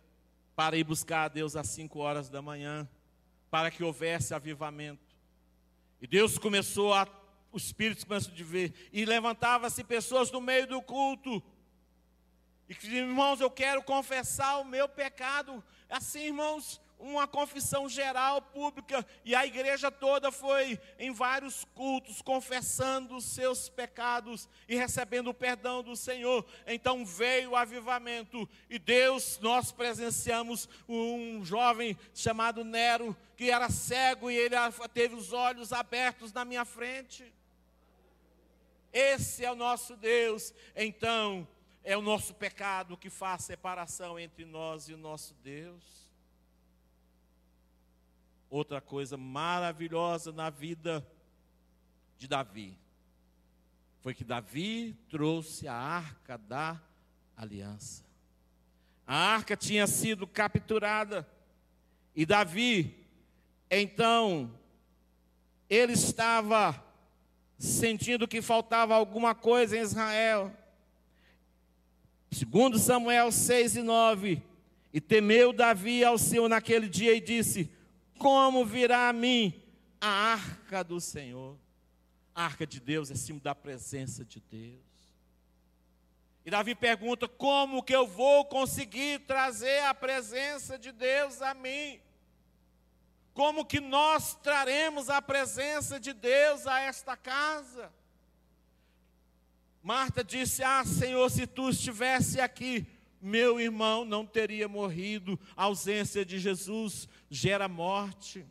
para 0.54 0.76
ir 0.76 0.84
buscar 0.84 1.24
a 1.24 1.28
Deus 1.28 1.56
às 1.56 1.68
cinco 1.68 2.00
horas 2.00 2.28
da 2.28 2.42
manhã, 2.42 2.88
para 3.50 3.70
que 3.70 3.82
houvesse 3.82 4.34
avivamento. 4.34 5.16
E 6.00 6.06
Deus 6.06 6.36
começou 6.36 6.92
a, 6.92 7.08
o 7.50 7.56
Espírito 7.56 8.06
começou 8.06 8.32
a 8.32 8.44
ver, 8.44 8.90
e 8.92 9.04
levantava-se 9.04 9.82
pessoas 9.82 10.30
no 10.30 10.40
meio 10.40 10.66
do 10.66 10.82
culto, 10.82 11.42
e 12.68 12.74
que, 12.74 12.86
irmãos, 12.88 13.40
eu 13.40 13.50
quero 13.50 13.82
confessar 13.82 14.58
o 14.58 14.64
meu 14.64 14.88
pecado. 14.88 15.62
Assim, 15.90 16.26
irmãos, 16.26 16.80
uma 17.02 17.26
confissão 17.26 17.88
geral 17.88 18.40
pública 18.40 19.04
e 19.24 19.34
a 19.34 19.44
igreja 19.44 19.90
toda 19.90 20.30
foi 20.30 20.78
em 20.98 21.10
vários 21.10 21.64
cultos 21.74 22.22
confessando 22.22 23.16
os 23.16 23.24
seus 23.24 23.68
pecados 23.68 24.48
e 24.68 24.76
recebendo 24.76 25.28
o 25.28 25.34
perdão 25.34 25.82
do 25.82 25.96
Senhor. 25.96 26.46
Então 26.64 27.04
veio 27.04 27.50
o 27.50 27.56
avivamento 27.56 28.48
e 28.70 28.78
Deus, 28.78 29.38
nós 29.40 29.72
presenciamos 29.72 30.68
um 30.88 31.44
jovem 31.44 31.98
chamado 32.14 32.64
Nero 32.64 33.16
que 33.36 33.50
era 33.50 33.68
cego 33.68 34.30
e 34.30 34.36
ele 34.36 34.54
teve 34.94 35.16
os 35.16 35.32
olhos 35.32 35.72
abertos 35.72 36.32
na 36.32 36.44
minha 36.44 36.64
frente. 36.64 37.32
esse 38.92 39.44
é 39.44 39.50
o 39.50 39.56
nosso 39.56 39.96
Deus, 39.96 40.54
então 40.76 41.48
é 41.82 41.96
o 41.96 42.02
nosso 42.02 42.32
pecado 42.34 42.96
que 42.96 43.10
faz 43.10 43.42
separação 43.42 44.20
entre 44.20 44.44
nós 44.44 44.88
e 44.88 44.94
o 44.94 44.98
nosso 44.98 45.34
Deus. 45.42 46.01
Outra 48.52 48.82
coisa 48.82 49.16
maravilhosa 49.16 50.30
na 50.30 50.50
vida 50.50 51.02
de 52.18 52.28
Davi 52.28 52.78
foi 54.02 54.12
que 54.12 54.22
Davi 54.22 54.94
trouxe 55.08 55.66
a 55.66 55.74
arca 55.74 56.36
da 56.36 56.78
aliança. 57.34 58.04
A 59.06 59.16
arca 59.16 59.56
tinha 59.56 59.86
sido 59.86 60.26
capturada 60.26 61.26
e 62.14 62.26
Davi, 62.26 62.94
então, 63.70 64.52
ele 65.66 65.94
estava 65.94 66.78
sentindo 67.58 68.28
que 68.28 68.42
faltava 68.42 68.94
alguma 68.94 69.34
coisa 69.34 69.78
em 69.78 69.80
Israel. 69.80 70.54
Segundo 72.30 72.78
Samuel 72.78 73.32
6 73.32 73.76
e 73.76 73.82
9, 73.82 74.42
e 74.92 75.00
temeu 75.00 75.54
Davi 75.54 76.04
ao 76.04 76.18
Senhor 76.18 76.50
naquele 76.50 76.86
dia 76.86 77.14
e 77.14 77.20
disse: 77.20 77.70
Como 78.22 78.64
virá 78.64 79.08
a 79.08 79.12
mim 79.12 79.52
a 80.00 80.06
arca 80.34 80.84
do 80.84 81.00
Senhor? 81.00 81.58
A 82.32 82.44
arca 82.44 82.64
de 82.64 82.78
Deus 82.78 83.10
é 83.10 83.16
símbolo 83.16 83.42
da 83.42 83.52
presença 83.52 84.24
de 84.24 84.38
Deus. 84.38 84.80
E 86.46 86.50
Davi 86.50 86.72
pergunta: 86.76 87.26
Como 87.26 87.82
que 87.82 87.92
eu 87.92 88.06
vou 88.06 88.44
conseguir 88.44 89.26
trazer 89.26 89.82
a 89.86 89.92
presença 89.92 90.78
de 90.78 90.92
Deus 90.92 91.42
a 91.42 91.52
mim? 91.52 92.00
Como 93.34 93.64
que 93.64 93.80
nós 93.80 94.36
traremos 94.36 95.10
a 95.10 95.20
presença 95.20 95.98
de 95.98 96.12
Deus 96.12 96.64
a 96.64 96.78
esta 96.78 97.16
casa? 97.16 97.92
Marta 99.82 100.22
disse: 100.22 100.62
Ah, 100.62 100.84
Senhor, 100.84 101.28
se 101.28 101.44
tu 101.44 101.70
estivesse 101.70 102.40
aqui, 102.40 102.86
meu 103.20 103.58
irmão 103.58 104.04
não 104.04 104.24
teria 104.24 104.68
morrido. 104.68 105.36
A 105.56 105.64
ausência 105.64 106.24
de 106.24 106.38
Jesus 106.38 107.08
gera 107.32 107.66
morte. 107.66 108.44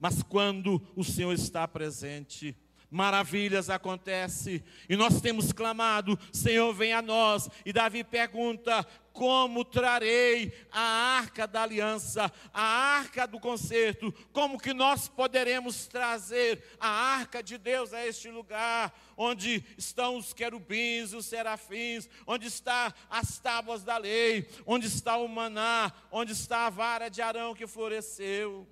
Mas 0.00 0.22
quando 0.22 0.80
o 0.96 1.04
Senhor 1.04 1.32
está 1.32 1.68
presente, 1.68 2.56
maravilhas 2.90 3.68
acontecem. 3.68 4.62
E 4.88 4.96
nós 4.96 5.20
temos 5.20 5.52
clamado: 5.52 6.18
Senhor, 6.32 6.72
vem 6.72 6.92
a 6.92 7.02
nós. 7.02 7.48
E 7.64 7.72
Davi 7.72 8.02
pergunta: 8.02 8.84
Como 9.12 9.64
trarei 9.64 10.52
a 10.70 10.80
arca 10.80 11.46
da 11.46 11.62
aliança, 11.62 12.32
a 12.52 12.62
arca 12.62 13.26
do 13.26 13.38
concerto? 13.38 14.12
Como 14.32 14.58
que 14.58 14.72
nós 14.72 15.08
poderemos 15.08 15.86
trazer 15.86 16.62
a 16.80 16.88
arca 16.88 17.42
de 17.42 17.58
Deus 17.58 17.92
a 17.92 18.06
este 18.06 18.30
lugar? 18.30 18.98
Onde 19.16 19.64
estão 19.76 20.16
os 20.16 20.32
querubins, 20.32 21.12
os 21.12 21.26
serafins, 21.26 22.08
onde 22.26 22.46
está 22.46 22.94
as 23.10 23.38
tábuas 23.38 23.82
da 23.82 23.98
lei, 23.98 24.48
onde 24.64 24.86
está 24.86 25.16
o 25.16 25.28
maná, 25.28 25.92
onde 26.10 26.32
está 26.32 26.66
a 26.66 26.70
vara 26.70 27.08
de 27.08 27.20
Arão 27.20 27.54
que 27.54 27.66
floresceu. 27.66 28.66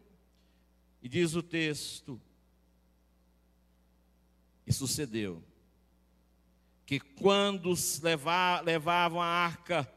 E 1.03 1.09
diz 1.09 1.35
o 1.35 1.43
texto: 1.43 2.21
e 4.67 4.73
sucedeu 4.73 5.43
que 6.87 7.01
quando 7.01 7.75
levavam 8.65 9.21
a 9.21 9.27
arca, 9.27 9.93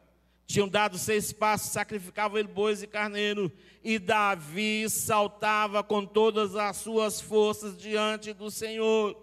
tinham 0.48 0.68
dado 0.68 0.98
seis 0.98 1.32
passos, 1.32 1.72
sacrificavam 1.72 2.40
ele 2.40 2.48
bois 2.48 2.82
e 2.82 2.88
carneiro, 2.88 3.52
e 3.84 4.00
Davi 4.00 4.90
saltava 4.90 5.84
com 5.84 6.04
todas 6.04 6.56
as 6.56 6.78
suas 6.78 7.22
forças 7.22 7.78
diante 7.78 8.34
do 8.34 8.50
Senhor. 8.50 9.16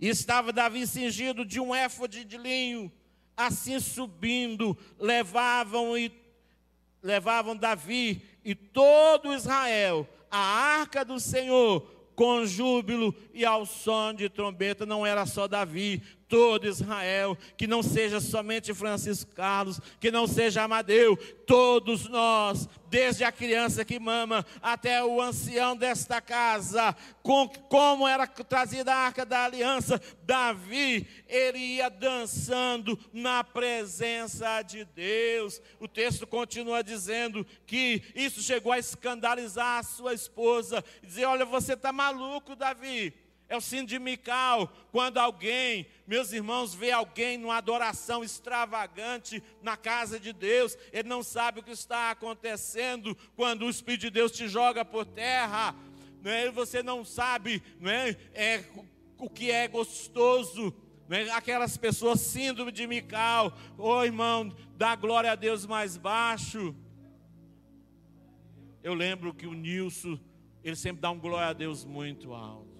E 0.00 0.08
estava 0.08 0.50
Davi 0.52 0.86
cingido 0.86 1.44
de 1.44 1.60
um 1.60 1.74
éfode 1.74 2.24
de 2.24 2.38
linho, 2.38 2.90
assim 3.36 3.78
subindo, 3.78 4.76
levavam 4.98 5.96
e 5.96 6.10
levavam 7.02 7.54
Davi 7.54 8.22
e 8.42 8.54
todo 8.54 9.34
Israel 9.34 10.08
a 10.30 10.38
arca 10.38 11.04
do 11.04 11.20
Senhor 11.20 11.86
com 12.14 12.44
júbilo 12.44 13.14
e 13.32 13.44
ao 13.44 13.64
som 13.64 14.12
de 14.12 14.28
trombeta, 14.28 14.84
não 14.84 15.06
era 15.06 15.26
só 15.26 15.48
Davi, 15.48 16.02
todo 16.32 16.66
Israel, 16.66 17.36
que 17.58 17.66
não 17.66 17.82
seja 17.82 18.18
somente 18.18 18.72
Francisco 18.72 19.34
Carlos, 19.34 19.78
que 20.00 20.10
não 20.10 20.26
seja 20.26 20.62
Amadeu, 20.62 21.14
todos 21.46 22.08
nós, 22.08 22.66
desde 22.88 23.22
a 23.22 23.30
criança 23.30 23.84
que 23.84 24.00
mama 24.00 24.42
até 24.62 25.04
o 25.04 25.20
ancião 25.20 25.76
desta 25.76 26.22
casa, 26.22 26.96
com, 27.22 27.46
como 27.46 28.08
era 28.08 28.26
trazida 28.26 28.94
a 28.94 28.96
arca 28.96 29.26
da 29.26 29.44
aliança, 29.44 30.00
Davi, 30.22 31.06
ele 31.28 31.58
ia 31.58 31.90
dançando 31.90 32.98
na 33.12 33.44
presença 33.44 34.62
de 34.62 34.86
Deus. 34.86 35.60
O 35.78 35.86
texto 35.86 36.26
continua 36.26 36.82
dizendo 36.82 37.46
que 37.66 38.02
isso 38.14 38.40
chegou 38.40 38.72
a 38.72 38.78
escandalizar 38.78 39.80
a 39.80 39.82
sua 39.82 40.14
esposa, 40.14 40.82
dizer: 41.02 41.26
Olha, 41.26 41.44
você 41.44 41.74
está 41.74 41.92
maluco, 41.92 42.56
Davi. 42.56 43.21
É 43.52 43.56
o 43.58 43.60
sino 43.60 43.86
de 43.86 43.98
Mical, 43.98 44.72
quando 44.90 45.18
alguém, 45.18 45.86
meus 46.06 46.32
irmãos, 46.32 46.72
vê 46.72 46.90
alguém 46.90 47.36
numa 47.36 47.58
adoração 47.58 48.24
extravagante 48.24 49.42
na 49.60 49.76
casa 49.76 50.18
de 50.18 50.32
Deus, 50.32 50.74
ele 50.90 51.06
não 51.06 51.22
sabe 51.22 51.60
o 51.60 51.62
que 51.62 51.70
está 51.70 52.10
acontecendo 52.10 53.14
quando 53.36 53.66
o 53.66 53.68
Espírito 53.68 54.00
de 54.00 54.10
Deus 54.10 54.32
te 54.32 54.48
joga 54.48 54.86
por 54.86 55.04
terra, 55.04 55.74
né? 56.22 56.50
você 56.50 56.82
não 56.82 57.04
sabe 57.04 57.62
né? 57.78 58.16
é, 58.32 58.64
o 59.18 59.28
que 59.28 59.50
é 59.50 59.68
gostoso, 59.68 60.74
né? 61.06 61.28
aquelas 61.32 61.76
pessoas, 61.76 62.22
síndrome 62.22 62.72
de 62.72 62.86
Mical, 62.86 63.52
ô 63.76 63.96
oh, 63.96 64.02
irmão, 64.02 64.50
dá 64.78 64.96
glória 64.96 65.30
a 65.30 65.34
Deus 65.34 65.66
mais 65.66 65.98
baixo. 65.98 66.74
Eu 68.82 68.94
lembro 68.94 69.34
que 69.34 69.46
o 69.46 69.52
Nilson, 69.52 70.18
ele 70.64 70.74
sempre 70.74 71.02
dá 71.02 71.10
um 71.10 71.20
glória 71.20 71.48
a 71.48 71.52
Deus 71.52 71.84
muito 71.84 72.32
alto. 72.32 72.71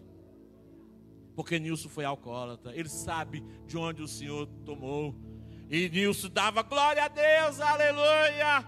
Porque 1.34 1.58
Nilson 1.58 1.88
foi 1.88 2.04
alcoólatra. 2.04 2.74
Ele 2.76 2.88
sabe 2.88 3.42
de 3.66 3.76
onde 3.76 4.02
o 4.02 4.08
Senhor 4.08 4.46
tomou. 4.64 5.14
E 5.70 5.88
Nilson 5.88 6.28
dava 6.28 6.62
glória 6.62 7.04
a 7.04 7.08
Deus, 7.08 7.60
aleluia. 7.60 8.66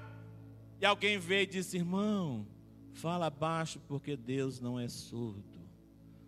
E 0.80 0.86
alguém 0.86 1.18
veio 1.18 1.42
e 1.42 1.46
disse: 1.46 1.76
Irmão, 1.76 2.46
fala 2.94 3.28
baixo, 3.28 3.80
porque 3.86 4.16
Deus 4.16 4.60
não 4.60 4.78
é 4.78 4.88
surdo. 4.88 5.54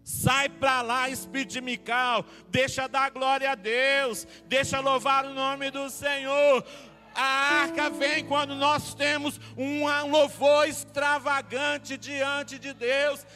Sai 0.05 0.49
para 0.49 0.82
lá, 0.82 1.11
espírito 1.11 1.61
Mical, 1.61 2.24
deixa 2.49 2.87
dar 2.87 3.11
glória 3.11 3.51
a 3.51 3.55
Deus, 3.57 4.24
deixa 4.47 4.78
louvar 4.78 5.24
o 5.24 5.34
nome 5.34 5.68
do 5.70 5.91
Senhor. 5.91 6.64
A 7.12 7.62
arca 7.62 7.91
vem 7.91 8.24
quando 8.24 8.55
nós 8.55 8.95
temos 8.95 9.41
um 9.57 9.84
louvor 10.09 10.68
extravagante 10.68 11.97
diante 11.97 12.59
de 12.59 12.74
Deus 12.74 13.26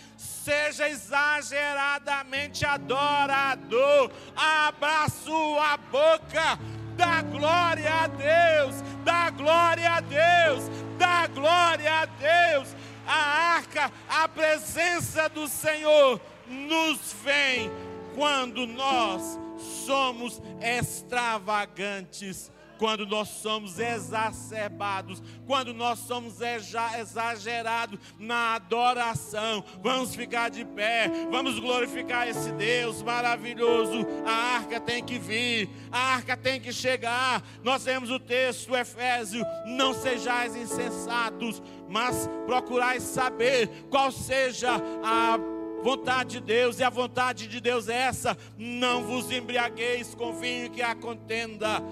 seja 0.45 0.89
exageradamente 0.89 2.65
adorador, 2.65 4.11
abra 4.35 5.09
sua 5.09 5.77
boca, 5.77 6.59
dá 6.97 7.23
glória 7.23 7.93
a 7.93 8.07
Deus, 8.07 8.77
dá 9.05 9.31
glória 9.31 9.93
a 9.93 10.01
Deus, 10.01 10.65
dá 10.99 11.27
glória 11.27 11.93
a 11.93 12.07
Deus. 12.07 12.75
A 13.07 13.55
arca, 13.57 13.91
a 14.09 14.29
presença 14.29 15.29
do 15.29 15.49
Senhor 15.49 16.21
nos 16.47 17.13
vem 17.25 17.71
quando 18.15 18.67
nós 18.67 19.39
somos 19.87 20.41
extravagantes 20.61 22.51
quando 22.81 23.05
nós 23.05 23.29
somos 23.29 23.79
exacerbados, 23.79 25.23
quando 25.47 25.75
nós 25.75 25.99
somos 25.99 26.41
exagerados 26.41 28.01
na 28.19 28.55
adoração. 28.55 29.63
Vamos 29.83 30.15
ficar 30.15 30.49
de 30.49 30.65
pé, 30.65 31.11
vamos 31.31 31.59
glorificar 31.59 32.27
esse 32.27 32.51
Deus 32.53 33.03
maravilhoso. 33.03 34.07
A 34.25 34.57
arca 34.57 34.81
tem 34.81 35.05
que 35.05 35.19
vir, 35.19 35.69
a 35.93 36.15
arca 36.15 36.39
tem 36.39 36.59
que 36.59 36.73
chegar. 36.73 37.43
Nós 37.63 37.85
temos 37.85 38.09
o 38.11 38.19
texto, 38.19 38.75
Efésio: 38.75 39.45
não 39.67 39.93
sejais 39.93 40.57
insensatos, 40.57 41.63
mas 41.87 42.31
procurai 42.47 42.99
saber 42.99 43.69
qual 43.91 44.11
seja 44.11 44.71
a 45.05 45.39
vontade 45.83 46.39
de 46.39 46.41
Deus, 46.41 46.79
e 46.79 46.85
a 46.85 46.91
vontade 46.91 47.47
de 47.47 47.61
Deus 47.61 47.89
é 47.89 47.97
essa: 47.97 48.37
não 48.57 49.05
vos 49.05 49.31
embriagueis 49.31 50.15
com 50.15 50.33
vinho 50.33 50.71
que 50.71 50.83
a 50.83 50.95
contenda, 50.95 51.83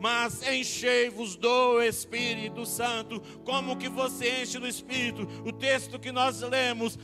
mas 0.00 0.42
enchei-vos 0.46 1.36
do 1.36 1.82
Espírito 1.82 2.64
Santo. 2.64 3.20
Como 3.44 3.76
que 3.76 3.88
você 3.88 4.42
enche 4.42 4.58
do 4.58 4.66
Espírito? 4.66 5.26
O 5.44 5.52
texto 5.52 5.98
que 5.98 6.12
nós 6.12 6.40
lemos, 6.40 6.98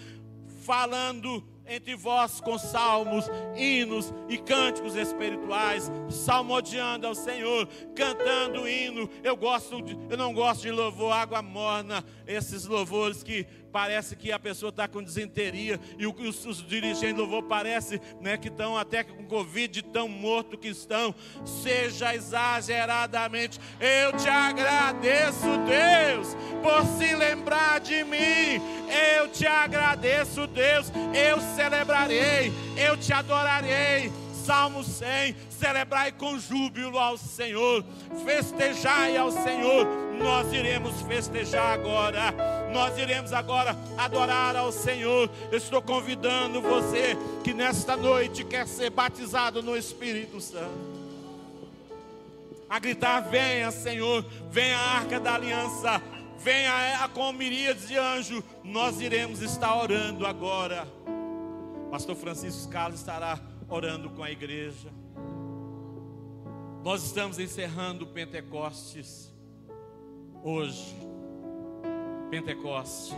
falando 0.62 1.44
entre 1.66 1.96
vós 1.96 2.40
com 2.40 2.58
salmos, 2.58 3.24
hinos 3.56 4.12
e 4.28 4.36
cânticos 4.36 4.94
espirituais, 4.96 5.90
salmodiando 6.10 7.06
ao 7.06 7.14
Senhor, 7.14 7.66
cantando 7.94 8.68
hino. 8.68 9.08
Eu 9.22 9.36
gosto 9.36 9.80
de, 9.80 9.96
eu 10.10 10.16
não 10.16 10.34
gosto 10.34 10.62
de 10.62 10.70
louvor 10.70 11.12
água 11.12 11.40
morna, 11.40 12.04
esses 12.26 12.64
louvores 12.64 13.22
que 13.22 13.46
parece 13.72 14.14
que 14.14 14.30
a 14.30 14.38
pessoa 14.38 14.70
está 14.70 14.86
com 14.86 15.02
desenteria 15.02 15.80
e 15.98 16.06
os, 16.06 16.46
os 16.46 16.64
dirigentes 16.64 17.16
do 17.16 17.22
louvor 17.22 17.42
parece 17.42 18.00
né, 18.20 18.36
que 18.36 18.46
estão 18.46 18.76
até 18.78 19.02
com 19.02 19.24
Covid, 19.24 19.82
tão 19.84 20.08
morto 20.08 20.56
que 20.56 20.68
estão. 20.68 21.14
Seja 21.44 22.14
exageradamente. 22.14 23.58
Eu 23.80 24.12
te 24.16 24.28
agradeço, 24.28 25.46
Deus, 25.66 26.36
por 26.62 26.86
se 26.96 27.14
lembrar 27.16 27.80
de 27.80 28.04
mim. 28.04 28.62
Eu 29.16 29.28
te 29.28 29.46
agradeço, 29.46 30.46
Deus. 30.46 30.92
Eu 31.12 31.40
celebrarei, 31.56 32.52
eu 32.76 32.96
te 32.96 33.12
adorarei. 33.12 34.12
Salmo 34.44 34.84
100, 34.84 35.34
celebrai 35.64 36.12
com 36.12 36.38
júbilo 36.38 36.98
ao 36.98 37.16
Senhor, 37.16 37.82
festejai 38.22 39.16
ao 39.16 39.30
Senhor, 39.30 39.86
nós 40.18 40.52
iremos 40.52 41.00
festejar 41.00 41.72
agora, 41.72 42.34
nós 42.70 42.98
iremos 42.98 43.32
agora 43.32 43.74
adorar 43.96 44.54
ao 44.56 44.70
Senhor. 44.70 45.30
Eu 45.50 45.56
estou 45.56 45.80
convidando 45.80 46.60
você 46.60 47.16
que 47.42 47.54
nesta 47.54 47.96
noite 47.96 48.44
quer 48.44 48.68
ser 48.68 48.90
batizado 48.90 49.62
no 49.62 49.74
Espírito 49.74 50.38
Santo 50.38 50.94
a 52.68 52.78
gritar: 52.78 53.20
Venha, 53.22 53.70
Senhor, 53.70 54.22
venha 54.50 54.76
a 54.76 54.96
arca 54.98 55.18
da 55.18 55.34
aliança, 55.34 56.02
venha 56.40 57.08
com 57.14 57.32
miríades 57.32 57.88
de 57.88 57.96
anjos. 57.96 58.44
Nós 58.62 59.00
iremos 59.00 59.40
estar 59.40 59.74
orando 59.74 60.26
agora. 60.26 60.86
Pastor 61.90 62.16
Francisco 62.16 62.70
Carlos 62.70 63.00
estará 63.00 63.40
orando 63.70 64.10
com 64.10 64.22
a 64.22 64.30
igreja. 64.30 65.03
Nós 66.84 67.02
estamos 67.02 67.38
encerrando 67.38 68.06
Pentecostes 68.06 69.32
hoje. 70.42 70.94
Pentecoste 72.30 73.14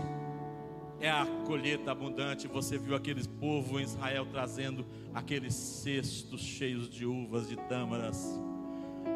é 1.01 1.11
a 1.11 1.27
colheita 1.45 1.91
abundante. 1.91 2.47
Você 2.47 2.79
viu 2.79 2.95
aqueles 2.95 3.27
povo 3.27 3.81
em 3.81 3.83
Israel 3.83 4.25
trazendo 4.25 4.87
aqueles 5.13 5.53
cestos 5.53 6.43
cheios 6.43 6.89
de 6.89 7.05
uvas, 7.05 7.49
de 7.49 7.57
tâmaras. 7.57 8.39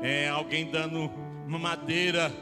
É 0.03 0.29
alguém 0.29 0.69
dando 0.69 1.09
uma 1.47 1.59
madeira 1.61 2.33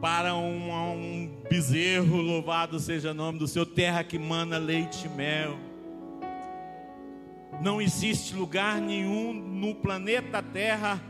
para 0.00 0.34
um, 0.34 0.72
um 0.72 1.36
bezerro, 1.50 2.22
louvado 2.22 2.80
seja 2.80 3.10
o 3.10 3.14
nome 3.14 3.38
do 3.38 3.46
seu 3.46 3.66
terra 3.66 4.02
que 4.02 4.18
mana 4.18 4.56
leite 4.56 5.04
e 5.04 5.10
mel. 5.10 5.73
Não 7.60 7.80
existe 7.80 8.34
lugar 8.34 8.80
nenhum 8.80 9.32
no 9.32 9.74
planeta 9.74 10.42
Terra 10.42 11.00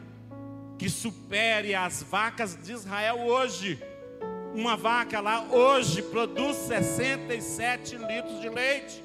que 0.79 0.89
supere 0.89 1.75
as 1.75 2.03
vacas 2.03 2.57
de 2.57 2.73
Israel 2.73 3.21
hoje. 3.21 3.83
Uma 4.55 4.77
vaca 4.77 5.21
lá 5.21 5.43
hoje 5.43 6.03
produz 6.03 6.57
67 6.57 7.97
litros 7.97 8.41
de 8.41 8.49
leite. 8.49 9.03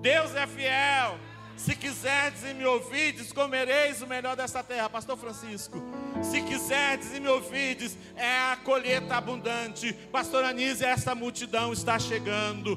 Deus 0.00 0.34
é 0.34 0.46
fiel. 0.46 1.18
Se 1.56 1.76
quiserdes 1.76 2.42
e 2.42 2.54
me 2.54 2.64
ouvides, 2.64 3.32
comereis 3.32 4.02
o 4.02 4.06
melhor 4.06 4.34
dessa 4.34 4.64
terra. 4.64 4.90
Pastor 4.90 5.16
Francisco, 5.16 5.80
se 6.20 6.42
quiserdes 6.42 7.14
e 7.14 7.20
me 7.20 7.28
ouvides, 7.28 7.96
é 8.16 8.52
a 8.52 8.58
colheita 8.64 9.14
abundante. 9.14 9.92
Pastor 10.10 10.42
Anísio, 10.42 10.86
esta 10.86 11.14
multidão 11.14 11.72
está 11.72 11.98
chegando. 12.00 12.76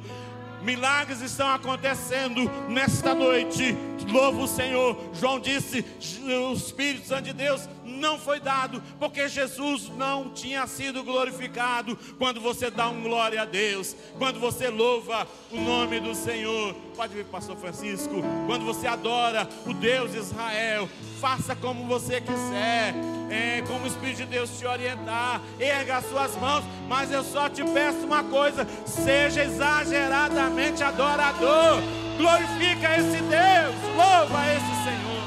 Milagres 0.66 1.22
estão 1.22 1.48
acontecendo 1.50 2.50
nesta 2.68 3.14
noite. 3.14 3.78
Louvo 4.10 4.44
o 4.44 4.48
Senhor. 4.48 4.98
João 5.14 5.40
disse: 5.40 5.86
o 6.24 6.54
Espírito 6.54 7.08
Santo 7.08 7.26
de 7.26 7.34
Deus 7.34 7.70
não 7.96 8.20
foi 8.20 8.40
dado, 8.40 8.82
porque 9.00 9.28
Jesus 9.28 9.90
não 9.90 10.30
tinha 10.30 10.66
sido 10.68 11.04
glorificado. 11.04 11.98
Quando 12.18 12.40
você 12.40 12.70
dá 12.70 12.90
um 12.90 13.02
glória 13.02 13.42
a 13.42 13.46
Deus, 13.46 13.96
quando 14.18 14.40
você 14.40 14.70
louva 14.70 15.28
o 15.52 15.60
nome 15.60 16.00
do 16.00 16.14
Senhor, 16.14 16.74
pode 16.96 17.14
vir, 17.14 17.26
Pastor 17.26 17.58
Francisco. 17.58 18.16
Quando 18.46 18.66
você 18.66 18.88
adora 18.88 19.48
o 19.66 19.74
Deus 19.74 20.12
de 20.12 20.18
Israel, 20.18 20.90
faça 21.20 21.56
como 21.56 21.86
você 21.86 22.22
quiser, 22.22 22.94
é, 23.30 23.64
como 23.68 23.84
o 23.84 23.88
Espírito 23.88 24.18
de 24.18 24.26
Deus 24.26 24.58
te 24.58 24.66
orientar, 24.66 25.42
erga 25.60 25.98
as 25.98 26.06
suas 26.06 26.36
mãos, 26.36 26.64
mas 26.88 27.12
eu 27.12 27.24
só 27.24 27.50
te 27.50 27.64
peço 27.64 28.06
uma 28.06 28.24
coisa: 28.24 28.68
seja 28.86 29.44
exageradamente 29.44 30.84
adorador, 30.84 31.82
glorifica 32.18 32.98
esse 32.98 33.22
Deus, 33.22 33.76
louva 33.96 34.54
esse 34.54 34.84
Senhor. 34.84 35.25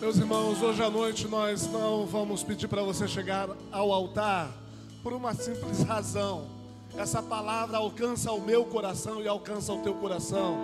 Meus 0.00 0.16
irmãos, 0.16 0.62
hoje 0.62 0.80
à 0.80 0.88
noite 0.88 1.26
nós 1.26 1.66
não 1.72 2.06
vamos 2.06 2.44
pedir 2.44 2.68
para 2.68 2.84
você 2.84 3.08
chegar 3.08 3.48
ao 3.72 3.92
altar 3.92 4.48
por 5.02 5.12
uma 5.12 5.34
simples 5.34 5.82
razão. 5.82 6.46
Essa 6.96 7.20
palavra 7.20 7.78
alcança 7.78 8.30
o 8.30 8.40
meu 8.40 8.64
coração 8.64 9.20
e 9.20 9.26
alcança 9.26 9.72
o 9.72 9.82
teu 9.82 9.94
coração. 9.94 10.56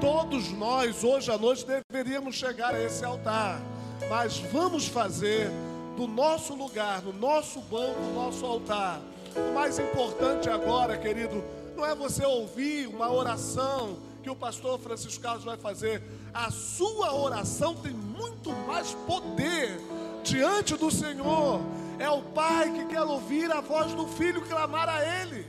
Todos 0.00 0.50
nós, 0.50 1.04
hoje 1.04 1.30
à 1.30 1.38
noite, 1.38 1.64
deveríamos 1.64 2.34
chegar 2.34 2.74
a 2.74 2.82
esse 2.82 3.04
altar, 3.04 3.62
mas 4.10 4.38
vamos 4.52 4.88
fazer 4.88 5.48
do 5.96 6.08
nosso 6.08 6.52
lugar, 6.52 7.02
no 7.02 7.12
nosso 7.12 7.60
banco, 7.60 8.00
no 8.00 8.14
nosso 8.14 8.44
altar. 8.44 9.00
O 9.36 9.54
mais 9.54 9.78
importante 9.78 10.50
agora, 10.50 10.98
querido, 10.98 11.40
não 11.76 11.86
é 11.86 11.94
você 11.94 12.26
ouvir 12.26 12.88
uma 12.88 13.12
oração 13.12 13.96
que 14.22 14.30
o 14.30 14.36
pastor 14.36 14.78
Francisco 14.78 15.22
Carlos 15.22 15.44
vai 15.44 15.56
fazer. 15.56 16.02
A 16.32 16.50
sua 16.50 17.14
oração 17.14 17.74
tem 17.74 17.92
muito 17.92 18.50
mais 18.66 18.94
poder 19.06 19.80
diante 20.22 20.76
do 20.76 20.90
Senhor. 20.90 21.60
É 21.98 22.08
o 22.08 22.22
pai 22.22 22.70
que 22.72 22.86
quer 22.86 23.02
ouvir 23.02 23.50
a 23.50 23.60
voz 23.60 23.92
do 23.92 24.06
filho 24.06 24.40
clamar 24.42 24.88
a 24.88 25.04
ele. 25.04 25.46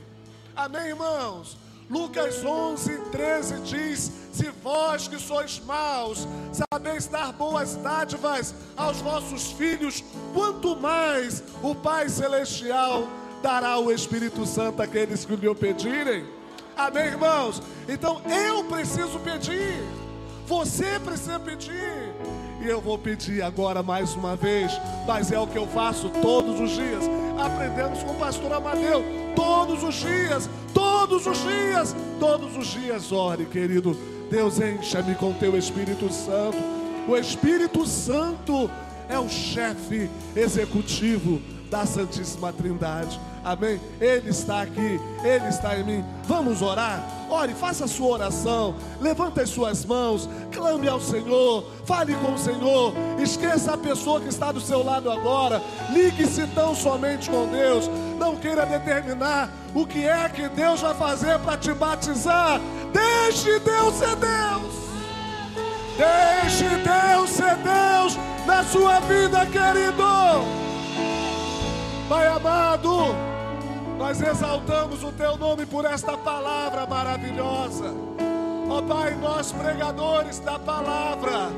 Amém, 0.54 0.88
irmãos? 0.88 1.56
Lucas 1.88 2.44
11, 2.44 2.98
13 3.10 3.60
diz: 3.60 4.10
Se 4.32 4.50
vós 4.62 5.06
que 5.06 5.18
sois 5.18 5.60
maus, 5.60 6.26
sabeis 6.52 7.06
dar 7.06 7.32
boas 7.32 7.76
dádivas 7.76 8.54
aos 8.76 8.98
vossos 8.98 9.52
filhos, 9.52 10.02
quanto 10.32 10.76
mais 10.76 11.42
o 11.62 11.74
Pai 11.74 12.08
Celestial 12.08 13.06
dará 13.42 13.78
o 13.78 13.92
Espírito 13.92 14.46
Santo 14.46 14.80
àqueles 14.80 15.24
que 15.24 15.36
lhe 15.36 15.54
pedirem. 15.54 16.24
Amém, 16.76 17.06
irmãos? 17.06 17.62
Então 17.88 18.20
eu 18.28 18.64
preciso 18.64 19.18
pedir, 19.20 19.82
você 20.46 20.98
precisa 20.98 21.38
pedir, 21.38 22.12
e 22.60 22.68
eu 22.68 22.80
vou 22.80 22.98
pedir 22.98 23.42
agora 23.42 23.82
mais 23.82 24.14
uma 24.14 24.34
vez, 24.34 24.72
mas 25.06 25.30
é 25.30 25.38
o 25.38 25.46
que 25.46 25.56
eu 25.56 25.66
faço 25.68 26.10
todos 26.20 26.60
os 26.60 26.70
dias. 26.70 27.04
Aprendemos 27.38 28.02
com 28.02 28.12
o 28.12 28.18
pastor 28.18 28.52
Amadeu, 28.52 29.04
todos 29.36 29.82
os 29.84 29.94
dias, 29.94 30.48
todos 30.72 31.26
os 31.26 31.38
dias, 31.42 31.94
todos 32.18 32.56
os 32.56 32.66
dias, 32.66 33.12
ore, 33.12 33.44
querido. 33.46 33.96
Deus, 34.30 34.58
encha-me 34.58 35.14
com 35.14 35.32
teu 35.32 35.56
Espírito 35.56 36.12
Santo. 36.12 36.58
O 37.06 37.16
Espírito 37.16 37.86
Santo 37.86 38.70
é 39.08 39.18
o 39.18 39.28
chefe 39.28 40.10
executivo 40.34 41.40
da 41.70 41.84
Santíssima 41.84 42.52
Trindade. 42.52 43.20
Amém? 43.44 43.78
Ele 44.00 44.30
está 44.30 44.62
aqui, 44.62 44.98
Ele 45.22 45.48
está 45.48 45.78
em 45.78 45.84
mim. 45.84 46.04
Vamos 46.24 46.62
orar? 46.62 47.04
Ore, 47.28 47.52
faça 47.52 47.84
a 47.84 47.88
sua 47.88 48.14
oração. 48.14 48.74
Levanta 49.00 49.42
as 49.42 49.50
suas 49.50 49.84
mãos, 49.84 50.28
clame 50.52 50.88
ao 50.88 51.00
Senhor, 51.00 51.64
fale 51.84 52.14
com 52.14 52.32
o 52.32 52.38
Senhor. 52.38 52.94
Esqueça 53.18 53.74
a 53.74 53.76
pessoa 53.76 54.20
que 54.20 54.28
está 54.28 54.50
do 54.50 54.60
seu 54.60 54.82
lado 54.82 55.10
agora. 55.10 55.60
Ligue-se 55.90 56.46
tão 56.54 56.74
somente 56.74 57.28
com 57.28 57.46
Deus. 57.48 57.90
Não 58.18 58.36
queira 58.36 58.64
determinar 58.64 59.50
o 59.74 59.86
que 59.86 60.06
é 60.06 60.28
que 60.28 60.48
Deus 60.48 60.80
vai 60.80 60.94
fazer 60.94 61.38
para 61.40 61.58
te 61.58 61.72
batizar. 61.74 62.60
Deixe 62.92 63.58
Deus 63.58 63.94
ser 63.94 64.16
Deus. 64.16 64.74
Deixe 65.96 66.68
Deus 66.68 67.30
ser 67.30 67.56
Deus 67.56 68.16
na 68.46 68.64
sua 68.64 69.00
vida, 69.00 69.44
querido. 69.46 70.04
Pai 72.08 72.26
amado, 72.26 73.14
nós 73.96 74.20
exaltamos 74.20 75.02
o 75.02 75.12
teu 75.12 75.36
nome 75.36 75.64
por 75.66 75.84
esta 75.84 76.16
palavra 76.16 76.86
maravilhosa. 76.86 77.92
Ó 78.68 78.82
Pai, 78.82 79.14
nós 79.14 79.52
pregadores 79.52 80.38
da 80.40 80.58
palavra, 80.58 81.50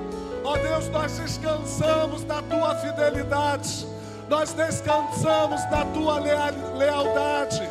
ó 0.44 0.56
Deus, 0.56 0.88
nós 0.88 1.18
descansamos 1.18 2.24
da 2.24 2.42
tua 2.42 2.74
fidelidade, 2.76 3.86
nós 4.28 4.52
descansamos 4.52 5.64
da 5.70 5.84
tua 5.86 6.18
lealdade. 6.18 7.62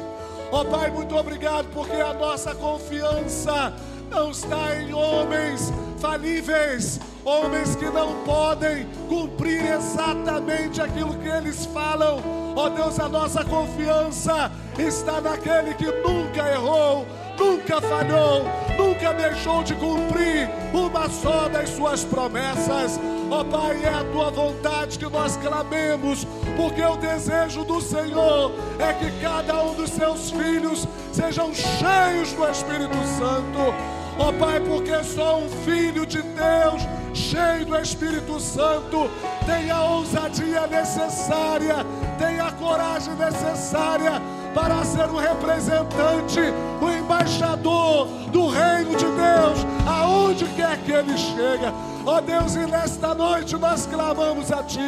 Ó 0.52 0.64
Pai, 0.64 0.90
muito 0.90 1.16
obrigado, 1.16 1.68
porque 1.74 1.96
a 1.96 2.14
nossa 2.14 2.56
confiança 2.56 3.74
não 4.10 4.32
está 4.32 4.76
em 4.76 4.94
homens 4.94 5.72
falíveis, 6.00 7.00
homens 7.24 7.76
que 7.76 7.86
não 7.86 8.24
podem 8.24 8.88
cumprir 9.10 9.66
exatamente 9.74 10.82
aquilo 10.82 11.14
que 11.16 11.28
eles 11.28 11.66
falam. 11.68 12.45
Ó 12.56 12.68
oh 12.68 12.70
Deus, 12.70 12.98
a 13.02 13.10
nossa 13.10 13.44
confiança 13.44 14.50
está 14.80 15.20
naquele 15.20 15.74
que 15.74 15.86
nunca 15.86 16.50
errou, 16.50 17.06
nunca 17.38 17.82
falhou, 17.82 18.46
nunca 18.78 19.14
deixou 19.14 19.62
de 19.62 19.76
cumprir 19.76 20.50
uma 20.74 21.10
só 21.10 21.50
das 21.50 21.70
suas 21.72 22.06
promessas. 22.06 22.98
Ó 23.30 23.44
Pai, 23.44 23.84
é 23.84 23.90
a 23.90 24.06
tua 24.06 24.32
vontade 24.32 24.98
que 24.98 25.06
nós 25.06 25.36
clamemos, 25.36 26.26
porque 26.56 26.82
o 26.82 26.96
desejo 26.96 27.66
do 27.66 27.82
Senhor 27.82 28.54
é 28.80 28.94
que 28.94 29.12
cada 29.20 29.62
um 29.62 29.74
dos 29.74 29.90
seus 29.90 30.32
filhos 30.32 30.88
sejam 31.12 31.54
cheios 31.54 32.32
do 32.32 32.48
Espírito 32.48 32.96
Santo. 33.20 33.76
Ó 34.18 34.32
Pai, 34.32 34.62
porque 34.62 35.04
só 35.04 35.40
um 35.40 35.50
filho 35.66 36.06
de 36.06 36.22
Deus, 36.22 36.82
cheio 37.16 37.66
do 37.66 37.80
Espírito 37.80 38.40
Santo, 38.40 39.10
tem 39.46 39.72
a 39.72 39.84
ousadia 39.84 40.68
necessária, 40.68 41.78
tem 42.20 42.40
a 42.40 42.52
coragem 42.52 43.16
necessária 43.16 44.22
para 44.56 44.86
ser 44.86 45.10
o 45.10 45.18
representante, 45.18 46.40
o 46.82 46.90
embaixador 46.90 48.08
do 48.32 48.48
reino 48.48 48.96
de 48.96 49.04
Deus, 49.04 49.68
aonde 49.86 50.46
quer 50.56 50.78
que 50.78 50.94
ele 50.94 51.18
chega. 51.18 51.74
Ó 52.06 52.18
oh 52.18 52.22
Deus, 52.22 52.56
e 52.56 52.60
nesta 52.60 53.14
noite 53.14 53.58
nós 53.58 53.86
clamamos 53.86 54.52
a 54.52 54.64
Ti. 54.64 54.80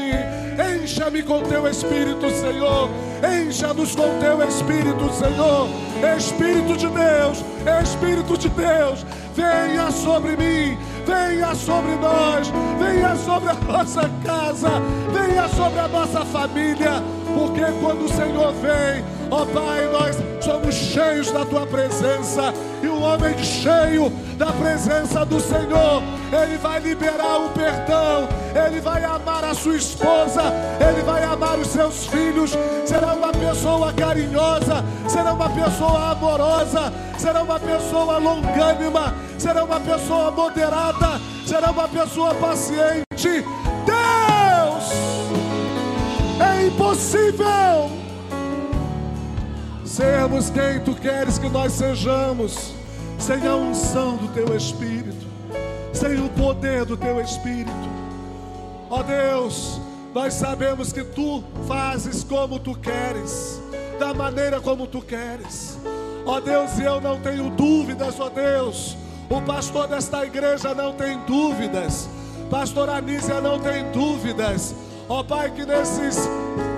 Encha-me 0.82 1.22
com 1.22 1.42
Teu 1.42 1.68
Espírito, 1.68 2.30
Senhor. 2.30 2.90
Encha-nos 3.22 3.94
com 3.94 4.20
Teu 4.20 4.48
Espírito, 4.48 5.12
Senhor. 5.12 5.68
Espírito 6.16 6.78
de 6.78 6.88
Deus, 6.88 7.44
Espírito 7.84 8.38
de 8.38 8.50
Deus, 8.50 9.06
venha 9.36 9.92
sobre 9.92 10.38
mim, 10.38 10.78
venha 11.06 11.56
sobre 11.56 11.96
nós, 11.96 12.54
venha 12.80 13.16
sobre 13.16 13.50
a 13.50 13.56
nossa 13.56 14.10
casa, 14.24 14.70
venha 15.12 15.50
sobre 15.50 15.80
a 15.80 15.88
nossa 15.88 16.24
família, 16.24 17.04
porque 17.36 17.66
quando 17.82 18.06
o 18.06 18.10
Senhor 18.10 18.54
vem, 18.54 19.17
ó 19.30 19.46
Pai, 19.46 19.88
nós 19.92 20.16
somos 20.42 20.76
cheios 20.76 21.32
da 21.32 21.46
Tua 21.46 21.66
presença, 21.66 22.54
e 22.82 22.88
o 22.88 23.02
homem 23.02 23.38
cheio 23.44 24.10
da 24.38 24.48
presença 24.48 25.26
do 25.26 25.40
Senhor, 25.40 26.04
ele 26.32 26.58
vai 26.58 26.80
liberar 26.80 27.38
o 27.38 27.50
perdão, 27.50 28.28
ele 28.66 28.80
vai 28.80 29.04
amar 29.04 29.44
a 29.44 29.54
sua 29.54 29.76
esposa, 29.76 30.42
ele 30.80 31.02
vai 31.02 31.24
amar 31.24 31.58
os 31.60 31.68
seus 31.68 32.06
filhos, 32.06 32.52
será 32.86 33.14
uma 33.14 33.32
pessoa 33.32 33.92
carinhosa, 33.94 34.84
será 35.08 35.34
uma 35.34 35.50
pessoa 35.50 36.12
amorosa, 36.12 36.94
será 37.18 37.44
uma 37.44 37.60
pessoa 37.60 38.18
longânima, 38.18 39.14
será 39.38 39.64
uma 39.64 39.80
pessoa 39.80 40.32
moderada, 40.32 41.20
será 41.46 41.72
uma 41.72 41.88
pessoa 41.88 42.34
paciente. 42.36 43.46
Deus, 43.86 44.92
é 46.40 46.68
impossível 46.68 48.07
sermos 49.98 50.52
quem 50.52 50.80
tu 50.82 50.94
queres 50.94 51.40
que 51.40 51.50
nós 51.50 51.74
sejamos, 51.74 52.72
sem 53.18 53.48
a 53.48 53.56
unção 53.56 54.16
do 54.16 54.28
teu 54.28 54.56
Espírito, 54.56 55.26
sem 55.92 56.24
o 56.24 56.30
poder 56.30 56.86
do 56.86 56.96
teu 56.96 57.20
Espírito. 57.20 57.72
Ó 58.92 59.02
Deus, 59.02 59.82
nós 60.14 60.36
sabemos 60.36 60.94
que 60.94 61.04
tu 61.04 61.44
fazes 61.68 62.24
como 62.24 62.60
tu 62.60 62.76
queres, 62.76 63.60
da 63.98 64.14
maneira 64.14 64.62
como 64.62 64.86
tu 64.86 65.02
queres. 65.02 65.80
Ó 66.28 66.40
Deus, 66.40 66.78
e 66.78 66.84
eu 66.84 67.02
não 67.02 67.20
tenho 67.20 67.50
dúvidas, 67.50 68.20
ó 68.20 68.30
Deus. 68.30 68.96
O 69.28 69.42
pastor 69.42 69.88
desta 69.88 70.24
igreja 70.24 70.76
não 70.76 70.94
tem 70.94 71.18
dúvidas. 71.26 72.08
Pastor 72.52 72.88
Anísia 72.88 73.42
não 73.42 73.60
tem 73.60 73.84
dúvidas. 73.92 74.76
Ó 75.10 75.24
Pai, 75.24 75.50
que 75.50 75.66
nesses, 75.66 76.20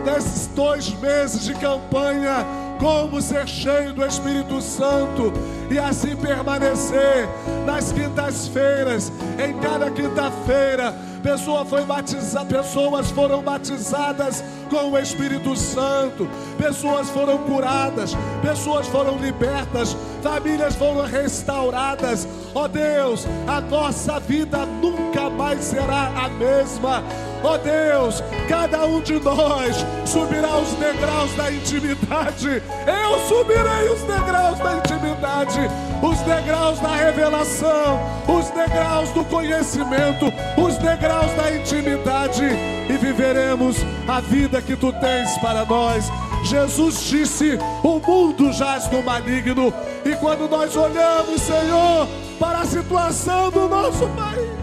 nesses 0.06 0.48
dois 0.48 0.94
meses 1.02 1.44
de 1.44 1.54
campanha 1.56 2.46
como 2.80 3.22
ser 3.22 3.48
cheio 3.48 3.94
do 3.94 4.06
Espírito 4.06 4.62
Santo 4.62 5.34
e 5.70 5.78
assim 5.78 6.16
permanecer 6.16 7.28
nas 7.66 7.92
quintas-feiras, 7.92 9.12
em 9.38 9.54
cada 9.60 9.92
quinta-feira, 9.92 10.96
pessoa 11.22 11.66
foi 11.66 11.84
batizada, 11.84 12.46
pessoas 12.46 13.12
foram 13.12 13.42
batizadas 13.42 14.44
com 14.70 14.92
o 14.92 14.98
Espírito 14.98 15.56
Santo, 15.56 16.28
pessoas 16.58 17.10
foram 17.10 17.38
curadas, 17.40 18.16
pessoas 18.42 18.88
foram 18.88 19.18
libertas, 19.18 19.96
famílias 20.24 20.76
foram 20.76 21.06
restauradas. 21.06 22.28
Ó 22.56 22.64
oh 22.64 22.68
Deus, 22.68 23.28
a 23.48 23.60
nossa 23.60 24.20
vida 24.20 24.66
nunca 24.66 25.30
mais 25.30 25.66
será 25.66 26.08
a 26.16 26.30
mesma. 26.30 27.04
Ó 27.42 27.54
oh 27.54 27.58
Deus, 27.58 28.22
cada 28.48 28.86
um 28.86 29.00
de 29.02 29.20
nós 29.20 29.86
subirá 30.06 30.58
os 30.58 30.72
degraus 30.74 31.32
da 31.36 31.52
intimidade. 31.52 32.62
Eu 32.86 33.20
subirei 33.28 33.90
os 33.90 34.02
degraus 34.02 34.60
da 34.60 34.78
intimidade, 34.78 35.60
os 36.02 36.20
degraus 36.20 36.80
da 36.80 36.96
revelação, 36.96 38.00
os 38.28 38.50
degraus 38.50 39.10
do 39.12 39.24
conhecimento, 39.26 40.26
os 40.58 40.78
degraus 40.78 41.32
da 41.34 41.52
intimidade 41.56 42.44
e 42.90 42.98
viveremos 42.98 43.78
a 44.08 44.20
vida 44.20 44.62
que 44.62 44.76
tu 44.76 44.92
tens 44.92 45.38
para 45.38 45.64
nós. 45.64 46.12
Jesus 46.44 47.04
disse: 47.04 47.58
O 47.84 48.00
mundo 48.00 48.52
jaz 48.52 48.90
no 48.92 49.02
maligno. 49.02 49.74
E 50.04 50.16
quando 50.16 50.50
nós 50.50 50.76
olhamos, 50.76 51.42
Senhor, 51.42 52.08
para 52.38 52.60
a 52.60 52.66
situação 52.66 53.50
do 53.50 53.68
nosso 53.68 54.08
país, 54.10 54.59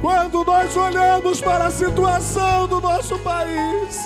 quando 0.00 0.44
nós 0.44 0.76
olhamos 0.76 1.40
para 1.40 1.66
a 1.66 1.70
situação 1.70 2.66
do 2.66 2.80
nosso 2.80 3.18
país, 3.18 3.98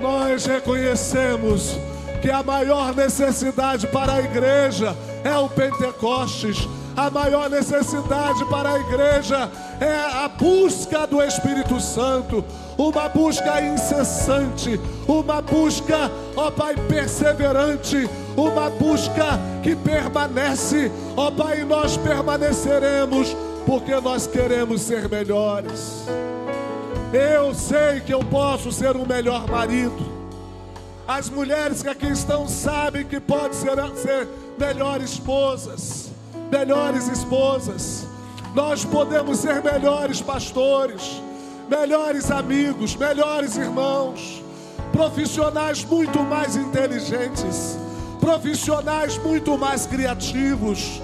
nós 0.00 0.44
reconhecemos 0.44 1.78
que 2.20 2.30
a 2.30 2.42
maior 2.42 2.94
necessidade 2.94 3.86
para 3.86 4.14
a 4.14 4.20
igreja 4.20 4.96
é 5.24 5.36
o 5.36 5.48
Pentecostes. 5.48 6.68
A 6.94 7.10
maior 7.10 7.48
necessidade 7.48 8.44
para 8.44 8.74
a 8.74 8.78
igreja 8.78 9.50
é 9.80 10.24
a 10.24 10.28
busca 10.28 11.06
do 11.06 11.22
Espírito 11.22 11.80
Santo, 11.80 12.44
uma 12.76 13.08
busca 13.08 13.62
incessante, 13.62 14.78
uma 15.08 15.40
busca, 15.40 16.10
ó 16.36 16.50
Pai, 16.50 16.76
perseverante, 16.88 18.08
uma 18.36 18.68
busca 18.68 19.40
que 19.62 19.74
permanece, 19.74 20.92
ó 21.16 21.30
Pai, 21.30 21.64
nós 21.64 21.96
permaneceremos 21.96 23.34
porque 23.66 23.94
nós 24.00 24.26
queremos 24.26 24.82
ser 24.82 25.08
melhores. 25.08 26.04
Eu 27.12 27.54
sei 27.54 28.00
que 28.00 28.12
eu 28.12 28.20
posso 28.20 28.72
ser 28.72 28.96
um 28.96 29.06
melhor 29.06 29.46
marido. 29.48 30.10
As 31.06 31.28
mulheres 31.28 31.82
que 31.82 31.88
aqui 31.88 32.06
estão 32.06 32.48
sabem 32.48 33.04
que 33.04 33.20
pode 33.20 33.54
ser, 33.54 33.76
ser 33.96 34.28
melhores 34.58 35.10
esposas, 35.12 36.10
melhores 36.50 37.08
esposas. 37.08 38.06
Nós 38.54 38.84
podemos 38.84 39.38
ser 39.38 39.62
melhores 39.62 40.20
pastores, 40.20 41.22
melhores 41.68 42.30
amigos, 42.30 42.96
melhores 42.96 43.56
irmãos, 43.56 44.42
profissionais 44.92 45.84
muito 45.84 46.20
mais 46.20 46.56
inteligentes, 46.56 47.78
profissionais 48.20 49.18
muito 49.18 49.56
mais 49.58 49.86
criativos 49.86 51.00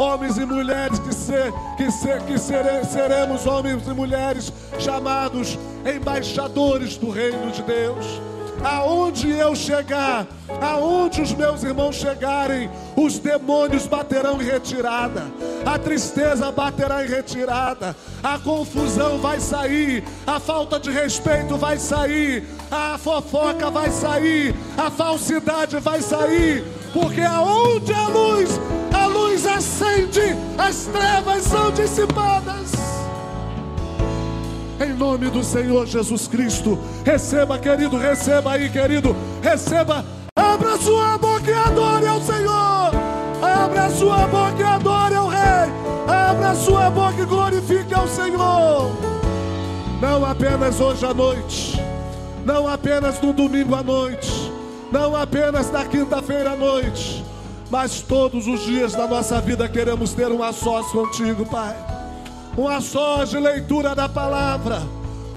homens 0.00 0.38
e 0.38 0.46
mulheres 0.46 0.98
que, 0.98 1.14
ser, 1.14 1.52
que, 1.76 1.90
ser, 1.90 2.22
que 2.22 2.38
sere, 2.38 2.84
seremos 2.84 3.46
homens 3.46 3.86
e 3.86 3.92
mulheres 3.92 4.52
chamados 4.78 5.58
embaixadores 5.84 6.96
do 6.96 7.10
reino 7.10 7.50
de 7.50 7.62
Deus. 7.62 8.06
Aonde 8.62 9.30
eu 9.30 9.54
chegar, 9.54 10.26
aonde 10.60 11.22
os 11.22 11.32
meus 11.32 11.62
irmãos 11.62 11.96
chegarem, 11.96 12.70
os 12.94 13.18
demônios 13.18 13.86
baterão 13.86 14.40
em 14.40 14.44
retirada, 14.44 15.22
a 15.64 15.78
tristeza 15.78 16.52
baterá 16.52 17.04
em 17.04 17.08
retirada, 17.08 17.96
a 18.22 18.38
confusão 18.38 19.18
vai 19.18 19.40
sair, 19.40 20.04
a 20.26 20.38
falta 20.38 20.78
de 20.78 20.90
respeito 20.90 21.56
vai 21.56 21.78
sair, 21.78 22.44
a 22.70 22.98
fofoca 22.98 23.70
vai 23.70 23.90
sair, 23.90 24.54
a 24.76 24.90
falsidade 24.90 25.78
vai 25.78 26.02
sair, 26.02 26.62
porque 26.92 27.22
aonde 27.22 27.94
a 27.94 28.08
luz 28.08 28.60
luz 29.40 29.46
acende, 29.46 30.36
as 30.58 30.86
trevas 30.86 31.44
são 31.44 31.70
dissipadas. 31.70 32.72
Em 34.80 34.92
nome 34.94 35.28
do 35.30 35.42
Senhor 35.42 35.86
Jesus 35.86 36.26
Cristo, 36.26 36.78
receba, 37.04 37.58
querido, 37.58 37.96
receba 37.96 38.52
aí, 38.52 38.70
querido, 38.70 39.14
receba. 39.42 40.04
Abra 40.36 40.76
sua 40.78 41.18
boca 41.18 41.50
e 41.50 41.54
adore 41.54 42.06
ao 42.06 42.20
Senhor. 42.20 42.90
Abra 43.42 43.90
sua 43.90 44.26
boca 44.26 44.56
e 44.58 44.62
adore 44.62 45.14
ao 45.14 45.28
Rei. 45.28 45.70
Abra 46.08 46.54
sua 46.54 46.90
boca 46.90 47.20
e 47.20 47.24
glorifique 47.24 47.94
ao 47.94 48.08
Senhor. 48.08 48.90
Não 50.00 50.24
apenas 50.24 50.80
hoje 50.80 51.04
à 51.04 51.12
noite, 51.12 51.78
não 52.44 52.66
apenas 52.66 53.20
no 53.20 53.34
domingo 53.34 53.74
à 53.74 53.82
noite, 53.82 54.50
não 54.90 55.14
apenas 55.14 55.70
na 55.70 55.84
quinta-feira 55.84 56.52
à 56.52 56.56
noite 56.56 57.22
mas 57.70 58.00
todos 58.02 58.46
os 58.46 58.60
dias 58.64 58.92
da 58.92 59.06
nossa 59.06 59.40
vida 59.40 59.68
queremos 59.68 60.12
ter 60.12 60.30
um 60.32 60.42
a 60.42 60.52
sós 60.52 60.86
contigo, 60.88 61.46
Pai. 61.46 61.76
Um 62.58 62.66
a 62.66 62.80
sós 62.80 63.30
de 63.30 63.38
leitura 63.38 63.94
da 63.94 64.08
palavra, 64.08 64.82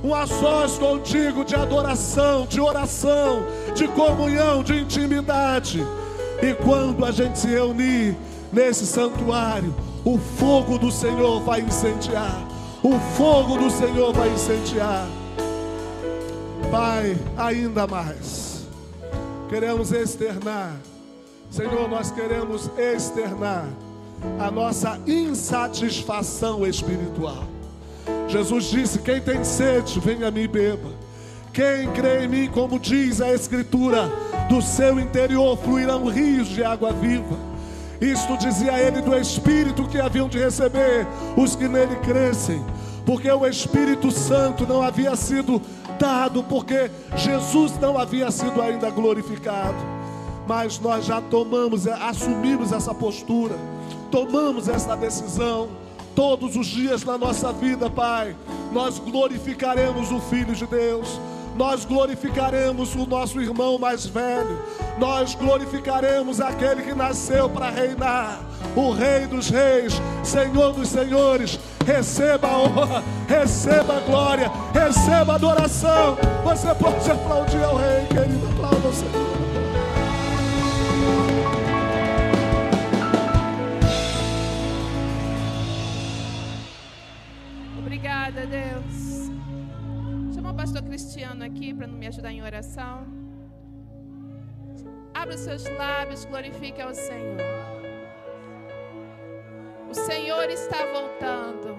um 0.03 0.15
a 0.15 0.25
sós 0.25 0.77
contigo 0.77 1.45
de 1.45 1.55
adoração, 1.55 2.47
de 2.47 2.59
oração, 2.59 3.45
de 3.75 3.87
comunhão, 3.87 4.63
de 4.63 4.79
intimidade. 4.79 5.85
E 6.41 6.53
quando 6.55 7.05
a 7.05 7.11
gente 7.11 7.37
se 7.37 7.47
reunir, 7.47 8.17
nesse 8.51 8.85
santuário, 8.85 9.73
o 10.03 10.17
fogo 10.17 10.77
do 10.77 10.91
Senhor 10.91 11.41
vai 11.41 11.61
incendiar. 11.61 12.47
O 12.81 12.99
fogo 13.15 13.57
do 13.57 13.69
Senhor 13.69 14.11
vai 14.11 14.29
incendiar. 14.29 15.07
Pai, 16.69 17.17
ainda 17.37 17.87
mais. 17.87 18.67
Queremos 19.49 19.91
externar. 19.91 20.73
Senhor, 21.53 21.87
nós 21.87 22.09
queremos 22.09 22.67
externar 22.75 23.67
a 24.39 24.49
nossa 24.49 24.99
insatisfação 25.05 26.65
espiritual. 26.65 27.43
Jesus 28.27 28.71
disse: 28.71 28.97
Quem 28.97 29.21
tem 29.21 29.43
sede, 29.43 29.99
venha 29.99 30.29
a 30.29 30.31
mim 30.31 30.41
e 30.41 30.47
beba. 30.47 30.89
Quem 31.53 31.91
crê 31.91 32.25
em 32.25 32.27
mim, 32.27 32.49
como 32.51 32.79
diz 32.79 33.21
a 33.21 33.31
Escritura, 33.31 34.09
do 34.49 34.63
seu 34.63 34.99
interior 34.99 35.55
fluirão 35.55 36.07
rios 36.07 36.47
de 36.47 36.63
água 36.63 36.91
viva. 36.91 37.37
Isto 38.01 38.35
dizia 38.35 38.79
ele 38.79 39.03
do 39.03 39.15
Espírito 39.15 39.87
que 39.87 39.99
haviam 39.99 40.27
de 40.27 40.39
receber 40.39 41.05
os 41.37 41.55
que 41.55 41.67
nele 41.67 41.97
crescem, 41.97 42.65
porque 43.05 43.31
o 43.31 43.45
Espírito 43.45 44.09
Santo 44.09 44.65
não 44.65 44.81
havia 44.81 45.15
sido 45.15 45.61
dado, 45.99 46.43
porque 46.45 46.89
Jesus 47.15 47.77
não 47.79 47.95
havia 47.95 48.31
sido 48.31 48.59
ainda 48.59 48.89
glorificado. 48.89 50.02
Mas 50.47 50.79
nós 50.79 51.05
já 51.05 51.21
tomamos, 51.21 51.87
assumimos 51.87 52.71
essa 52.71 52.93
postura, 52.93 53.55
tomamos 54.11 54.67
essa 54.67 54.95
decisão 54.95 55.69
todos 56.15 56.55
os 56.55 56.67
dias 56.67 57.03
na 57.03 57.17
nossa 57.17 57.51
vida, 57.53 57.89
Pai. 57.89 58.35
Nós 58.71 58.99
glorificaremos 58.99 60.11
o 60.11 60.19
Filho 60.19 60.53
de 60.53 60.65
Deus 60.65 61.19
nós 61.55 61.85
glorificaremos 61.85 62.95
o 62.95 63.05
nosso 63.05 63.39
irmão 63.41 63.77
mais 63.77 64.05
velho, 64.05 64.59
nós 64.97 65.35
glorificaremos 65.35 66.41
aquele 66.41 66.81
que 66.81 66.93
nasceu 66.93 67.49
para 67.49 67.69
reinar, 67.69 68.39
o 68.75 68.91
Rei 68.91 69.27
dos 69.27 69.49
Reis, 69.49 69.93
Senhor 70.23 70.73
dos 70.73 70.89
Senhores. 70.89 71.59
Receba 71.85 72.47
a 72.47 72.57
honra, 72.59 73.03
receba 73.27 73.97
a 73.97 73.99
glória, 73.99 74.51
receba 74.73 75.33
a 75.33 75.35
adoração. 75.35 76.17
Você 76.43 76.73
pode 76.75 77.11
aplaudir 77.11 77.63
ao 77.63 77.75
Rei, 77.75 78.05
querido, 78.07 78.47
aplauda 78.47 78.87
o 78.87 78.93
Senhor. 78.93 79.42
Obrigada, 88.33 88.47
Deus 88.47 89.23
o 90.53 90.55
pastor 90.55 90.83
Cristiano 90.83 91.43
aqui 91.43 91.73
para 91.73 91.87
me 91.87 92.05
ajudar 92.05 92.31
em 92.31 92.43
oração. 92.43 93.07
Abra 95.11 95.33
os 95.33 95.41
seus 95.41 95.65
lábios, 95.65 96.25
glorifique 96.25 96.79
ao 96.79 96.93
Senhor. 96.93 97.41
O 99.89 99.93
Senhor 99.95 100.47
está 100.51 100.77
voltando. 100.85 101.75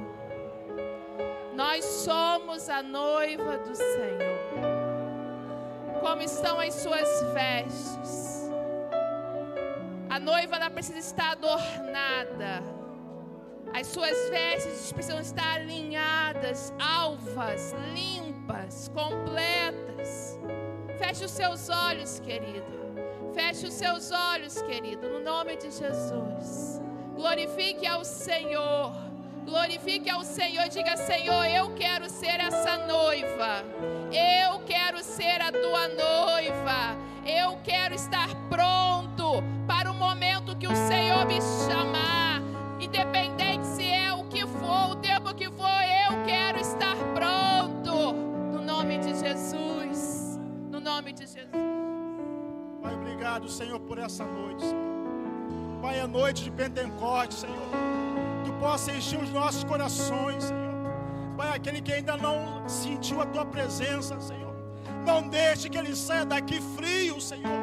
Nós 1.55 1.85
somos 1.85 2.69
a 2.69 2.83
noiva 2.83 3.59
do 3.59 3.77
Senhor. 3.77 4.41
Como 6.01 6.21
estão 6.23 6.59
as 6.59 6.75
suas 6.75 7.09
vestes? 7.33 8.51
A 10.11 10.19
noiva 10.19 10.57
ela 10.57 10.71
precisa 10.71 10.99
estar 10.99 11.31
adornada. 11.31 12.74
As 13.75 13.89
suas 13.89 14.17
vestes 14.31 14.93
precisam 14.93 15.21
estar 15.21 15.57
alinhadas, 15.57 16.73
alvas, 16.79 17.75
limpas 17.93 18.89
completas. 18.95 20.39
Feche 20.97 21.25
os 21.25 21.33
seus 21.33 21.69
olhos, 21.69 22.21
querido. 22.21 22.73
Feche 23.35 23.67
os 23.67 23.75
seus 23.75 24.13
olhos, 24.13 24.63
querido, 24.63 25.09
no 25.09 25.19
nome 25.19 25.57
de 25.57 25.73
Jesus. 25.73 26.81
Glorifique 27.17 27.85
ao 27.85 28.05
Senhor. 28.05 28.93
Glorifique 29.45 30.09
ao 30.09 30.23
Senhor. 30.23 30.69
Diga, 30.69 30.97
Senhor, 30.97 31.45
eu 31.47 31.75
quero 31.75 32.09
ser 32.09 32.39
essa 32.39 32.79
noiva. 32.87 33.65
Eu 34.13 34.61
quero 34.61 35.03
ser 35.03 35.43
a 35.43 35.51
tua 35.51 35.89
noiva. 35.89 36.97
Eu 37.27 37.59
quero 37.65 37.93
estar 37.93 38.29
pronto 38.49 39.43
para 39.67 39.91
o 39.91 39.95
momento 39.95 40.57
que 40.57 40.69
o 40.69 40.77
Senhor 40.77 41.27
me 41.27 41.41
chamar. 41.67 42.41
Independente 42.79 43.54
for, 45.25 45.31
o 45.31 45.35
tempo 45.35 45.35
que 45.35 45.51
for, 45.51 45.67
eu 45.67 46.25
quero 46.25 46.59
estar 46.61 46.97
pronto 47.15 48.35
nome 48.85 48.99
de 48.99 49.15
Jesus. 49.19 50.39
No 50.71 50.79
nome 50.79 51.13
de 51.13 51.23
Jesus. 51.23 51.49
Pai, 52.83 52.95
obrigado, 52.95 53.49
Senhor, 53.49 53.81
por 53.81 53.99
essa 53.99 54.25
noite. 54.25 54.67
Pai, 55.81 56.01
é 56.01 56.07
noite 56.07 56.45
de 56.45 56.51
Pentecostes, 56.51 57.39
Senhor. 57.39 57.69
Tu 58.45 58.53
possa 58.55 58.93
encher 58.93 59.19
os 59.23 59.31
nossos 59.31 59.65
corações, 59.65 60.45
Senhor. 60.45 60.75
Pai, 61.37 61.57
aquele 61.57 61.81
que 61.81 61.93
ainda 61.93 62.17
não 62.17 62.69
sentiu 62.69 63.21
a 63.23 63.27
tua 63.27 63.47
presença, 63.47 64.21
Senhor. 64.21 64.55
Não 65.07 65.29
deixe 65.29 65.69
que 65.69 65.79
ele 65.79 65.97
saia 65.97 66.27
daqui 66.27 66.61
frio, 66.77 67.21
Senhor. 67.21 67.61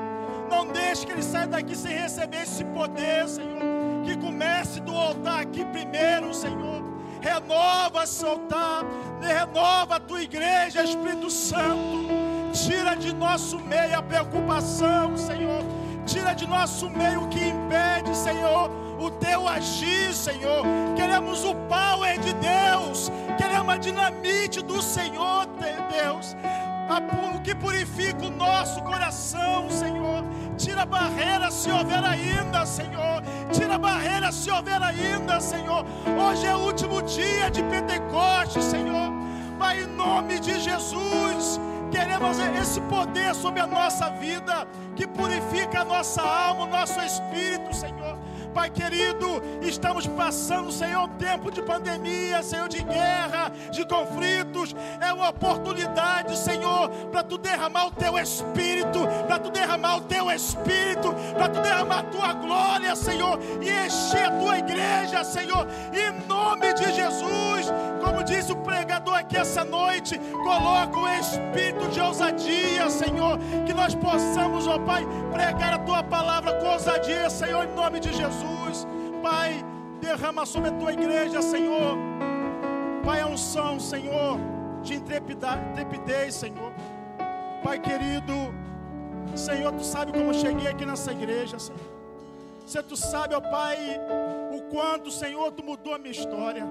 Não 0.49 0.67
deixe 0.67 1.05
que 1.05 1.11
ele 1.11 1.23
saia 1.23 1.47
daqui 1.47 1.75
sem 1.75 1.95
receber 1.95 2.41
esse 2.41 2.63
poder, 2.65 3.27
Senhor. 3.27 3.61
Que 4.05 4.17
comece 4.17 4.79
do 4.79 4.95
altar 4.95 5.41
aqui 5.41 5.63
primeiro, 5.65 6.33
Senhor 6.33 6.90
renova, 7.21 8.05
soltar, 8.05 8.83
renova 9.21 9.95
a 9.95 9.99
tua 9.99 10.21
igreja, 10.21 10.83
Espírito 10.83 11.29
Santo. 11.29 12.09
Tira 12.51 12.95
de 12.95 13.13
nosso 13.13 13.59
meio 13.59 13.97
a 13.97 14.01
preocupação, 14.01 15.15
Senhor. 15.15 15.63
Tira 16.05 16.33
de 16.33 16.47
nosso 16.47 16.89
meio 16.89 17.23
o 17.23 17.29
que 17.29 17.39
impede, 17.39 18.15
Senhor, 18.17 18.69
o 18.99 19.09
teu 19.11 19.47
agir, 19.47 20.13
Senhor. 20.13 20.65
Queremos 20.95 21.45
o 21.45 21.55
power 21.55 22.19
de 22.19 22.33
Deus, 22.33 23.11
queremos 23.37 23.73
a 23.73 23.77
dinamite 23.77 24.61
do 24.61 24.81
Senhor, 24.81 25.47
Deus 26.01 26.35
o 27.35 27.41
que 27.41 27.55
purifica 27.55 28.25
o 28.25 28.29
nosso 28.29 28.81
coração, 28.83 29.69
Senhor. 29.69 30.23
Tira 30.61 30.83
a 30.83 30.85
barreira 30.85 31.49
se 31.49 31.71
houver 31.71 32.03
ainda, 32.03 32.67
Senhor. 32.67 33.23
Tira 33.51 33.75
a 33.75 33.79
barreira 33.79 34.31
se 34.31 34.51
houver 34.51 34.79
ainda, 34.79 35.41
Senhor. 35.41 35.83
Hoje 36.23 36.45
é 36.45 36.55
o 36.55 36.59
último 36.59 37.01
dia 37.01 37.49
de 37.49 37.63
Pentecostes, 37.63 38.65
Senhor. 38.65 39.11
Pai, 39.57 39.81
em 39.81 39.87
nome 39.87 40.39
de 40.39 40.59
Jesus, 40.59 41.59
queremos 41.89 42.37
esse 42.61 42.79
poder 42.81 43.33
sobre 43.33 43.59
a 43.59 43.65
nossa 43.65 44.11
vida, 44.11 44.67
que 44.95 45.07
purifica 45.07 45.81
a 45.81 45.85
nossa 45.85 46.21
alma, 46.21 46.65
o 46.65 46.67
nosso 46.67 47.01
espírito, 47.01 47.75
Senhor. 47.75 48.19
Pai 48.53 48.69
querido, 48.69 49.41
estamos 49.61 50.05
passando, 50.05 50.71
Senhor, 50.71 51.05
um 51.05 51.17
tempo 51.17 51.49
de 51.49 51.61
pandemia, 51.61 52.43
Senhor, 52.43 52.67
de 52.67 52.83
guerra, 52.83 53.51
de 53.71 53.85
conflitos. 53.85 54.75
É 54.99 55.13
uma 55.13 55.29
oportunidade, 55.29 56.37
Senhor, 56.37 56.89
para 57.11 57.23
tu 57.23 57.37
derramar 57.37 57.87
o 57.87 57.91
teu 57.91 58.17
espírito, 58.17 59.07
para 59.25 59.39
tu 59.39 59.49
derramar 59.49 59.97
o 59.97 60.01
teu 60.01 60.29
espírito, 60.29 61.13
para 61.33 61.47
tu 61.47 61.61
derramar 61.61 61.99
a 61.99 62.03
tua 62.03 62.33
glória, 62.33 62.95
Senhor, 62.95 63.39
e 63.61 63.69
encher 63.85 64.25
a 64.25 64.31
tua 64.31 64.57
igreja, 64.57 65.23
Senhor, 65.23 65.65
em 65.93 66.27
nome 66.27 66.73
de 66.73 66.91
Jesus. 66.91 67.71
Como 68.03 68.23
disse 68.23 68.51
o 68.51 68.55
pregador 68.55 69.15
aqui 69.15 69.37
essa 69.37 69.63
noite, 69.63 70.19
coloca 70.43 70.97
o 70.97 71.07
espírito 71.07 71.87
de 71.89 71.99
ousadia, 71.99 72.89
Senhor, 72.89 73.37
que 73.65 73.73
nós 73.73 73.93
possamos, 73.95 74.67
ó 74.67 74.79
Pai, 74.79 75.05
pregar 75.31 75.73
a 75.73 75.79
tua 75.79 76.03
palavra 76.03 76.53
com 76.53 76.67
ousadia, 76.67 77.29
Senhor, 77.29 77.63
em 77.65 77.73
nome 77.73 77.99
de 77.99 78.11
Jesus. 78.11 78.87
Pai, 79.21 79.63
derrama 79.99 80.45
sobre 80.45 80.69
a 80.69 80.73
tua 80.73 80.93
igreja, 80.93 81.41
Senhor. 81.41 81.97
Pai, 83.05 83.21
a 83.21 83.27
unção, 83.27 83.79
Senhor, 83.79 84.39
de 84.81 84.95
intrepidez, 84.95 86.35
Senhor. 86.35 86.71
Pai 87.63 87.79
querido, 87.79 88.33
Senhor, 89.35 89.71
tu 89.73 89.83
sabe 89.83 90.11
como 90.11 90.31
eu 90.31 90.33
cheguei 90.33 90.67
aqui 90.67 90.85
nessa 90.85 91.11
igreja, 91.11 91.59
Senhor. 91.59 91.79
Você 92.65 92.81
tu 92.81 92.95
sabe, 92.95 93.35
ó 93.35 93.41
Pai, 93.41 93.77
o 94.53 94.61
quanto, 94.73 95.11
Senhor, 95.11 95.51
tu 95.51 95.63
mudou 95.63 95.93
a 95.93 95.97
minha 95.97 96.11
história. 96.11 96.65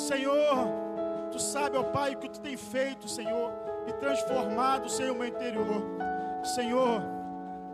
Senhor, 0.00 0.66
tu 1.30 1.38
sabe, 1.38 1.76
ó 1.76 1.82
Pai, 1.82 2.14
o 2.14 2.18
que 2.18 2.28
tu 2.28 2.40
tem 2.40 2.56
feito, 2.56 3.08
Senhor, 3.08 3.52
e 3.86 3.92
transformado, 3.94 4.88
Senhor, 4.88 5.14
o 5.14 5.18
meu 5.18 5.28
interior. 5.28 5.82
Senhor, 6.42 7.02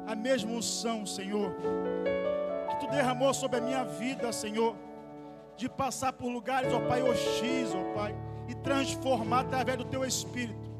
a 0.06 0.14
mesma 0.14 0.52
unção, 0.52 1.06
Senhor, 1.06 1.54
que 2.70 2.76
tu 2.80 2.86
derramou 2.88 3.32
sobre 3.32 3.58
a 3.58 3.60
minha 3.60 3.84
vida, 3.84 4.32
Senhor, 4.32 4.74
de 5.56 5.68
passar 5.68 6.12
por 6.12 6.28
lugares, 6.28 6.72
ó 6.72 6.80
Pai, 6.80 7.02
hostis, 7.02 7.74
ó 7.74 7.94
Pai, 7.94 8.14
e 8.48 8.54
transformar 8.54 9.40
através 9.40 9.78
do 9.78 9.84
teu 9.84 10.04
Espírito. 10.04 10.70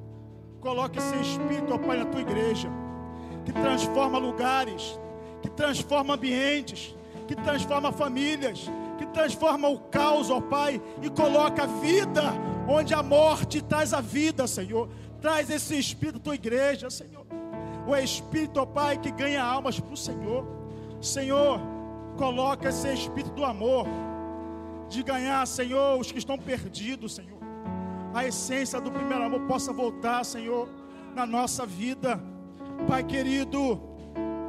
Coloque 0.61 0.99
esse 0.99 1.16
Espírito, 1.16 1.74
ó 1.74 1.78
Pai, 1.78 1.99
na 1.99 2.07
tua 2.07 2.20
igreja, 2.20 2.68
que 3.44 3.53
transforma 3.53 4.18
lugares, 4.18 4.99
que 5.40 5.49
transforma 5.49 6.14
ambientes, 6.14 6.94
que 7.26 7.34
transforma 7.34 7.92
famílias, 7.92 8.68
que 8.97 9.07
transforma 9.07 9.68
o 9.68 9.78
caos, 9.78 10.30
ó 10.30 10.40
Pai, 10.40 10.80
e 11.03 11.11
coloca 11.11 11.64
a 11.64 11.66
vida 11.66 12.22
onde 12.68 12.94
a 12.94 13.03
morte 13.03 13.62
traz 13.62 13.92
a 13.92 14.01
vida, 14.01 14.47
Senhor. 14.47 14.88
Traz 15.20 15.51
esse 15.51 15.78
Espírito 15.78 16.18
tua 16.18 16.34
igreja, 16.34 16.90
Senhor. 16.90 17.26
O 17.86 17.94
Espírito, 17.97 18.61
ó 18.61 18.66
Pai, 18.66 18.99
que 18.99 19.11
ganha 19.11 19.42
almas 19.42 19.78
para 19.78 19.94
o 19.94 19.97
Senhor. 19.97 20.47
Senhor, 21.01 21.61
Coloca 22.16 22.70
esse 22.70 22.92
espírito 22.92 23.30
do 23.34 23.44
amor, 23.44 23.86
de 24.88 25.03
ganhar, 25.03 25.47
Senhor, 25.47 26.01
os 26.01 26.11
que 26.11 26.18
estão 26.18 26.38
perdidos, 26.38 27.14
Senhor. 27.14 27.38
A 28.14 28.24
essência 28.24 28.80
do 28.80 28.90
primeiro 28.90 29.22
amor 29.22 29.40
possa 29.40 29.72
voltar, 29.72 30.24
Senhor, 30.24 30.66
na 31.14 31.26
nossa 31.26 31.66
vida. 31.66 32.18
Pai 32.88 33.05
querido, 33.05 33.78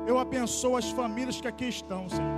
eu 0.08 0.18
abençoo 0.18 0.78
as 0.78 0.90
famílias 0.92 1.42
que 1.42 1.48
aqui 1.48 1.66
estão, 1.66 2.08
Senhor. 2.08 2.37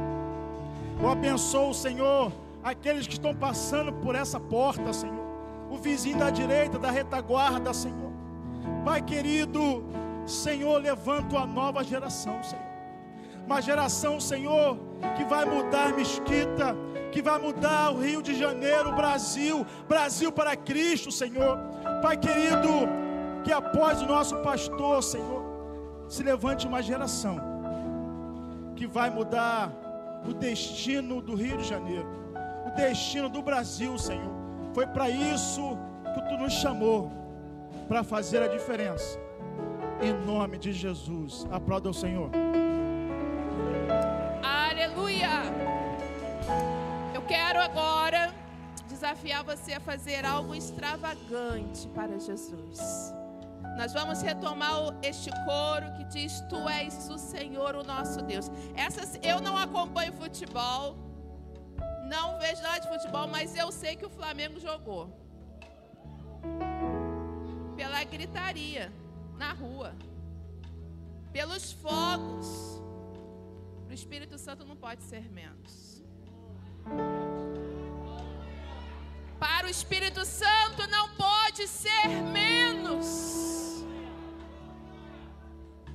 Eu 1.01 1.09
abençoo, 1.09 1.73
Senhor, 1.73 2.31
aqueles 2.61 3.07
que 3.07 3.13
estão 3.13 3.33
passando 3.33 3.93
por 3.93 4.15
essa 4.15 4.39
porta, 4.39 4.91
Senhor. 4.91 5.27
O 5.69 5.77
vizinho 5.77 6.17
da 6.17 6.29
direita, 6.29 6.77
da 6.77 6.91
retaguarda, 6.91 7.73
Senhor. 7.73 8.11
Pai 8.83 9.01
querido, 9.01 9.83
Senhor, 10.25 10.81
levanta 10.81 11.37
uma 11.37 11.45
nova 11.45 11.83
geração, 11.83 12.43
Senhor. 12.43 12.65
Uma 13.45 13.61
geração, 13.61 14.19
Senhor, 14.19 14.77
que 15.15 15.23
vai 15.23 15.45
mudar 15.45 15.93
mesquita, 15.93 16.75
que 17.13 17.21
vai 17.21 17.39
mudar 17.39 17.91
o 17.91 17.99
Rio 17.99 18.21
de 18.21 18.37
Janeiro, 18.37 18.89
o 18.89 18.95
Brasil, 18.95 19.65
Brasil 19.87 20.31
para 20.31 20.55
Cristo, 20.55 21.11
Senhor. 21.11 21.57
Pai 22.01 22.17
querido, 22.17 22.69
que 23.43 23.53
após 23.53 24.01
o 24.01 24.05
nosso 24.05 24.35
pastor, 24.37 25.01
Senhor, 25.01 25.43
se 26.09 26.21
levante 26.23 26.67
uma 26.67 26.81
geração 26.81 27.39
que 28.75 28.85
vai 28.85 29.09
mudar 29.09 29.71
o 30.25 30.33
destino 30.33 31.21
do 31.21 31.35
Rio 31.35 31.57
de 31.57 31.67
Janeiro, 31.67 32.07
o 32.65 32.71
destino 32.75 33.29
do 33.29 33.41
Brasil, 33.41 33.97
Senhor. 33.97 34.33
Foi 34.73 34.85
para 34.87 35.09
isso 35.09 35.77
que 36.13 36.21
tu 36.29 36.37
nos 36.37 36.53
chamou, 36.53 37.11
para 37.87 38.03
fazer 38.03 38.41
a 38.41 38.47
diferença. 38.47 39.19
Em 40.01 40.13
nome 40.25 40.57
de 40.57 40.71
Jesus. 40.71 41.45
Aplauda 41.51 41.89
o 41.89 41.93
Senhor. 41.93 42.29
Aleluia! 44.43 45.43
Eu 47.13 47.21
quero 47.23 47.59
agora 47.59 48.33
desafiar 48.87 49.43
você 49.43 49.73
a 49.73 49.79
fazer 49.79 50.25
algo 50.25 50.55
extravagante 50.55 51.87
para 51.89 52.17
Jesus. 52.17 53.13
Nós 53.79 53.93
vamos 53.93 54.21
retomar 54.21 54.73
este 55.01 55.31
coro 55.45 55.93
que 55.95 56.03
diz: 56.03 56.41
Tu 56.49 56.57
és 56.67 57.09
o 57.09 57.17
Senhor, 57.17 57.75
o 57.75 57.83
nosso 57.83 58.21
Deus. 58.21 58.51
Essas 58.75 59.17
eu 59.23 59.39
não 59.39 59.55
acompanho 59.55 60.11
futebol, 60.11 60.97
não 62.13 62.37
vejo 62.39 62.61
nada 62.61 62.79
de 62.79 62.89
futebol, 62.89 63.25
mas 63.29 63.55
eu 63.55 63.71
sei 63.71 63.95
que 63.95 64.05
o 64.05 64.09
Flamengo 64.09 64.59
jogou. 64.59 65.05
Pela 67.77 68.03
gritaria 68.03 68.91
na 69.37 69.53
rua, 69.53 69.95
pelos 71.31 71.71
fogos. 71.71 72.49
O 73.89 73.93
Espírito 73.93 74.37
Santo 74.37 74.65
não 74.65 74.75
pode 74.75 75.03
ser 75.03 75.31
menos. 75.31 76.03
Para 79.39 79.67
o 79.67 79.69
Espírito 79.69 80.25
Santo 80.25 80.85
não 80.89 81.15
pode 81.15 81.65
ser 81.65 82.09
menos. 82.39 83.58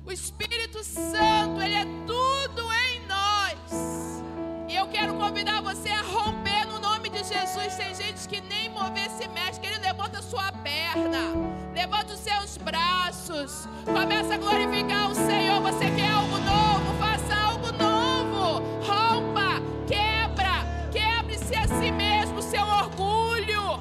O 0.07 0.11
Espírito 0.11 0.83
Santo, 0.83 1.59
ele 1.63 1.73
é 1.73 1.85
tudo 2.05 2.61
em 2.71 3.07
nós. 3.07 4.23
E 4.69 4.75
eu 4.75 4.85
quero 4.87 5.15
convidar 5.15 5.61
você 5.63 5.89
a 5.89 6.03
romper 6.03 6.67
no 6.67 6.79
nome 6.79 7.09
de 7.09 7.23
Jesus. 7.23 7.75
Tem 7.75 7.95
gente 7.95 8.27
que 8.27 8.39
nem 8.39 8.69
mover 8.69 9.09
se 9.09 9.27
mexe, 9.29 9.59
que 9.59 9.65
ele 9.65 9.79
levanta 9.79 10.19
a 10.19 10.21
sua 10.21 10.51
perna, 10.51 11.33
levanta 11.73 12.13
os 12.13 12.19
seus 12.19 12.55
braços, 12.57 13.67
começa 13.83 14.35
a 14.35 14.37
glorificar 14.37 15.09
o 15.09 15.15
Senhor. 15.15 15.59
Você 15.61 15.89
quer 15.89 16.11
algo 16.11 16.37
novo? 16.37 16.99
Faça 16.99 17.35
algo 17.35 17.71
novo. 17.71 18.63
Rompa, 18.85 19.59
quebra, 19.87 20.63
quebre-se 20.91 21.55
a 21.55 21.67
si 21.67 21.91
mesmo, 21.91 22.43
seu 22.43 22.63
orgulho, 22.63 23.79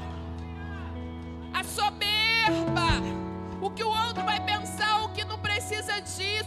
a 1.53 1.63
soberba, 1.63 3.03
o 3.61 3.69
que 3.71 3.85
o 3.85 3.89
outro 3.89 4.25
vai 4.25 4.41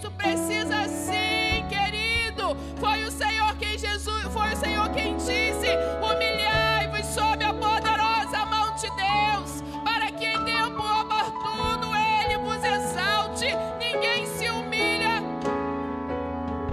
disso, 0.07 0.11
precisa 0.11 0.87
sim, 0.87 1.65
querido. 1.67 2.55
Foi 2.79 3.03
o 3.03 3.11
Senhor 3.11 3.55
quem 3.57 3.77
Jesus, 3.77 4.23
foi 4.31 4.53
o 4.53 4.55
Senhor 4.55 4.89
quem 4.91 5.15
disse: 5.17 5.67
humilhai-vos 6.01 7.05
sob 7.07 7.43
a 7.43 7.53
poderosa 7.53 8.45
mão 8.45 8.75
de 8.75 8.87
Deus, 8.95 9.63
para 9.83 10.11
que 10.11 10.25
em 10.25 10.45
tempo 10.45 10.81
oportuno 10.81 11.95
Ele 11.95 12.37
vos 12.37 12.63
exalte. 12.63 13.47
Ninguém 13.79 14.25
se 14.25 14.49
humilha 14.49 15.21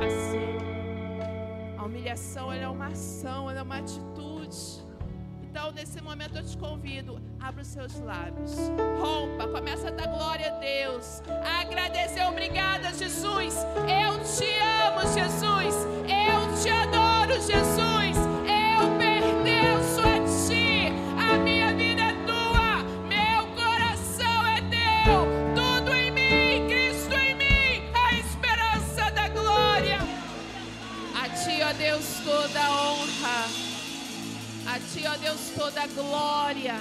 assim. 0.04 0.58
A 1.78 1.84
humilhação 1.84 2.52
é 2.52 2.68
uma 2.68 2.86
ação, 2.88 3.50
é 3.50 3.62
uma 3.62 3.78
atitude. 3.78 4.13
Então, 5.56 5.70
nesse 5.70 6.00
momento, 6.02 6.36
eu 6.36 6.42
te 6.42 6.58
convido, 6.58 7.22
abra 7.38 7.62
os 7.62 7.68
seus 7.68 8.00
lábios, 8.00 8.56
rompa, 9.00 9.46
começa 9.46 9.86
a 9.86 9.90
dar 9.92 10.08
glória 10.08 10.48
a 10.52 10.58
Deus, 10.58 11.22
agradecer, 11.60 12.24
obrigada, 12.26 12.92
Jesus. 12.92 13.54
Eu 13.78 14.18
te 14.24 14.50
amo, 14.82 15.02
Jesus. 15.14 15.76
Eu 16.10 16.60
te 16.60 16.68
adoro, 16.70 17.34
Jesus. 17.34 18.16
Eu 18.50 18.98
pertenço 18.98 20.00
a 20.00 20.48
ti. 20.48 20.92
A 21.16 21.38
minha 21.38 21.72
vida 21.72 22.02
é 22.02 22.14
tua, 22.26 22.82
meu 23.06 23.46
coração 23.54 24.46
é 24.48 24.60
teu. 24.62 25.24
Tudo 25.54 25.94
em 25.94 26.10
mim, 26.10 26.66
Cristo 26.66 27.14
em 27.14 27.36
mim, 27.36 27.92
a 27.94 28.12
esperança 28.14 29.08
da 29.12 29.28
glória. 29.28 30.00
A 31.14 31.28
ti, 31.28 31.62
ó 31.62 31.72
Deus, 31.74 32.20
toda 32.24 32.60
a 32.60 32.90
honra. 32.90 33.63
A 34.74 34.78
ti, 34.80 35.06
ó 35.06 35.16
Deus, 35.18 35.52
toda 35.54 35.86
glória, 35.86 36.74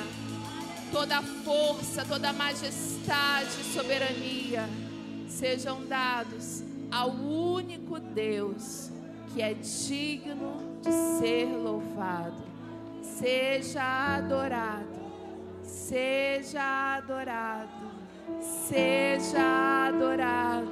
toda 0.92 1.22
força, 1.22 2.04
toda 2.04 2.34
majestade 2.34 3.50
e 3.62 3.64
soberania 3.72 4.68
sejam 5.28 5.86
dados 5.86 6.64
ao 6.92 7.12
único 7.12 8.00
Deus 8.00 8.90
que 9.32 9.44
é 9.44 9.54
digno 9.54 10.80
de 10.82 10.92
ser 11.20 11.46
louvado. 11.56 12.42
Seja 13.04 14.16
adorado, 14.16 15.04
seja 15.62 16.96
adorado, 16.96 17.92
seja 18.68 19.86
adorado, 19.88 20.72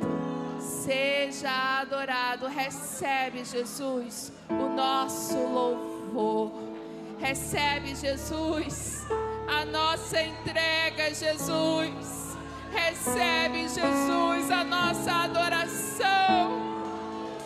seja 0.60 1.82
adorado. 1.82 2.48
Recebe, 2.48 3.46
Jesus, 3.46 4.34
o 4.50 4.76
nosso 4.76 5.38
louvor. 5.38 6.71
Recebe, 7.22 7.96
Jesus, 7.96 9.06
a 9.48 9.64
nossa 9.64 10.24
entrega, 10.24 11.14
Jesus. 11.14 12.36
Recebe, 12.74 13.68
Jesus, 13.70 14.50
a 14.50 14.64
nossa 14.64 15.12
adoração. 15.26 16.60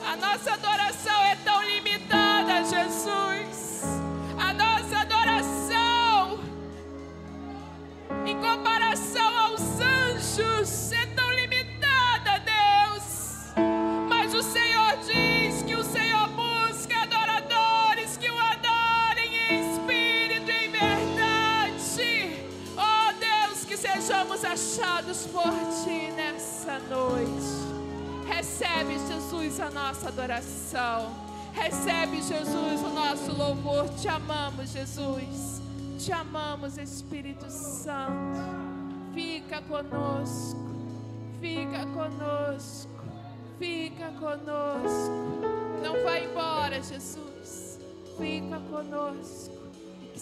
A 0.07 0.15
nossa 0.15 0.53
adoração 0.53 1.25
é 1.25 1.35
tão 1.43 1.61
limitada, 1.61 2.63
Jesus. 2.63 3.83
A 4.39 4.53
nossa 4.53 4.99
adoração, 4.99 6.39
em 8.25 8.39
comparação 8.39 9.37
aos 9.39 9.61
anjos, 9.81 10.91
é 10.93 11.04
por 25.31 25.51
Ti 25.83 26.11
nessa 26.15 26.79
noite. 26.79 27.75
Recebe, 28.27 28.97
Jesus, 29.07 29.59
a 29.59 29.69
nossa 29.69 30.09
adoração. 30.09 31.11
Recebe, 31.53 32.21
Jesus, 32.21 32.81
o 32.81 32.89
nosso 32.89 33.31
louvor. 33.37 33.87
Te 33.89 34.07
amamos, 34.07 34.71
Jesus. 34.71 35.61
Te 35.97 36.11
amamos, 36.11 36.77
Espírito 36.77 37.49
Santo. 37.49 38.39
Fica 39.13 39.61
conosco. 39.61 40.59
Fica 41.39 41.85
conosco. 41.85 42.91
Fica 43.57 44.11
conosco. 44.19 45.13
Não 45.81 46.03
vai 46.03 46.25
embora, 46.25 46.81
Jesus. 46.81 47.79
Fica 48.17 48.59
conosco. 48.69 49.54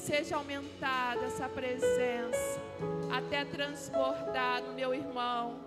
Seja 0.04 0.36
aumentada 0.36 1.24
essa 1.28 1.48
presença 1.48 2.60
até 3.10 3.46
transbordar 3.46 4.62
no 4.62 4.74
meu 4.74 4.94
irmão, 4.94 5.62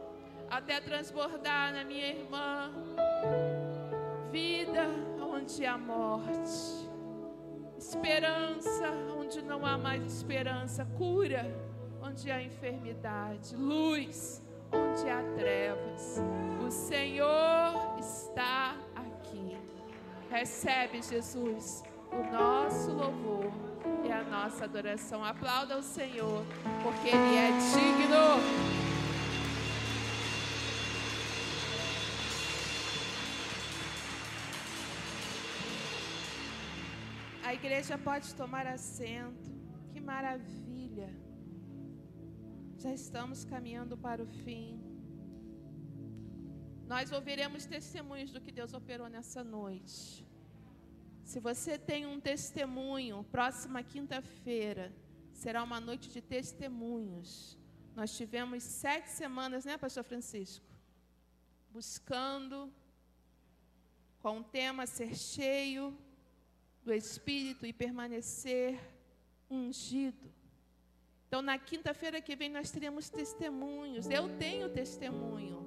até 0.51 0.79
transbordar 0.79 1.73
na 1.73 1.83
minha 1.83 2.09
irmã. 2.09 2.71
Vida 4.31 4.91
onde 5.23 5.65
há 5.65 5.79
morte, 5.79 6.87
esperança 7.79 8.91
onde 9.19 9.41
não 9.41 9.65
há 9.65 9.79
mais 9.79 10.05
esperança, 10.05 10.85
cura 10.99 11.51
onde 12.03 12.31
há 12.31 12.43
enfermidade, 12.43 13.57
luz 13.57 14.43
onde 14.71 15.09
há 15.09 15.23
trevas. 15.35 16.23
O 16.63 16.71
Senhor 16.71 17.97
está 17.99 18.77
aqui. 18.95 19.57
Recebe, 20.31 21.01
Jesus, 21.01 21.83
o 22.13 22.23
nosso 22.31 22.93
louvor 22.93 23.76
e 24.05 24.13
a 24.13 24.23
nossa 24.25 24.65
adoração. 24.65 25.25
Aplauda 25.25 25.77
o 25.79 25.83
Senhor, 25.83 26.45
porque 26.83 27.09
Ele 27.09 27.37
é 27.37 27.51
digno. 27.75 28.27
A 37.45 37.55
igreja 37.55 37.97
pode 37.97 38.35
tomar 38.35 38.67
assento. 38.67 39.51
Que 39.93 40.01
maravilha. 40.01 41.11
Já 42.77 42.93
estamos 42.93 43.45
caminhando 43.45 43.97
para 43.97 44.23
o 44.23 44.27
fim. 44.27 44.81
Nós 46.87 47.13
ouviremos 47.13 47.65
testemunhos 47.65 48.33
do 48.33 48.41
que 48.41 48.51
Deus 48.51 48.73
operou 48.75 49.09
nessa 49.09 49.45
noite. 49.45 50.26
Se 51.27 51.41
você 51.41 51.77
tem 51.77 52.07
um 52.07 52.21
testemunho, 52.21 53.27
próxima 53.33 53.83
quinta-feira 53.83 54.95
será 55.33 55.61
uma 55.65 55.81
noite 55.81 56.09
de 56.09 56.23
testemunhos. 56.23 57.59
Nós 57.97 58.17
tivemos 58.17 58.63
sete 58.63 59.11
semanas, 59.11 59.65
né, 59.65 59.77
Pastor 59.77 60.05
Francisco? 60.05 60.65
Buscando 61.73 62.73
com 64.21 64.39
o 64.39 64.45
tema 64.45 64.87
ser 64.87 65.17
cheio 65.17 65.99
do 66.85 66.95
Espírito 66.95 67.67
e 67.67 67.73
permanecer 67.73 68.79
ungido. 69.51 70.33
Então, 71.27 71.43
na 71.43 71.59
quinta-feira 71.59 72.21
que 72.21 72.37
vem, 72.37 72.49
nós 72.49 72.71
teremos 72.71 73.11
testemunhos. 73.11 74.09
Eu 74.09 74.39
tenho 74.39 74.73
testemunho 74.73 75.59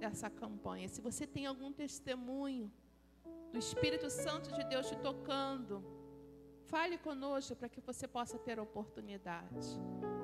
dessa 0.00 0.28
campanha. 0.28 0.88
Se 0.88 1.00
você 1.00 1.24
tem 1.24 1.46
algum 1.46 1.72
testemunho 1.72 2.68
do 3.52 3.58
Espírito 3.58 4.08
Santo 4.10 4.52
de 4.52 4.64
Deus 4.64 4.88
te 4.88 4.96
tocando, 4.96 5.82
fale 6.66 6.98
conosco 6.98 7.56
para 7.56 7.68
que 7.68 7.80
você 7.80 8.06
possa 8.06 8.38
ter 8.38 8.58
oportunidade. 8.60 9.68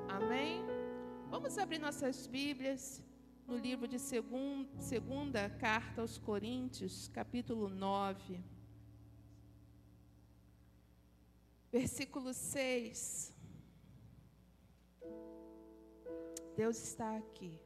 Amém? 0.07 0.63
Vamos 1.29 1.57
abrir 1.57 1.79
nossas 1.79 2.27
Bíblias 2.27 3.03
no 3.47 3.57
livro 3.57 3.87
de 3.87 3.99
segunda, 3.99 5.49
carta 5.49 6.01
aos 6.01 6.17
Coríntios, 6.17 7.07
capítulo 7.09 7.69
9. 7.69 8.43
Versículo 11.71 12.33
6. 12.33 13.33
Deus 16.55 16.77
está 16.81 17.17
aqui. 17.17 17.59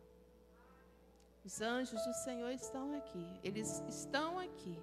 Os 1.45 1.61
anjos 1.61 2.03
do 2.03 2.13
Senhor 2.13 2.49
estão 2.51 2.93
aqui. 2.93 3.39
Eles 3.43 3.83
estão 3.87 4.39
aqui, 4.39 4.81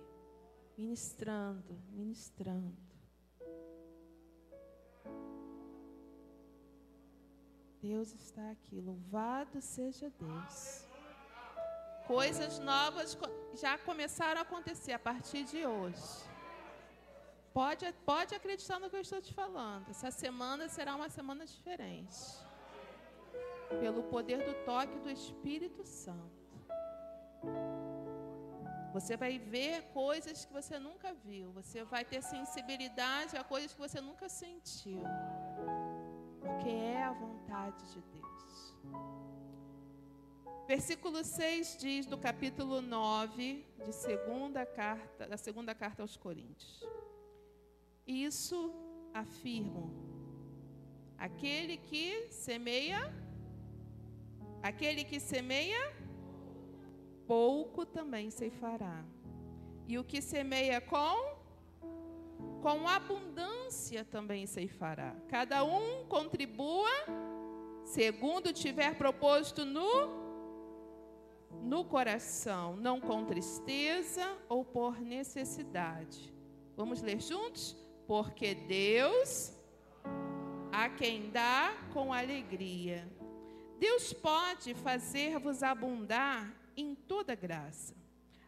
ministrando, 0.76 1.80
ministrando. 1.90 2.76
Deus 7.80 8.12
está 8.14 8.50
aqui. 8.50 8.80
Louvado 8.80 9.60
seja 9.60 10.10
Deus. 10.18 10.86
Coisas 12.06 12.58
novas 12.58 13.16
já 13.54 13.78
começaram 13.78 14.40
a 14.40 14.42
acontecer 14.42 14.92
a 14.92 14.98
partir 14.98 15.44
de 15.44 15.64
hoje. 15.66 16.24
Pode, 17.52 17.90
pode 18.04 18.34
acreditar 18.34 18.78
no 18.78 18.90
que 18.90 18.96
eu 18.96 19.00
estou 19.00 19.20
te 19.20 19.32
falando. 19.32 19.88
Essa 19.88 20.10
semana 20.10 20.68
será 20.68 20.94
uma 20.94 21.08
semana 21.08 21.46
diferente. 21.46 22.18
Pelo 23.80 24.02
poder 24.04 24.44
do 24.44 24.54
toque 24.64 24.98
do 24.98 25.10
Espírito 25.10 25.84
Santo. 25.84 26.46
Você 28.96 29.14
vai 29.14 29.38
ver 29.38 29.82
coisas 29.92 30.46
que 30.46 30.52
você 30.58 30.78
nunca 30.78 31.12
viu. 31.12 31.52
Você 31.52 31.84
vai 31.84 32.02
ter 32.02 32.22
sensibilidade 32.22 33.36
a 33.36 33.44
coisas 33.44 33.74
que 33.74 33.78
você 33.78 34.00
nunca 34.00 34.26
sentiu. 34.26 35.02
Porque 36.40 36.70
é 36.70 37.02
a 37.02 37.12
vontade 37.12 37.82
de 37.92 38.00
Deus. 38.14 38.54
Versículo 40.66 41.22
6 41.22 41.76
diz 41.78 42.06
do 42.06 42.16
capítulo 42.16 42.80
9 42.80 43.66
de 43.84 43.92
segunda 43.92 44.64
carta, 44.64 45.28
da 45.28 45.36
segunda 45.36 45.74
carta 45.74 46.02
aos 46.02 46.16
Coríntios. 46.16 46.82
Isso 48.06 48.58
afirmo. 49.12 49.84
Aquele 51.18 51.76
que 51.76 52.28
semeia, 52.30 53.02
aquele 54.62 55.04
que 55.04 55.20
semeia, 55.20 55.84
pouco 57.26 57.84
também 57.84 58.30
ceifará. 58.30 59.04
E 59.86 59.98
o 59.98 60.04
que 60.04 60.20
semeia 60.20 60.80
com 60.80 61.36
com 62.62 62.88
abundância 62.88 64.04
também 64.04 64.46
ceifará. 64.46 65.14
Cada 65.28 65.62
um 65.64 66.04
contribua 66.06 66.90
segundo 67.84 68.52
tiver 68.52 68.96
propósito 68.96 69.64
no 69.64 70.24
no 71.62 71.84
coração, 71.84 72.76
não 72.76 73.00
com 73.00 73.24
tristeza 73.24 74.36
ou 74.48 74.64
por 74.64 75.00
necessidade. 75.00 76.32
Vamos 76.76 77.00
ler 77.00 77.20
juntos? 77.20 77.86
porque 78.06 78.54
Deus 78.54 79.52
a 80.72 80.88
quem 80.88 81.30
dá 81.30 81.74
com 81.92 82.12
alegria. 82.12 83.06
Deus 83.78 84.12
pode 84.12 84.74
fazer-vos 84.74 85.62
abundar 85.62 86.54
em 86.76 86.94
toda 86.94 87.34
graça, 87.34 87.94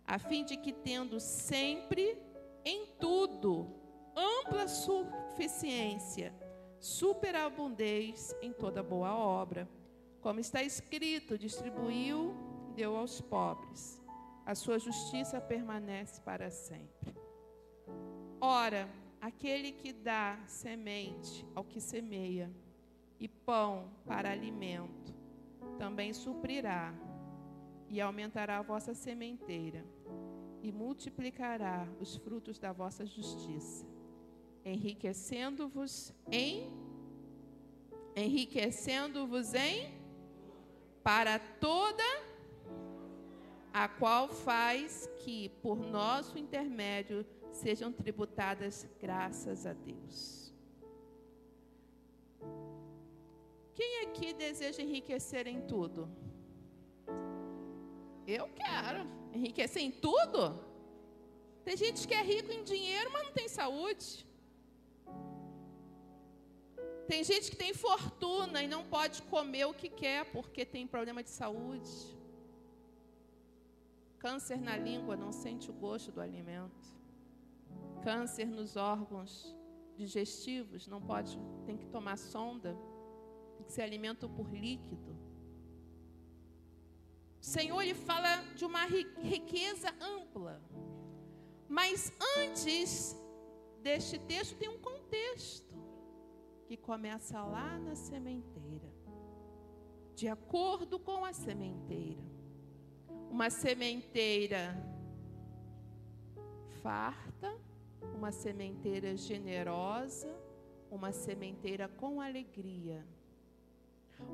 a 0.06 0.18
fim 0.18 0.44
de 0.44 0.56
que, 0.56 0.72
tendo 0.72 1.18
sempre 1.20 2.20
em 2.64 2.86
tudo 2.98 3.74
ampla 4.16 4.66
suficiência, 4.68 6.34
superabundez 6.80 8.34
em 8.42 8.52
toda 8.52 8.82
boa 8.82 9.14
obra. 9.16 9.68
Como 10.20 10.40
está 10.40 10.62
escrito, 10.62 11.38
distribuiu, 11.38 12.34
deu 12.74 12.96
aos 12.96 13.20
pobres. 13.20 14.02
A 14.44 14.54
sua 14.54 14.78
justiça 14.78 15.40
permanece 15.40 16.20
para 16.22 16.50
sempre. 16.50 17.14
Ora, 18.40 18.88
Aquele 19.20 19.72
que 19.72 19.92
dá 19.92 20.38
semente 20.46 21.44
ao 21.54 21.64
que 21.64 21.80
semeia 21.80 22.50
e 23.18 23.26
pão 23.26 23.90
para 24.06 24.30
alimento, 24.30 25.12
também 25.76 26.12
suprirá 26.12 26.94
e 27.88 28.00
aumentará 28.00 28.58
a 28.58 28.62
vossa 28.62 28.94
sementeira 28.94 29.84
e 30.62 30.70
multiplicará 30.72 31.86
os 32.00 32.16
frutos 32.16 32.58
da 32.58 32.72
vossa 32.72 33.06
justiça, 33.06 33.86
enriquecendo-vos 34.64 36.12
em 36.30 36.70
enriquecendo-vos 38.16 39.54
em 39.54 39.94
para 41.04 41.38
toda 41.38 42.02
a 43.72 43.88
qual 43.88 44.28
faz 44.28 45.08
que 45.18 45.48
por 45.62 45.78
nosso 45.78 46.36
intermédio 46.36 47.24
sejam 47.52 47.92
tributadas 47.92 48.88
graças 49.00 49.64
a 49.66 49.72
Deus. 49.72 50.52
Quem 53.74 54.00
aqui 54.00 54.32
deseja 54.32 54.82
enriquecer 54.82 55.46
em 55.46 55.60
tudo? 55.60 56.08
Eu 58.36 58.46
quero. 58.60 59.00
Enriquecer 59.32 59.82
em 59.82 59.90
tudo? 59.90 60.40
Tem 61.64 61.76
gente 61.76 62.06
que 62.08 62.14
é 62.14 62.22
rico 62.22 62.50
em 62.52 62.62
dinheiro, 62.72 63.10
mas 63.12 63.24
não 63.24 63.32
tem 63.32 63.48
saúde. 63.48 64.26
Tem 67.06 67.24
gente 67.24 67.50
que 67.50 67.56
tem 67.56 67.72
fortuna 67.72 68.62
e 68.62 68.68
não 68.68 68.84
pode 68.84 69.22
comer 69.22 69.64
o 69.64 69.74
que 69.80 69.88
quer 69.88 70.20
porque 70.36 70.64
tem 70.74 70.86
problema 70.86 71.22
de 71.22 71.30
saúde. 71.30 71.90
Câncer 74.18 74.60
na 74.60 74.76
língua, 74.76 75.16
não 75.16 75.32
sente 75.32 75.70
o 75.70 75.72
gosto 75.72 76.12
do 76.12 76.20
alimento 76.20 76.98
câncer 78.08 78.46
nos 78.46 78.76
órgãos 78.76 79.54
digestivos, 79.96 80.86
não 80.86 81.00
pode, 81.00 81.38
tem 81.66 81.76
que 81.76 81.86
tomar 81.86 82.16
sonda, 82.16 82.76
tem 83.56 83.66
que 83.66 83.72
ser 83.72 83.82
alimento 83.82 84.28
por 84.28 84.48
líquido. 84.50 85.17
Senhor 87.48 87.80
ele 87.80 87.94
fala 87.94 88.32
de 88.54 88.64
uma 88.66 88.84
riqueza 88.84 89.88
ampla. 90.00 90.60
Mas 91.66 92.12
antes 92.36 93.16
deste 93.82 94.18
texto 94.18 94.54
tem 94.58 94.68
um 94.68 94.78
contexto 94.78 95.74
que 96.66 96.76
começa 96.76 97.42
lá 97.42 97.78
na 97.78 97.94
sementeira. 97.94 98.92
De 100.14 100.28
acordo 100.28 100.98
com 100.98 101.24
a 101.24 101.32
sementeira. 101.32 102.22
Uma 103.30 103.48
sementeira 103.48 104.62
farta, 106.82 107.50
uma 108.14 108.30
sementeira 108.30 109.16
generosa, 109.16 110.28
uma 110.90 111.12
sementeira 111.12 111.88
com 111.88 112.20
alegria. 112.20 113.02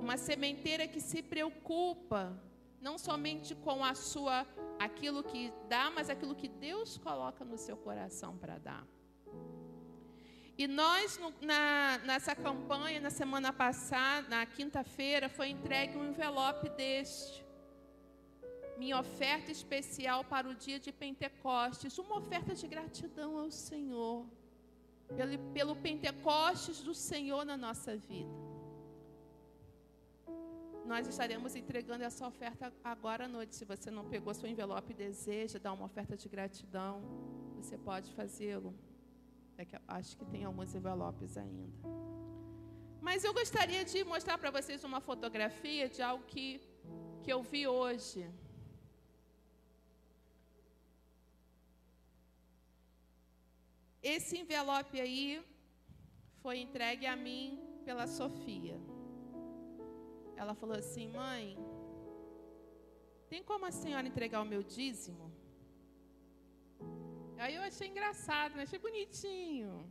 Uma 0.00 0.16
sementeira 0.16 0.88
que 0.88 1.00
se 1.00 1.22
preocupa 1.22 2.36
não 2.86 2.96
somente 2.98 3.54
com 3.66 3.82
a 3.82 3.94
sua 3.94 4.46
aquilo 4.86 5.20
que 5.30 5.42
dá, 5.72 5.84
mas 5.96 6.10
aquilo 6.14 6.34
que 6.34 6.48
Deus 6.66 6.98
coloca 6.98 7.42
no 7.50 7.56
seu 7.66 7.76
coração 7.86 8.36
para 8.42 8.58
dar. 8.58 8.84
E 10.62 10.66
nós, 10.80 11.18
na, 11.40 11.98
nessa 12.08 12.34
campanha, 12.36 13.00
na 13.00 13.10
semana 13.10 13.52
passada, 13.52 14.28
na 14.28 14.44
quinta-feira, 14.56 15.28
foi 15.30 15.48
entregue 15.48 15.96
um 15.96 16.06
envelope 16.10 16.68
deste. 16.80 17.42
Minha 18.76 19.00
oferta 19.00 19.50
especial 19.50 20.22
para 20.22 20.46
o 20.46 20.54
dia 20.54 20.78
de 20.78 20.92
Pentecostes, 20.92 21.98
uma 22.04 22.16
oferta 22.18 22.54
de 22.54 22.66
gratidão 22.74 23.38
ao 23.38 23.50
Senhor, 23.50 24.26
pelo, 25.16 25.38
pelo 25.56 25.74
Pentecostes 25.74 26.80
do 26.82 26.94
Senhor 27.10 27.44
na 27.46 27.56
nossa 27.56 27.96
vida. 27.96 28.43
Nós 30.84 31.06
estaremos 31.06 31.54
entregando 31.56 32.04
essa 32.04 32.26
oferta 32.26 32.72
agora 32.84 33.24
à 33.24 33.28
noite. 33.28 33.56
Se 33.56 33.64
você 33.64 33.90
não 33.90 34.04
pegou 34.04 34.34
seu 34.34 34.48
envelope 34.48 34.92
e 34.92 34.94
deseja 34.94 35.58
dar 35.58 35.72
uma 35.72 35.86
oferta 35.86 36.14
de 36.14 36.28
gratidão, 36.28 37.02
você 37.56 37.78
pode 37.78 38.12
fazê-lo. 38.12 38.74
É 39.56 39.66
acho 39.88 40.16
que 40.18 40.26
tem 40.26 40.44
alguns 40.44 40.74
envelopes 40.74 41.38
ainda. 41.38 41.72
Mas 43.00 43.24
eu 43.24 43.32
gostaria 43.32 43.82
de 43.84 44.04
mostrar 44.04 44.36
para 44.36 44.50
vocês 44.50 44.84
uma 44.84 45.00
fotografia 45.00 45.88
de 45.88 46.02
algo 46.02 46.24
que, 46.24 46.60
que 47.22 47.32
eu 47.32 47.42
vi 47.42 47.66
hoje. 47.66 48.28
Esse 54.02 54.36
envelope 54.36 55.00
aí 55.00 55.42
foi 56.42 56.58
entregue 56.58 57.06
a 57.06 57.16
mim 57.16 57.58
pela 57.86 58.06
Sofia. 58.06 58.78
Ela 60.36 60.54
falou 60.54 60.76
assim: 60.76 61.08
Mãe, 61.08 61.56
tem 63.28 63.42
como 63.42 63.64
a 63.66 63.70
senhora 63.70 64.06
entregar 64.06 64.42
o 64.42 64.44
meu 64.44 64.62
dízimo? 64.62 65.32
Aí 67.38 67.54
eu 67.54 67.62
achei 67.62 67.88
engraçado, 67.88 68.54
né? 68.56 68.62
achei 68.62 68.78
bonitinho. 68.78 69.88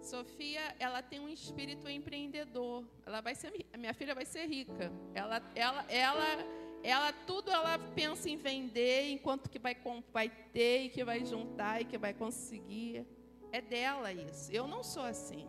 Sofia, 0.00 0.74
ela 0.78 1.02
tem 1.02 1.18
um 1.18 1.28
espírito 1.28 1.88
empreendedor. 1.88 2.84
Ela 3.06 3.20
vai 3.20 3.34
ser, 3.34 3.52
minha 3.76 3.94
filha 3.94 4.14
vai 4.14 4.24
ser 4.24 4.46
rica. 4.46 4.92
Ela, 5.14 5.42
ela, 5.54 5.84
ela, 5.88 6.24
ela 6.82 7.12
tudo 7.26 7.50
ela 7.50 7.78
pensa 7.94 8.28
em 8.28 8.36
vender, 8.36 9.10
enquanto 9.10 9.48
que 9.48 9.58
vai, 9.58 9.76
vai 10.12 10.28
ter 10.52 10.84
e 10.84 10.88
que 10.90 11.02
vai 11.02 11.24
juntar 11.24 11.80
e 11.80 11.84
que 11.86 11.96
vai 11.96 12.12
conseguir. 12.12 13.06
É 13.50 13.60
dela 13.60 14.12
isso. 14.12 14.52
Eu 14.52 14.66
não 14.66 14.82
sou 14.82 15.02
assim. 15.02 15.46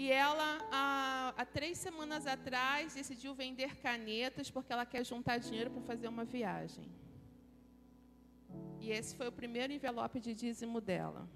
E 0.00 0.12
ela, 0.12 0.50
há, 0.70 1.34
há, 1.36 1.44
três 1.44 1.76
semanas 1.76 2.24
atrás, 2.24 2.94
decidiu 2.94 3.34
vender 3.34 3.70
canetas 3.78 4.48
porque 4.48 4.72
ela 4.72 4.86
quer 4.86 5.04
juntar 5.04 5.38
dinheiro 5.38 5.72
para 5.72 5.82
fazer 5.82 6.06
uma 6.06 6.24
viagem. 6.24 6.88
E 8.78 8.92
esse 8.92 9.16
foi 9.16 9.26
o 9.26 9.32
primeiro 9.32 9.72
envelope 9.72 10.20
de 10.20 10.32
dízimo 10.42 10.80
dela. 10.80 11.28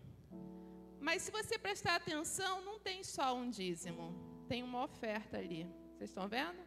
Mas 1.01 1.23
se 1.23 1.33
você 1.33 1.59
prestar 1.59 1.97
atenção, 1.97 2.65
não 2.65 2.79
tem 2.79 3.03
só 3.03 3.35
um 3.35 3.51
dízimo, 3.51 4.15
tem 4.47 4.63
uma 4.63 4.85
oferta 4.85 5.39
ali. 5.39 5.67
Vocês 5.97 6.11
estão 6.11 6.29
vendo? 6.29 6.63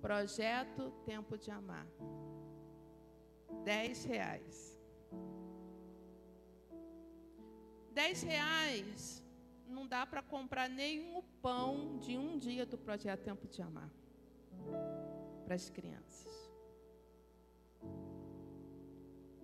Projeto 0.00 0.90
Tempo 1.04 1.36
de 1.36 1.50
Amar. 1.50 1.86
Dez 3.62 4.04
reais. 4.04 4.80
Dez 7.92 8.22
reais 8.22 9.25
não 9.68 9.86
dá 9.86 10.06
para 10.06 10.22
comprar 10.22 10.68
nenhum 10.68 11.22
pão 11.42 11.98
de 11.98 12.16
um 12.16 12.38
dia 12.38 12.64
do 12.64 12.78
projeto 12.78 13.22
Tempo 13.22 13.46
de 13.48 13.60
Amar 13.62 13.90
para 15.44 15.54
as 15.54 15.68
crianças. 15.70 16.50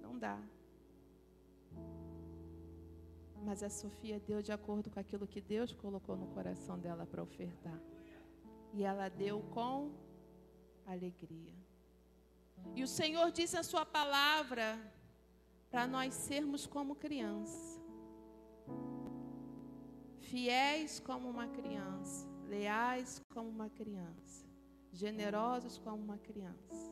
Não 0.00 0.18
dá. 0.18 0.40
Mas 3.44 3.62
a 3.62 3.68
Sofia 3.68 4.20
deu 4.20 4.40
de 4.40 4.52
acordo 4.52 4.90
com 4.90 5.00
aquilo 5.00 5.26
que 5.26 5.40
Deus 5.40 5.72
colocou 5.72 6.16
no 6.16 6.28
coração 6.28 6.78
dela 6.78 7.04
para 7.06 7.22
ofertar. 7.22 7.80
E 8.72 8.84
ela 8.84 9.08
deu 9.08 9.42
com 9.50 9.92
alegria. 10.86 11.52
E 12.74 12.82
o 12.82 12.88
Senhor 12.88 13.30
disse 13.32 13.56
a 13.56 13.62
sua 13.62 13.84
palavra 13.84 14.78
para 15.70 15.86
nós 15.86 16.14
sermos 16.14 16.66
como 16.66 16.94
crianças 16.94 17.81
fiéis 20.32 20.98
como 20.98 21.28
uma 21.28 21.46
criança, 21.46 22.26
leais 22.48 23.20
como 23.34 23.50
uma 23.50 23.68
criança, 23.68 24.46
generosos 24.90 25.76
como 25.84 26.02
uma 26.02 26.16
criança. 26.16 26.90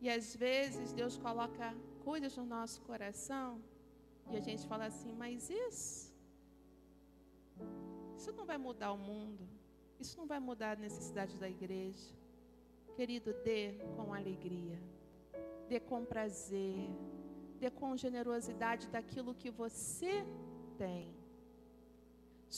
E 0.00 0.08
às 0.08 0.36
vezes 0.36 0.92
Deus 0.92 1.16
coloca 1.18 1.74
coisas 2.04 2.36
no 2.36 2.46
nosso 2.46 2.80
coração 2.82 3.60
e 4.30 4.36
a 4.36 4.40
gente 4.40 4.64
fala 4.64 4.84
assim, 4.84 5.12
mas 5.12 5.50
isso, 5.50 6.14
isso 8.16 8.32
não 8.38 8.46
vai 8.46 8.58
mudar 8.58 8.92
o 8.92 8.98
mundo, 9.10 9.44
isso 9.98 10.16
não 10.20 10.26
vai 10.32 10.38
mudar 10.38 10.76
a 10.76 10.80
necessidade 10.86 11.36
da 11.36 11.50
igreja. 11.50 12.14
Querido, 12.94 13.32
dê 13.42 13.74
com 13.96 14.14
alegria, 14.14 14.78
dê 15.68 15.80
com 15.80 16.04
prazer, 16.04 16.88
dê 17.62 17.70
com 17.70 17.96
generosidade 18.06 18.84
daquilo 18.96 19.38
que 19.40 19.50
você 19.62 20.12
tem. 20.82 21.04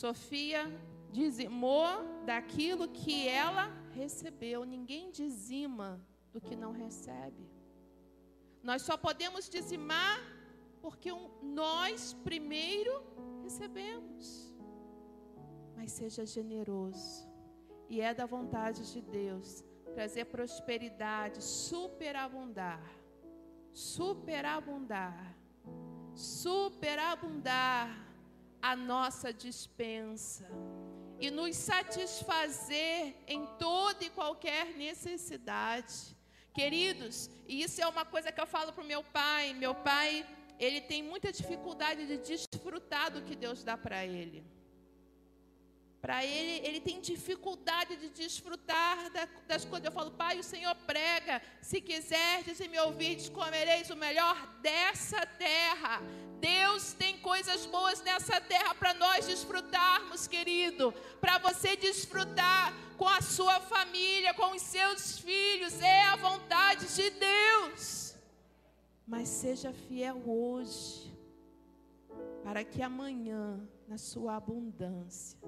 Sofia 0.02 0.62
dizimou 1.18 1.90
daquilo 2.30 2.86
que 3.00 3.16
ela 3.28 3.66
recebeu. 4.00 4.64
Ninguém 4.64 5.04
dizima 5.10 5.88
do 6.32 6.40
que 6.46 6.56
não 6.62 6.72
recebe. 6.84 7.44
Nós 8.62 8.80
só 8.88 8.96
podemos 9.06 9.44
dizimar 9.56 10.18
porque 10.80 11.10
nós 11.42 12.14
primeiro 12.28 12.94
recebemos. 13.42 14.26
Mas 15.76 15.92
seja 16.00 16.24
generoso. 16.24 17.28
E 17.90 18.00
é 18.00 18.14
da 18.20 18.26
vontade 18.36 18.90
de 18.92 19.00
Deus 19.02 19.62
trazer 19.94 20.24
prosperidade, 20.36 21.38
superabundar 21.44 22.82
superabundar, 23.74 25.36
superabundar 26.14 27.88
a 28.62 28.76
nossa 28.76 29.32
dispensa 29.32 30.48
e 31.20 31.30
nos 31.30 31.56
satisfazer 31.56 33.16
em 33.26 33.44
toda 33.58 34.04
e 34.04 34.10
qualquer 34.10 34.76
necessidade. 34.76 36.16
Queridos, 36.54 37.28
e 37.48 37.62
isso 37.62 37.82
é 37.82 37.86
uma 37.86 38.04
coisa 38.04 38.30
que 38.30 38.40
eu 38.40 38.46
falo 38.46 38.72
para 38.72 38.84
o 38.84 38.86
meu 38.86 39.02
pai. 39.02 39.52
Meu 39.54 39.74
pai, 39.74 40.24
ele 40.58 40.80
tem 40.80 41.02
muita 41.02 41.32
dificuldade 41.32 42.06
de 42.06 42.16
desfrutar 42.18 43.10
do 43.10 43.22
que 43.22 43.34
Deus 43.34 43.64
dá 43.64 43.76
para 43.76 44.06
ele. 44.06 44.53
Para 46.04 46.22
ele, 46.22 46.66
ele 46.66 46.80
tem 46.80 47.00
dificuldade 47.00 47.96
de 47.96 48.10
desfrutar 48.10 49.10
das 49.48 49.64
coisas. 49.64 49.86
Eu 49.86 49.90
falo, 49.90 50.10
Pai, 50.10 50.38
o 50.38 50.42
Senhor 50.42 50.74
prega. 50.86 51.40
Se 51.62 51.80
quiserdes 51.80 52.60
e 52.60 52.68
me 52.68 52.78
ouvirdes, 52.78 53.30
comereis 53.30 53.88
o 53.88 53.96
melhor 53.96 54.36
dessa 54.60 55.24
terra. 55.24 56.02
Deus 56.38 56.92
tem 56.92 57.16
coisas 57.20 57.64
boas 57.64 58.02
nessa 58.02 58.38
terra 58.38 58.74
para 58.74 58.92
nós 58.92 59.24
desfrutarmos, 59.26 60.26
querido. 60.26 60.92
Para 61.22 61.38
você 61.38 61.74
desfrutar 61.74 62.74
com 62.98 63.08
a 63.08 63.22
sua 63.22 63.58
família, 63.60 64.34
com 64.34 64.54
os 64.54 64.60
seus 64.60 65.18
filhos. 65.20 65.80
É 65.80 66.02
a 66.02 66.16
vontade 66.16 66.94
de 66.94 67.08
Deus. 67.08 68.14
Mas 69.06 69.30
seja 69.30 69.72
fiel 69.72 70.22
hoje, 70.26 71.10
para 72.42 72.62
que 72.62 72.82
amanhã, 72.82 73.58
na 73.88 73.96
sua 73.96 74.36
abundância, 74.36 75.38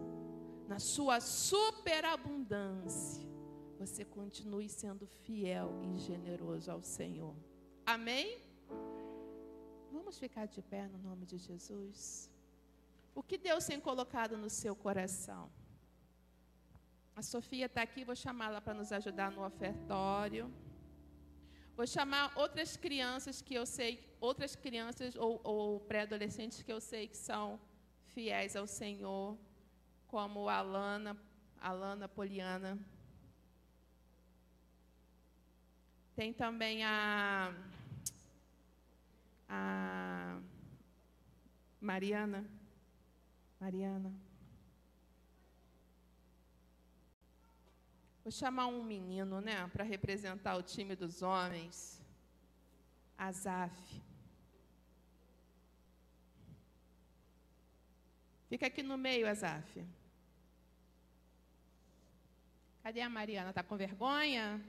na 0.69 0.79
sua 0.79 1.21
superabundância, 1.21 3.27
você 3.79 4.05
continue 4.05 4.69
sendo 4.69 5.07
fiel 5.07 5.71
e 5.85 5.97
generoso 5.99 6.71
ao 6.71 6.83
Senhor. 6.83 7.35
Amém? 7.85 8.39
Vamos 9.93 10.19
ficar 10.19 10.47
de 10.47 10.63
pé 10.63 10.89
no 10.89 10.99
nome 10.99 11.25
de 11.25 11.39
Jesus. 11.39 12.29
O 13.15 13.23
que 13.23 13.39
Deus 13.39 13.65
tem 13.65 13.81
colocado 13.81 14.37
no 14.37 14.51
seu 14.51 14.75
coração? 14.75 15.49
A 17.15 17.23
Sofia 17.23 17.67
está 17.67 17.83
aqui, 17.83 18.03
vou 18.05 18.17
chamá-la 18.17 18.61
para 18.61 18.75
nos 18.75 18.91
ajudar 18.93 19.31
no 19.31 19.45
ofertório. 19.45 20.53
Vou 21.77 21.87
chamar 21.87 22.33
outras 22.37 22.77
crianças 22.77 23.41
que 23.41 23.55
eu 23.55 23.65
sei, 23.65 24.01
outras 24.21 24.57
crianças 24.57 25.15
ou, 25.15 25.41
ou 25.45 25.79
pré-adolescentes 25.81 26.63
que 26.63 26.73
eu 26.73 26.81
sei 26.81 27.07
que 27.07 27.17
são 27.17 27.61
fiéis 28.07 28.57
ao 28.57 28.67
Senhor 28.67 29.39
como 30.09 30.49
a 30.49 30.57
Alana, 30.57 31.17
Alana 31.61 32.09
Poliana. 32.09 32.79
Tem 36.15 36.33
também 36.33 36.85
a, 36.85 37.55
a 39.49 40.41
Mariana. 41.81 42.49
Mariana. 43.61 44.13
Vou 48.23 48.33
chamar 48.33 48.67
um 48.67 48.83
menino, 48.83 49.41
né, 49.41 49.69
para 49.69 49.85
representar 49.85 50.57
o 50.57 50.63
time 50.63 50.97
dos 50.97 51.23
homens. 51.23 52.03
Azaf. 53.17 54.06
Fica 58.49 58.67
aqui 58.67 58.83
no 58.83 58.97
meio, 58.97 59.29
Azaf. 59.29 59.85
Cadê 62.83 63.01
a 63.01 63.09
Mariana? 63.09 63.53
Tá 63.53 63.63
com 63.63 63.77
vergonha? 63.77 64.61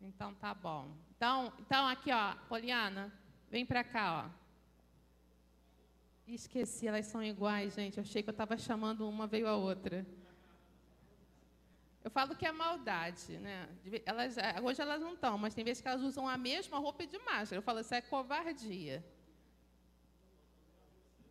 Então 0.00 0.34
tá 0.34 0.54
bom. 0.54 0.90
Então, 1.14 1.52
então 1.60 1.86
aqui, 1.86 2.10
ó, 2.10 2.34
Poliana, 2.48 3.12
vem 3.50 3.66
para 3.66 3.84
cá, 3.84 4.24
ó. 4.24 4.42
Esqueci, 6.26 6.88
elas 6.88 7.06
são 7.06 7.22
iguais, 7.22 7.74
gente. 7.74 7.98
Eu 7.98 8.02
achei 8.02 8.22
que 8.22 8.30
eu 8.30 8.32
estava 8.32 8.56
chamando 8.56 9.06
uma, 9.06 9.26
veio 9.26 9.46
a 9.46 9.54
outra. 9.54 10.06
Eu 12.02 12.10
falo 12.10 12.34
que 12.34 12.46
é 12.46 12.50
maldade, 12.50 13.38
né? 13.38 13.68
Elas, 14.06 14.38
é, 14.38 14.60
hoje 14.60 14.80
elas 14.80 15.00
não 15.00 15.14
estão, 15.14 15.36
mas 15.36 15.54
tem 15.54 15.64
vezes 15.64 15.80
que 15.80 15.88
elas 15.88 16.02
usam 16.02 16.26
a 16.26 16.36
mesma 16.36 16.78
roupa 16.78 17.06
de 17.06 17.18
máscara. 17.18 17.58
Eu 17.58 17.62
falo, 17.62 17.80
isso 17.80 17.94
é 17.94 18.00
covardia. 18.00 19.04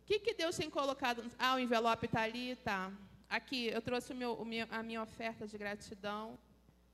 O 0.02 0.04
que, 0.04 0.18
que 0.18 0.34
Deus 0.34 0.56
tem 0.56 0.68
colocado? 0.68 1.24
Ah, 1.38 1.54
o 1.54 1.60
envelope 1.60 2.06
está 2.06 2.22
ali, 2.22 2.56
tá. 2.56 2.92
Aqui, 3.28 3.68
eu 3.68 3.80
trouxe 3.80 4.12
o 4.12 4.16
meu, 4.16 4.34
o 4.34 4.44
meu, 4.44 4.66
a 4.70 4.82
minha 4.82 5.00
oferta 5.00 5.46
de 5.46 5.56
gratidão. 5.56 6.38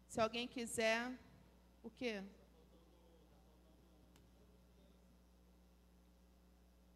Se 0.06 0.20
alguém 0.20 0.46
quiser, 0.46 1.10
o 1.82 1.90
quê? 1.90 2.22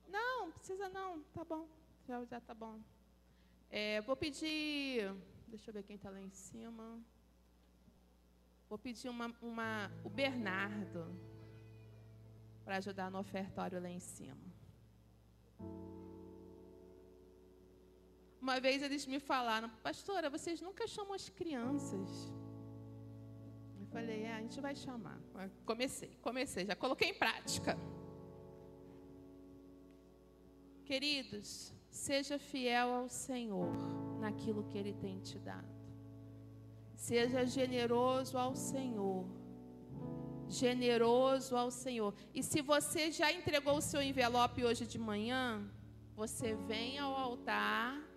Não, 0.06 0.52
precisa 0.52 0.88
não, 0.90 1.22
tá 1.34 1.44
bom, 1.44 1.66
já, 2.06 2.22
já 2.26 2.40
tá 2.40 2.54
bom. 2.54 2.78
É, 3.70 4.02
vou 4.02 4.14
pedir, 4.14 5.10
deixa 5.48 5.70
eu 5.70 5.74
ver 5.74 5.82
quem 5.82 5.96
está 5.96 6.10
lá 6.10 6.20
em 6.20 6.30
cima. 6.30 7.00
Vou 8.68 8.78
pedir 8.78 9.08
uma, 9.08 9.34
uma, 9.40 9.90
o 10.04 10.10
Bernardo 10.10 11.18
para 12.64 12.76
ajudar 12.76 13.10
no 13.10 13.18
ofertório 13.18 13.80
lá 13.80 13.88
em 13.88 13.98
cima. 13.98 14.52
Uma 18.42 18.58
vez 18.58 18.82
eles 18.82 19.06
me 19.06 19.20
falaram, 19.20 19.68
pastora, 19.84 20.28
vocês 20.28 20.60
nunca 20.60 20.84
chamam 20.88 21.14
as 21.14 21.28
crianças. 21.28 22.08
Eu 23.78 23.86
falei, 23.86 24.24
é, 24.24 24.32
a 24.34 24.40
gente 24.40 24.60
vai 24.60 24.74
chamar. 24.74 25.16
Comecei, 25.64 26.10
comecei, 26.20 26.66
já 26.66 26.74
coloquei 26.74 27.10
em 27.10 27.14
prática. 27.14 27.78
Queridos, 30.84 31.72
seja 31.88 32.36
fiel 32.36 32.88
ao 32.92 33.08
Senhor 33.08 33.72
naquilo 34.18 34.64
que 34.64 34.76
Ele 34.76 34.92
tem 34.94 35.20
te 35.20 35.38
dado. 35.38 35.72
Seja 36.96 37.46
generoso 37.46 38.36
ao 38.36 38.56
Senhor. 38.56 39.24
Generoso 40.48 41.56
ao 41.56 41.70
Senhor. 41.70 42.12
E 42.34 42.42
se 42.42 42.60
você 42.60 43.12
já 43.12 43.32
entregou 43.32 43.76
o 43.76 43.80
seu 43.80 44.02
envelope 44.02 44.64
hoje 44.64 44.84
de 44.84 44.98
manhã, 44.98 45.64
você 46.16 46.56
vem 46.56 46.98
ao 46.98 47.14
altar, 47.14 48.11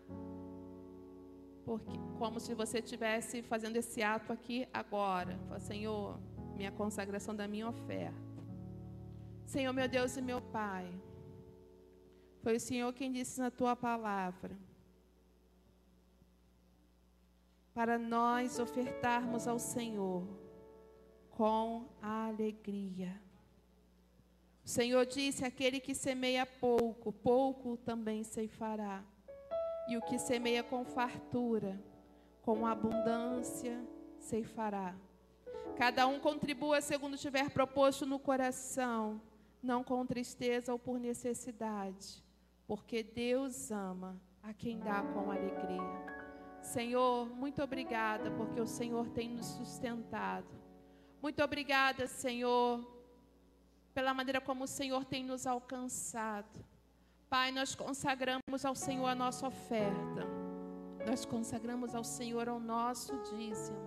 porque 1.65 1.97
como 2.19 2.39
se 2.39 2.53
você 2.53 2.79
estivesse 2.79 3.41
fazendo 3.41 3.75
esse 3.77 4.01
ato 4.03 4.31
aqui 4.31 4.67
agora. 4.71 5.37
Fala, 5.47 5.59
Senhor, 5.59 6.19
minha 6.55 6.71
consagração 6.71 7.35
da 7.35 7.47
minha 7.47 7.67
oferta. 7.67 8.15
Senhor, 9.45 9.73
meu 9.73 9.87
Deus 9.87 10.15
e 10.15 10.21
meu 10.21 10.41
Pai. 10.41 10.87
Foi 12.41 12.55
o 12.55 12.59
Senhor 12.59 12.93
quem 12.93 13.11
disse 13.11 13.39
na 13.39 13.49
tua 13.49 13.75
palavra. 13.75 14.55
Para 17.73 17.97
nós 17.97 18.59
ofertarmos 18.59 19.47
ao 19.47 19.59
Senhor 19.59 20.25
com 21.31 21.89
alegria. 22.01 23.19
O 24.63 24.69
Senhor 24.69 25.05
disse: 25.05 25.43
aquele 25.43 25.79
que 25.79 25.93
semeia 25.93 26.45
pouco, 26.45 27.11
pouco 27.11 27.77
também 27.77 28.23
ceifará. 28.23 29.03
E 29.87 29.97
o 29.97 30.01
que 30.01 30.17
semeia 30.17 30.63
com 30.63 30.83
fartura, 30.83 31.79
com 32.41 32.65
abundância, 32.65 33.79
ceifará. 34.19 34.95
Cada 35.77 36.07
um 36.07 36.19
contribua 36.19 36.81
segundo 36.81 37.17
tiver 37.17 37.49
proposto 37.49 38.05
no 38.05 38.17
coração, 38.17 39.21
não 39.61 39.83
com 39.83 40.05
tristeza 40.05 40.71
ou 40.71 40.79
por 40.79 40.99
necessidade 40.99 42.25
porque 42.67 43.03
Deus 43.03 43.71
ama 43.71 44.19
a 44.41 44.53
quem 44.53 44.79
dá 44.79 45.01
com 45.01 45.31
alegria. 45.31 46.15
Senhor, 46.61 47.27
muito 47.35 47.61
obrigada, 47.61 48.31
porque 48.31 48.59
o 48.59 48.65
Senhor 48.65 49.07
tem 49.09 49.29
nos 49.29 49.45
sustentado. 49.45 50.47
Muito 51.21 51.43
obrigada, 51.43 52.07
Senhor, 52.07 52.83
pela 53.93 54.13
maneira 54.13 54.41
como 54.41 54.63
o 54.63 54.67
Senhor 54.67 55.05
tem 55.05 55.23
nos 55.23 55.45
alcançado. 55.45 56.65
Pai, 57.29 57.51
nós 57.51 57.75
consagramos 57.75 58.63
ao 58.63 58.75
Senhor 58.75 59.07
a 59.07 59.15
nossa 59.15 59.47
oferta. 59.47 60.25
Nós 61.05 61.25
consagramos 61.25 61.93
ao 61.93 62.03
Senhor 62.03 62.47
o 62.49 62.59
nosso 62.59 63.17
dízimo. 63.29 63.77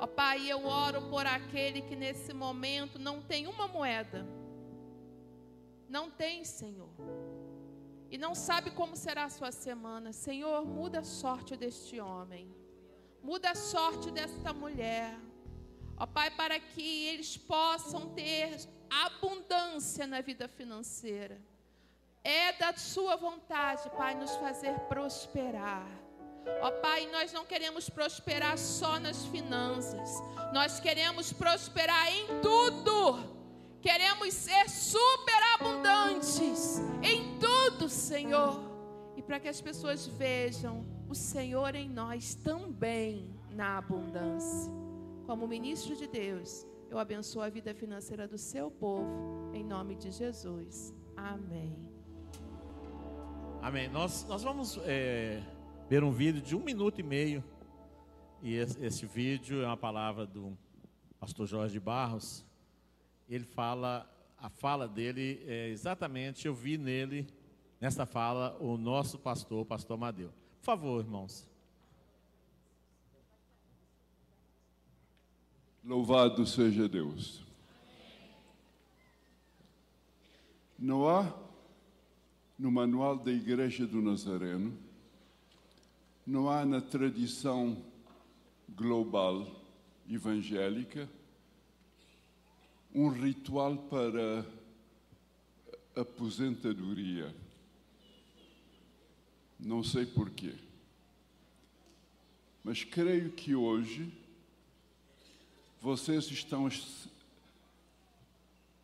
Ó 0.00 0.06
Pai, 0.06 0.50
eu 0.50 0.66
oro 0.66 1.02
por 1.10 1.26
aquele 1.26 1.82
que 1.82 1.94
nesse 1.94 2.32
momento 2.32 2.98
não 2.98 3.22
tem 3.22 3.46
uma 3.46 3.68
moeda. 3.68 4.26
Não 5.88 6.10
tem, 6.10 6.44
Senhor 6.44 6.88
e 8.12 8.18
não 8.18 8.34
sabe 8.34 8.70
como 8.70 8.94
será 8.94 9.24
a 9.24 9.30
sua 9.30 9.50
semana. 9.50 10.12
Senhor, 10.12 10.66
muda 10.66 10.98
a 10.98 11.02
sorte 11.02 11.56
deste 11.56 11.98
homem, 11.98 12.54
muda 13.22 13.52
a 13.52 13.54
sorte 13.54 14.10
desta 14.10 14.52
mulher. 14.52 15.18
Ó 15.96 16.06
Pai, 16.06 16.30
para 16.30 16.60
que 16.60 17.06
eles 17.06 17.38
possam 17.38 18.10
ter 18.10 18.68
abundância 18.90 20.06
na 20.06 20.20
vida 20.20 20.46
financeira. 20.46 21.40
É 22.24 22.52
da 22.52 22.76
Sua 22.76 23.16
vontade, 23.16 23.90
Pai, 23.90 24.14
nos 24.14 24.36
fazer 24.36 24.78
prosperar. 24.80 26.02
Ó 26.60 26.70
Pai, 26.80 27.08
nós 27.10 27.32
não 27.32 27.44
queremos 27.44 27.88
prosperar 27.88 28.58
só 28.58 28.98
nas 28.98 29.24
finanças, 29.26 30.20
nós 30.52 30.80
queremos 30.80 31.32
prosperar 31.32 32.12
em 32.12 32.26
tudo. 32.40 33.30
Queremos 33.80 34.34
ser 34.34 34.68
superabundantes 34.70 36.80
em 37.02 37.38
tudo, 37.40 37.88
Senhor. 37.88 38.60
E 39.16 39.22
para 39.22 39.40
que 39.40 39.48
as 39.48 39.60
pessoas 39.60 40.06
vejam 40.06 40.86
o 41.08 41.16
Senhor 41.16 41.74
em 41.74 41.88
nós 41.88 42.36
também 42.36 43.34
na 43.50 43.78
abundância. 43.78 44.70
Como 45.26 45.48
ministro 45.48 45.96
de 45.96 46.06
Deus, 46.06 46.64
eu 46.88 46.96
abençoo 46.98 47.42
a 47.42 47.48
vida 47.48 47.74
financeira 47.74 48.28
do 48.28 48.38
seu 48.38 48.70
povo, 48.70 49.50
em 49.52 49.64
nome 49.64 49.96
de 49.96 50.12
Jesus. 50.12 50.94
Amém. 51.16 51.91
Amém. 53.62 53.88
Nós, 53.88 54.26
nós 54.28 54.42
vamos 54.42 54.78
é, 54.84 55.40
ver 55.88 56.04
um 56.04 56.10
vídeo 56.10 56.42
de 56.42 56.54
um 56.54 56.60
minuto 56.60 56.98
e 56.98 57.02
meio. 57.02 57.42
E 58.42 58.54
esse, 58.54 58.84
esse 58.84 59.06
vídeo 59.06 59.62
é 59.62 59.66
uma 59.66 59.76
palavra 59.76 60.26
do 60.26 60.58
pastor 61.18 61.46
Jorge 61.46 61.80
Barros 61.80 62.44
ele 63.34 63.44
fala, 63.44 64.06
a 64.38 64.50
fala 64.50 64.86
dele 64.86 65.42
é 65.46 65.68
exatamente, 65.68 66.46
eu 66.46 66.54
vi 66.54 66.76
nele, 66.76 67.26
nessa 67.80 68.04
fala, 68.04 68.56
o 68.60 68.76
nosso 68.76 69.18
pastor, 69.18 69.62
o 69.62 69.64
pastor 69.64 69.94
Amadeu. 69.94 70.30
Por 70.60 70.64
favor, 70.66 71.02
irmãos. 71.02 71.48
Louvado 75.82 76.46
seja 76.46 76.88
Deus. 76.88 77.42
Não 80.78 81.08
há 81.08 81.32
no 82.62 82.70
manual 82.70 83.18
da 83.18 83.32
Igreja 83.32 83.84
do 83.88 84.00
Nazareno, 84.00 84.72
não 86.24 86.48
há 86.48 86.64
na 86.64 86.80
tradição 86.80 87.84
global 88.68 89.44
evangélica 90.08 91.10
um 92.94 93.08
ritual 93.08 93.76
para 93.76 94.46
aposentadoria. 95.96 97.34
Não 99.58 99.82
sei 99.82 100.06
porquê. 100.06 100.54
Mas 102.62 102.84
creio 102.84 103.32
que 103.32 103.56
hoje 103.56 104.08
vocês 105.80 106.30
estão 106.30 106.68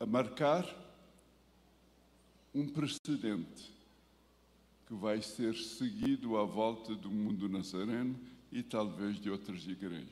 a 0.01 0.05
marcar 0.05 0.67
um 2.59 2.67
precedente 2.67 3.73
que 4.85 4.95
vai 4.95 5.23
ser 5.23 5.55
seguido 5.55 6.37
à 6.37 6.45
volta 6.45 6.93
do 6.93 7.09
mundo 7.09 7.49
nazareno 7.49 8.19
e 8.51 8.65
talvez 8.65 9.21
de 9.21 9.31
outras 9.31 9.65
igrejas. 9.69 10.09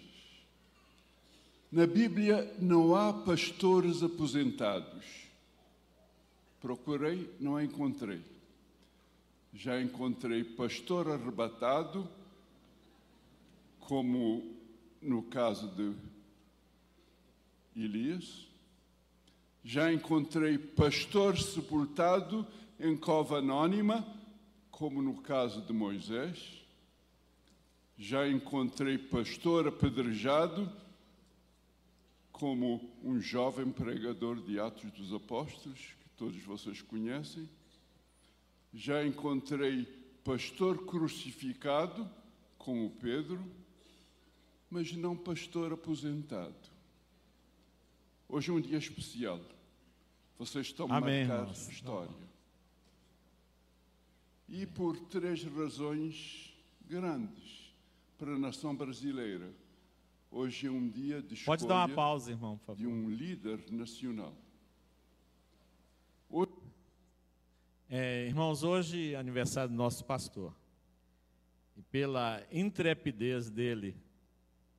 Na 1.73 1.87
Bíblia 1.87 2.57
não 2.61 2.95
há 2.95 3.13
pastores 3.13 4.01
aposentados. 4.03 5.05
Procurei, 6.61 7.29
não 7.41 7.61
encontrei. 7.61 8.23
Já 9.53 9.81
encontrei 9.81 10.45
pastor 10.45 11.09
arrebatado, 11.11 12.09
como 13.81 14.55
no 15.03 15.23
caso 15.25 15.69
de 15.69 15.95
Elias. 17.75 18.46
Já 19.69 19.93
encontrei 19.93 20.57
pastor 20.59 21.37
sepultado 21.37 22.47
em 22.79 22.97
cova 22.97 23.39
anônima, 23.39 24.07
como 24.71 25.03
no 25.03 25.21
caso 25.23 25.61
de 25.61 25.73
Moisés. 25.73 26.65
Já 27.99 28.29
encontrei 28.29 28.97
pastor 28.97 29.67
apedrejado, 29.67 30.71
como 32.31 32.97
um 33.03 33.21
jovem 33.21 33.69
pregador 33.73 34.41
de 34.41 34.61
Atos 34.61 34.93
dos 34.93 35.13
Apóstolos, 35.13 35.81
que 35.81 36.09
todos 36.17 36.41
vocês 36.45 36.81
conhecem. 36.81 37.49
Já 38.73 39.05
encontrei 39.05 39.85
pastor 40.23 40.87
crucificado, 40.87 42.09
como 42.57 42.89
Pedro, 43.01 43.45
mas 44.71 44.93
não 44.93 45.17
pastor 45.17 45.73
aposentado. 45.73 46.55
Hoje 48.29 48.51
é 48.53 48.55
um 48.55 48.61
dia 48.61 48.79
especial. 48.79 49.41
Vocês 50.39 50.67
estão 50.67 50.87
Amém, 50.93 51.23
irmãos. 51.23 51.69
história. 51.69 52.15
E 54.49 54.67
por 54.67 54.99
três 55.07 55.43
razões 55.45 56.55
grandes 56.87 57.75
para 58.19 58.33
a 58.33 58.39
nação 58.39 58.75
brasileira. 58.75 59.51
Hoje 60.31 60.67
é 60.67 60.71
um 60.71 60.89
dia 60.89 61.23
de 61.23 61.35
escolha 61.35 61.59
Pode 61.59 61.67
dar 61.69 61.87
uma 61.87 61.95
pausa, 61.95 62.31
irmão, 62.31 62.59
por 62.59 62.77
de 62.77 62.85
favor. 62.85 62.97
um 62.97 63.09
líder 63.09 63.73
nacional. 63.73 64.35
É, 67.89 68.27
irmãos, 68.27 68.65
hoje 68.65 69.15
é 69.15 69.17
aniversário 69.17 69.71
do 69.71 69.77
nosso 69.77 70.05
pastor. 70.05 70.53
E 71.77 71.83
pela 71.83 72.45
intrepidez 72.51 73.49
dele, 73.49 73.97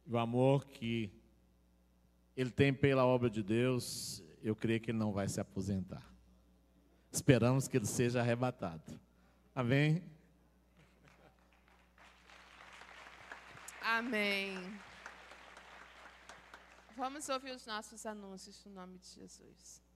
e 0.06 0.12
o 0.12 0.18
amor 0.18 0.66
que 0.66 1.10
ele 2.36 2.52
tem 2.52 2.74
pela 2.74 3.06
obra 3.06 3.30
de 3.30 3.42
Deus, 3.42 4.22
eu 4.50 4.56
creio 4.56 4.80
que 4.80 4.92
ele 4.92 4.98
não 4.98 5.12
vai 5.12 5.28
se 5.28 5.40
aposentar. 5.40 6.04
Esperamos 7.12 7.68
que 7.68 7.78
ele 7.78 7.86
seja 7.86 8.22
arrebatado. 8.22 9.00
Amém? 9.54 10.04
Amém. 13.82 14.58
Vamos 16.96 17.30
ouvir 17.30 17.52
os 17.52 17.66
nossos 17.66 18.06
anúncios 18.06 18.64
no 18.66 18.72
nome 18.72 18.98
de 18.98 19.08
Jesus. 19.08 19.87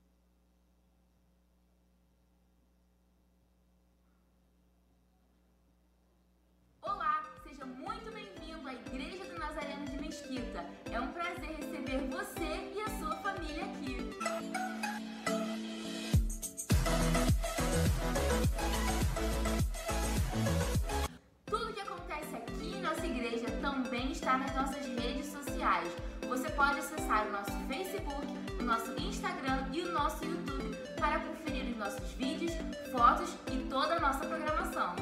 Nas 24.41 24.55
nossas 24.55 24.85
redes 24.85 25.27
sociais. 25.27 25.87
Você 26.27 26.49
pode 26.51 26.79
acessar 26.79 27.27
o 27.27 27.31
nosso 27.31 27.51
Facebook, 27.67 28.27
o 28.59 28.63
nosso 28.63 28.91
Instagram 28.99 29.65
e 29.71 29.81
o 29.81 29.91
nosso 29.93 30.23
YouTube 30.25 30.75
para 30.99 31.19
conferir 31.19 31.71
os 31.71 31.77
nossos 31.77 32.11
vídeos, 32.13 32.53
fotos 32.91 33.35
e 33.51 33.57
toda 33.69 33.95
a 33.95 33.99
nossa 33.99 34.25
programação. 34.25 34.95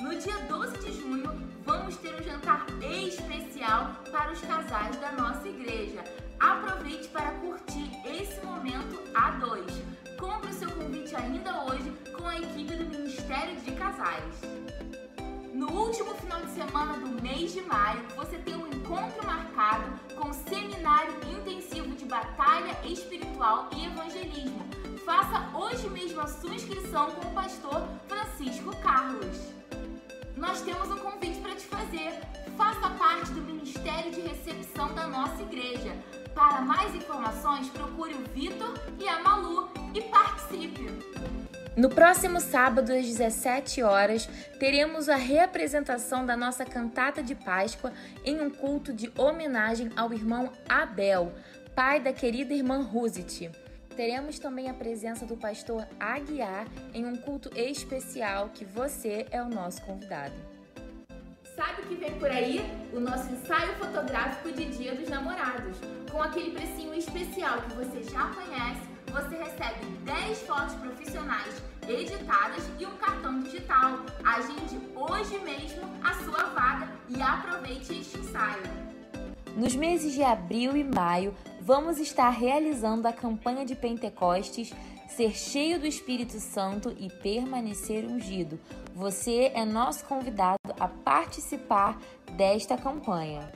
No 0.00 0.14
dia 0.18 0.38
12 0.48 0.78
de 0.78 0.92
junho, 1.00 1.48
vamos 1.64 1.96
ter 1.96 2.14
um 2.14 2.22
jantar 2.22 2.66
especial 2.82 3.96
para 4.12 4.32
os 4.32 4.40
casais 4.40 4.96
da 4.96 5.12
nossa 5.12 5.48
igreja. 5.48 6.04
Aproveite 6.38 7.08
para 7.08 7.30
curtir 7.32 7.90
esse 8.06 8.44
momento 8.44 9.00
a 9.14 9.30
dois. 9.32 9.82
Compre 10.18 10.50
o 10.50 10.54
seu 10.54 10.70
convite 10.70 11.14
ainda 11.16 11.64
hoje 11.64 11.92
com 12.16 12.26
a 12.26 12.38
equipe 12.38 12.74
do 12.74 12.84
Ministério 12.84 13.56
de 13.56 13.72
Casais. 13.72 15.07
No 15.58 15.68
último 15.72 16.14
final 16.14 16.40
de 16.42 16.52
semana 16.52 16.92
do 17.00 17.20
mês 17.20 17.52
de 17.52 17.60
maio, 17.62 18.00
você 18.14 18.38
tem 18.38 18.54
um 18.54 18.68
encontro 18.68 19.26
marcado 19.26 19.90
com 20.14 20.32
Seminário 20.32 21.12
Intensivo 21.28 21.96
de 21.96 22.04
Batalha 22.04 22.78
Espiritual 22.84 23.68
e 23.76 23.86
Evangelismo. 23.86 24.64
Faça 25.04 25.50
hoje 25.58 25.90
mesmo 25.90 26.20
a 26.20 26.28
sua 26.28 26.54
inscrição 26.54 27.10
com 27.10 27.26
o 27.26 27.34
pastor 27.34 27.88
Francisco 28.06 28.70
Carlos. 28.76 29.52
Nós 30.36 30.60
temos 30.60 30.92
um 30.92 30.98
convite 30.98 31.40
para 31.40 31.56
te 31.56 31.66
fazer. 31.66 32.12
Faça 32.56 32.90
parte 32.90 33.32
do 33.32 33.40
Ministério 33.40 34.12
de 34.12 34.20
Recepção 34.20 34.94
da 34.94 35.08
nossa 35.08 35.42
igreja. 35.42 35.92
Para 36.36 36.60
mais 36.60 36.94
informações, 36.94 37.68
procure 37.70 38.14
o 38.14 38.24
Vitor 38.32 38.74
e 39.00 39.08
a 39.08 39.20
Malu 39.24 39.68
e 39.92 40.02
participe! 40.02 41.57
No 41.78 41.88
próximo 41.88 42.40
sábado, 42.40 42.92
às 42.92 43.06
17 43.06 43.84
horas, 43.84 44.28
teremos 44.58 45.08
a 45.08 45.14
reapresentação 45.14 46.26
da 46.26 46.36
nossa 46.36 46.64
cantata 46.64 47.22
de 47.22 47.36
Páscoa 47.36 47.92
em 48.24 48.40
um 48.40 48.50
culto 48.50 48.92
de 48.92 49.12
homenagem 49.16 49.88
ao 49.94 50.12
irmão 50.12 50.50
Abel, 50.68 51.32
pai 51.76 52.00
da 52.00 52.12
querida 52.12 52.52
irmã 52.52 52.82
Ruzit. 52.82 53.52
Teremos 53.94 54.40
também 54.40 54.68
a 54.68 54.74
presença 54.74 55.24
do 55.24 55.36
pastor 55.36 55.86
Aguiar 56.00 56.66
em 56.92 57.06
um 57.06 57.16
culto 57.16 57.48
especial 57.56 58.48
que 58.52 58.64
você 58.64 59.26
é 59.30 59.40
o 59.40 59.48
nosso 59.48 59.80
convidado. 59.82 60.34
Sabe 61.54 61.82
o 61.82 61.86
que 61.86 61.94
vem 61.94 62.18
por 62.18 62.28
aí? 62.28 62.60
O 62.92 62.98
nosso 62.98 63.32
ensaio 63.32 63.74
fotográfico 63.74 64.50
de 64.50 64.64
Dia 64.64 64.96
dos 64.96 65.08
Namorados. 65.08 65.78
Com 66.10 66.20
aquele 66.20 66.50
precinho 66.50 66.92
especial 66.92 67.62
que 67.62 67.74
você 67.74 68.02
já 68.02 68.34
conhece, 68.34 68.87
você 69.08 69.36
recebe 69.36 69.84
10 70.04 70.38
fotos 70.42 70.74
profissionais 70.74 71.62
editadas 71.88 72.68
e 72.78 72.86
um 72.86 72.96
cartão 72.96 73.40
digital. 73.40 74.00
Agende 74.24 74.80
hoje 74.94 75.38
mesmo 75.38 75.82
a 76.02 76.14
sua 76.24 76.44
vaga 76.50 76.88
e 77.08 77.20
aproveite 77.20 77.98
este 77.98 78.18
ensaio. 78.18 78.62
Nos 79.56 79.74
meses 79.74 80.12
de 80.12 80.22
abril 80.22 80.76
e 80.76 80.84
maio, 80.84 81.34
vamos 81.60 81.98
estar 81.98 82.30
realizando 82.30 83.08
a 83.08 83.12
campanha 83.12 83.64
de 83.64 83.74
Pentecostes 83.74 84.72
Ser 85.08 85.34
cheio 85.34 85.80
do 85.80 85.86
Espírito 85.86 86.38
Santo 86.38 86.94
e 86.96 87.08
permanecer 87.08 88.04
ungido. 88.04 88.60
Você 88.94 89.50
é 89.54 89.64
nosso 89.64 90.04
convidado 90.04 90.58
a 90.78 90.86
participar 90.86 91.98
desta 92.36 92.76
campanha. 92.76 93.50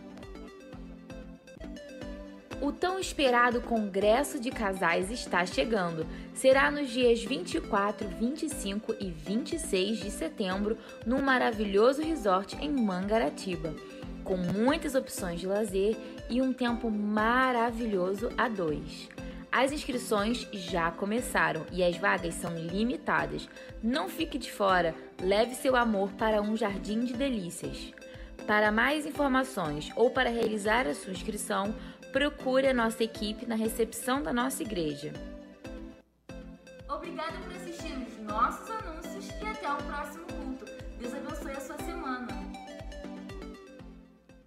O 2.62 2.70
tão 2.70 2.96
esperado 2.96 3.60
Congresso 3.60 4.38
de 4.38 4.48
Casais 4.48 5.10
está 5.10 5.44
chegando. 5.44 6.06
Será 6.32 6.70
nos 6.70 6.90
dias 6.90 7.20
24, 7.20 8.06
25 8.06 8.94
e 9.00 9.10
26 9.10 9.98
de 9.98 10.10
setembro, 10.12 10.78
num 11.04 11.20
maravilhoso 11.20 12.00
resort 12.00 12.56
em 12.60 12.70
Mangaratiba, 12.70 13.74
com 14.22 14.36
muitas 14.36 14.94
opções 14.94 15.40
de 15.40 15.46
lazer 15.48 15.96
e 16.30 16.40
um 16.40 16.52
tempo 16.52 16.88
maravilhoso 16.88 18.30
a 18.38 18.48
dois. 18.48 19.08
As 19.50 19.72
inscrições 19.72 20.46
já 20.52 20.92
começaram 20.92 21.66
e 21.72 21.82
as 21.82 21.96
vagas 21.96 22.34
são 22.34 22.56
limitadas. 22.56 23.48
Não 23.82 24.08
fique 24.08 24.38
de 24.38 24.52
fora, 24.52 24.94
leve 25.20 25.56
seu 25.56 25.74
amor 25.74 26.12
para 26.12 26.40
um 26.40 26.56
jardim 26.56 27.00
de 27.00 27.12
delícias. 27.12 27.92
Para 28.46 28.72
mais 28.72 29.06
informações 29.06 29.90
ou 29.94 30.10
para 30.10 30.28
realizar 30.28 30.86
a 30.86 30.94
sua 30.94 31.12
inscrição, 31.12 31.74
procure 32.12 32.68
a 32.68 32.74
nossa 32.74 33.02
equipe 33.02 33.46
na 33.46 33.54
recepção 33.54 34.22
da 34.22 34.32
nossa 34.32 34.62
igreja. 34.62 35.12
Obrigada 36.86 37.38
por 37.38 37.56
assistir 37.56 37.92
os 37.96 38.18
nossos 38.18 38.70
anúncios 38.70 39.28
e 39.40 39.46
até 39.46 39.72
o 39.72 39.76
próximo 39.78 40.26
culto. 40.26 40.66
Deus 40.98 41.14
abençoe 41.14 41.52
a 41.52 41.60
sua 41.60 41.78
semana. 41.78 42.28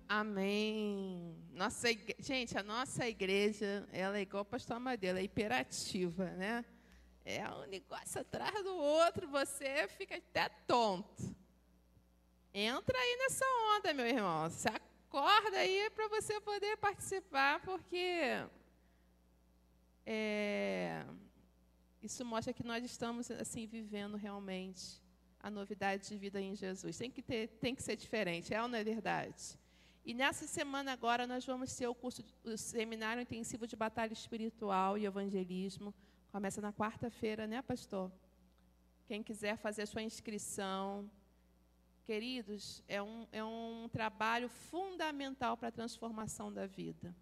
Amém. 0.08 1.36
Nossa. 1.54 1.88
Gente, 2.20 2.56
a 2.56 2.62
nossa 2.62 3.10
igreja, 3.10 3.88
ela 3.92 4.20
é 4.20 4.22
igual 4.22 4.44
o 4.44 4.46
pastor 4.46 4.78
Amadeu, 4.78 5.10
ela 5.10 5.20
é 5.20 5.24
hiperativa, 5.24 6.26
né? 6.32 6.64
É 7.26 7.44
um 7.50 7.66
negócio 7.66 8.22
atrás 8.22 8.64
do 8.64 8.76
outro, 8.76 9.28
você 9.28 9.88
fica 9.98 10.16
até 10.16 10.50
tonto. 10.68 11.36
Entra 12.54 12.98
aí 12.98 13.18
nessa 13.18 13.46
onda, 13.76 13.94
meu 13.96 14.06
irmão. 14.06 14.50
Se 14.52 14.70
acorda 15.16 15.60
aí 15.60 15.90
para 15.92 16.10
você 16.10 16.42
poder 16.42 16.76
participar, 16.76 17.62
porque 17.62 18.46
é, 20.06 21.06
isso 22.04 22.26
mostra 22.26 22.52
que 22.52 22.66
nós 22.66 22.84
estamos 22.84 23.32
assim 23.32 23.66
vivendo 23.66 24.18
realmente 24.18 25.02
a 25.40 25.50
novidade 25.50 26.10
de 26.10 26.18
vida 26.18 26.42
em 26.42 26.54
Jesus. 26.54 26.98
Tem 26.98 27.10
que 27.10 27.22
ter, 27.22 27.48
tem 27.62 27.74
que 27.74 27.82
ser 27.82 27.96
diferente, 27.96 28.54
é 28.54 28.62
ou 28.62 28.68
não 28.68 28.78
é 28.78 28.84
verdade? 28.84 29.58
E 30.04 30.14
nessa 30.14 30.46
semana 30.46 30.92
agora 30.92 31.26
nós 31.26 31.46
vamos 31.46 31.74
ter 31.74 31.88
o 31.88 31.96
curso, 31.96 32.22
o 32.44 32.58
seminário 32.58 33.22
intensivo 33.22 33.66
de 33.66 33.76
batalha 33.78 34.12
espiritual 34.12 34.98
e 34.98 35.06
evangelismo. 35.06 35.94
Começa 36.30 36.60
na 36.60 36.74
quarta-feira, 36.74 37.48
né, 37.48 37.62
pastor? 37.62 38.12
Quem 39.08 39.24
quiser 39.24 39.56
fazer 39.56 39.84
a 39.84 39.88
sua 39.88 40.02
inscrição, 40.02 41.10
queridos, 42.06 42.84
é 42.88 43.02
um, 43.02 43.28
é 43.32 43.44
um 43.44 43.90
trabalho 43.92 44.48
fundamental 44.48 45.58
para 45.58 45.70
a 45.70 45.72
transformação 45.72 46.54
da 46.54 46.68
vida. 46.68 47.16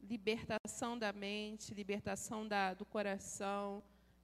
Libertação 0.00 0.96
da 0.96 1.12
mente, 1.12 1.74
libertação 1.74 2.46
da, 2.46 2.74
do 2.74 2.84
coração, 2.84 3.82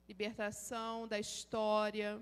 libertação 0.09 1.09
da 1.09 1.19
história. 1.19 2.21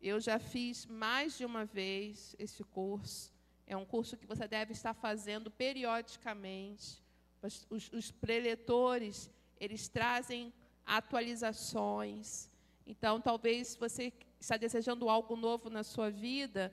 Eu 0.00 0.20
já 0.20 0.38
fiz 0.38 0.86
mais 0.86 1.36
de 1.36 1.44
uma 1.44 1.66
vez 1.66 2.34
esse 2.38 2.64
curso. 2.64 3.30
É 3.66 3.76
um 3.76 3.84
curso 3.84 4.16
que 4.16 4.26
você 4.26 4.48
deve 4.48 4.72
estar 4.72 4.94
fazendo 4.94 5.50
periodicamente. 5.50 7.02
Os, 7.42 7.66
os, 7.68 7.92
os 7.92 8.10
preletores, 8.10 9.30
eles 9.58 9.86
trazem 9.88 10.52
atualizações. 10.86 12.48
Então, 12.86 13.20
talvez 13.20 13.76
você 13.76 14.12
está 14.40 14.56
desejando 14.56 15.08
algo 15.08 15.36
novo 15.36 15.68
na 15.68 15.84
sua 15.84 16.10
vida, 16.10 16.72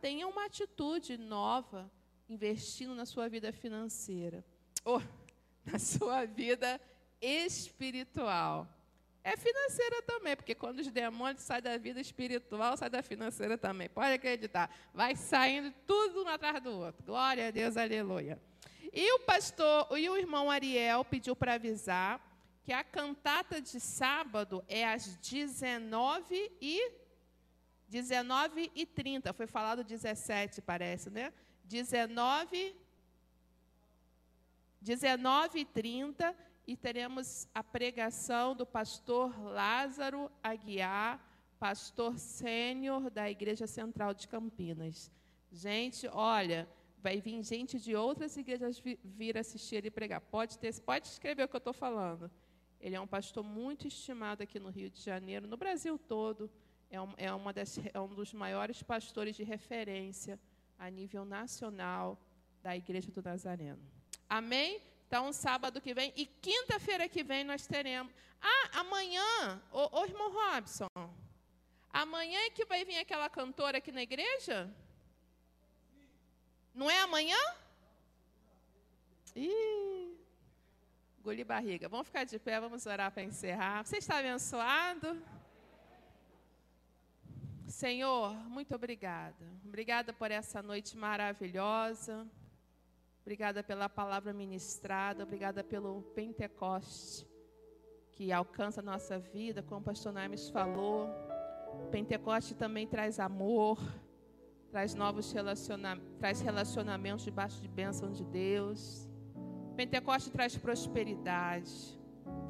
tenha 0.00 0.26
uma 0.26 0.46
atitude 0.46 1.16
nova, 1.16 1.90
investindo 2.28 2.94
na 2.94 3.04
sua 3.04 3.28
vida 3.28 3.52
financeira, 3.52 4.44
ou 4.84 5.00
na 5.64 5.78
sua 5.78 6.24
vida 6.24 6.80
espiritual. 7.20 8.66
É 9.24 9.36
financeira 9.36 10.02
também, 10.02 10.34
porque 10.34 10.54
quando 10.54 10.80
os 10.80 10.90
demônios 10.90 11.44
saem 11.44 11.62
da 11.62 11.76
vida 11.76 12.00
espiritual, 12.00 12.76
sai 12.76 12.90
da 12.90 13.02
financeira 13.02 13.56
também. 13.56 13.88
Pode 13.88 14.14
acreditar. 14.14 14.68
Vai 14.92 15.14
saindo 15.14 15.72
tudo 15.86 16.24
um 16.24 16.28
atrás 16.28 16.60
do 16.60 16.72
outro. 16.72 17.04
Glória 17.04 17.46
a 17.46 17.50
Deus, 17.52 17.76
aleluia. 17.76 18.40
E 18.92 19.14
o 19.14 19.20
pastor, 19.20 19.86
e 19.96 20.10
o 20.10 20.16
irmão 20.16 20.50
Ariel 20.50 21.04
pediu 21.04 21.36
para 21.36 21.54
avisar 21.54 22.31
que 22.62 22.72
a 22.72 22.84
cantata 22.84 23.60
de 23.60 23.80
sábado 23.80 24.64
é 24.68 24.86
às 24.86 25.16
19 25.16 26.52
e 26.60 26.92
19 27.88 28.70
e 28.74 28.86
30. 28.86 29.32
Foi 29.32 29.46
falado 29.46 29.84
17, 29.84 30.62
parece, 30.62 31.10
né? 31.10 31.32
19 31.64 32.74
19 34.80 35.60
e 35.60 35.64
30 35.64 36.34
e 36.66 36.76
teremos 36.76 37.46
a 37.54 37.62
pregação 37.62 38.54
do 38.54 38.66
pastor 38.66 39.40
Lázaro 39.40 40.30
Aguiar, 40.42 41.20
pastor 41.58 42.18
sênior 42.18 43.08
da 43.10 43.30
Igreja 43.30 43.66
Central 43.66 44.12
de 44.12 44.26
Campinas. 44.26 45.10
Gente, 45.52 46.08
olha, 46.08 46.68
vai 46.98 47.20
vir 47.20 47.42
gente 47.42 47.78
de 47.78 47.94
outras 47.94 48.36
igrejas 48.36 48.82
vir 49.04 49.38
assistir 49.38 49.84
e 49.84 49.90
pregar. 49.90 50.20
Pode 50.20 50.58
ter, 50.58 50.72
pode 50.80 51.06
escrever 51.06 51.44
o 51.44 51.48
que 51.48 51.56
eu 51.56 51.58
estou 51.58 51.72
falando. 51.72 52.30
Ele 52.82 52.96
é 52.96 53.00
um 53.00 53.06
pastor 53.06 53.44
muito 53.44 53.86
estimado 53.86 54.42
aqui 54.42 54.58
no 54.58 54.68
Rio 54.68 54.90
de 54.90 55.00
Janeiro, 55.00 55.46
no 55.46 55.56
Brasil 55.56 55.96
todo. 55.96 56.50
É, 56.90 57.00
um, 57.00 57.14
é, 57.16 57.32
uma 57.32 57.52
das, 57.52 57.78
é 57.94 58.00
um 58.00 58.12
dos 58.12 58.34
maiores 58.34 58.82
pastores 58.82 59.36
de 59.36 59.44
referência 59.44 60.38
a 60.76 60.90
nível 60.90 61.24
nacional 61.24 62.18
da 62.60 62.76
Igreja 62.76 63.10
do 63.12 63.22
Nazareno. 63.22 63.80
Amém? 64.28 64.82
Então, 65.06 65.32
sábado 65.32 65.80
que 65.80 65.94
vem 65.94 66.12
e 66.16 66.26
quinta-feira 66.26 67.08
que 67.08 67.22
vem 67.22 67.44
nós 67.44 67.66
teremos. 67.66 68.12
Ah, 68.40 68.80
amanhã, 68.80 69.62
ô, 69.70 70.00
ô 70.00 70.04
irmão 70.04 70.32
Robson, 70.32 70.88
amanhã 71.92 72.40
é 72.40 72.50
que 72.50 72.64
vai 72.64 72.84
vir 72.84 72.98
aquela 72.98 73.30
cantora 73.30 73.78
aqui 73.78 73.92
na 73.92 74.02
igreja? 74.02 74.68
Não 76.74 76.90
é 76.90 76.98
amanhã? 77.00 77.38
Ih, 79.36 80.11
Engoli 81.22 81.44
barriga. 81.44 81.88
Vamos 81.88 82.08
ficar 82.08 82.24
de 82.24 82.36
pé, 82.36 82.58
vamos 82.58 82.84
orar 82.84 83.12
para 83.12 83.22
encerrar. 83.22 83.86
Você 83.86 83.98
está 83.98 84.18
abençoado? 84.18 85.22
Senhor, 87.68 88.34
muito 88.48 88.74
obrigada. 88.74 89.46
Obrigada 89.64 90.12
por 90.12 90.32
essa 90.32 90.60
noite 90.60 90.96
maravilhosa. 90.96 92.28
Obrigada 93.20 93.62
pela 93.62 93.88
palavra 93.88 94.32
ministrada. 94.32 95.22
Obrigada 95.22 95.62
pelo 95.62 96.02
Pentecoste 96.12 97.24
que 98.10 98.32
alcança 98.32 98.80
a 98.80 98.82
nossa 98.82 99.16
vida, 99.16 99.62
como 99.62 99.80
o 99.80 99.84
pastor 99.84 100.12
Names 100.12 100.50
falou. 100.50 101.08
Pentecoste 101.92 102.56
também 102.56 102.84
traz 102.84 103.20
amor, 103.20 103.78
traz 104.72 104.92
novos 104.92 105.30
relacionamentos, 105.30 106.18
traz 106.18 106.40
relacionamentos 106.40 107.24
debaixo 107.24 107.62
de 107.62 107.68
bênção 107.68 108.10
de 108.10 108.24
Deus. 108.24 109.11
Pentecoste 109.82 110.30
traz 110.30 110.56
prosperidade, 110.56 111.98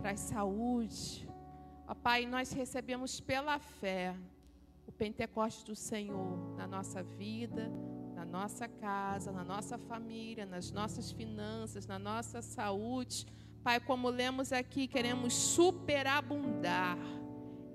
traz 0.03 0.21
saúde. 0.21 1.27
Ó 1.89 1.95
Pai, 1.95 2.27
nós 2.27 2.53
recebemos 2.53 3.21
pela 3.21 3.59
fé 3.59 4.15
o 4.87 4.93
Pentecoste 4.93 5.65
do 5.65 5.75
Senhor 5.75 6.55
na 6.59 6.67
nossa 6.67 7.03
vida, 7.03 7.73
na 8.15 8.27
nossa 8.27 8.69
casa, 8.69 9.33
na 9.33 9.43
nossa 9.43 9.79
família, 9.79 10.45
nas 10.45 10.71
nossas 10.71 11.11
finanças, 11.11 11.87
na 11.87 11.99
nossa 11.99 12.43
saúde. 12.43 13.27
Pai, 13.65 13.81
como 13.81 14.11
lemos 14.11 14.53
aqui, 14.53 14.87
queremos 14.87 15.33
superabundar 15.33 16.99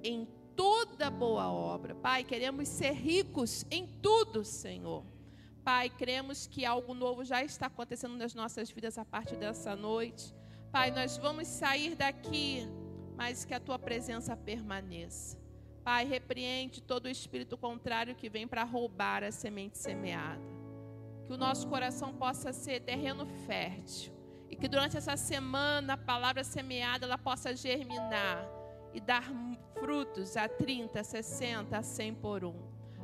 em 0.04 0.28
toda 0.56 1.10
boa 1.10 1.52
obra. 1.52 1.96
Pai, 1.96 2.24
queremos 2.24 2.68
ser 2.68 2.92
ricos 2.92 3.66
em 3.72 3.88
tudo, 3.88 4.46
Senhor. 4.46 5.04
Pai, 5.68 5.89
cremos 5.89 6.48
que 6.48 6.64
algo 6.64 6.94
novo 6.94 7.26
já 7.26 7.44
está 7.44 7.65
acontecendo 7.65 8.15
nas 8.15 8.34
nossas 8.34 8.72
vidas 8.72 8.98
a 8.98 9.03
partir 9.03 9.35
dessa 9.35 9.76
noite. 9.76 10.34
Pai, 10.72 10.91
nós 10.91 11.18
vamos 11.18 11.45
sair 11.45 11.94
daqui, 11.94 12.65
mas 13.18 13.44
que 13.44 13.53
a 13.53 13.60
tua 13.60 13.77
presença 13.77 14.34
permaneça. 14.34 15.38
Pai, 15.84 16.06
repreende 16.06 16.81
todo 16.81 17.07
o 17.07 17.10
espírito 17.10 17.57
contrário 17.57 18.15
que 18.15 18.30
vem 18.30 18.48
para 18.48 18.64
roubar 18.64 19.26
a 19.26 19.30
semente 19.30 19.77
semeada. 19.77 20.41
Que 21.26 21.34
o 21.34 21.38
nosso 21.38 21.68
coração 21.68 22.14
possa 22.14 22.53
ser 22.53 22.80
terreno 22.80 23.26
fértil 23.45 24.14
e 24.49 24.56
que 24.56 24.69
durante 24.69 24.95
essa 24.95 25.18
semana 25.18 25.95
a 25.95 25.98
palavra 25.98 26.45
semeada 26.45 27.06
ela 27.06 27.18
possa 27.18 27.53
germinar 27.53 28.48
e 28.94 29.02
dar 29.02 29.30
frutos 29.81 30.38
a 30.38 30.48
30, 30.48 31.03
60, 31.03 31.77
a 31.77 31.84
100 31.84 32.15
por 32.15 32.45
um. 32.45 32.56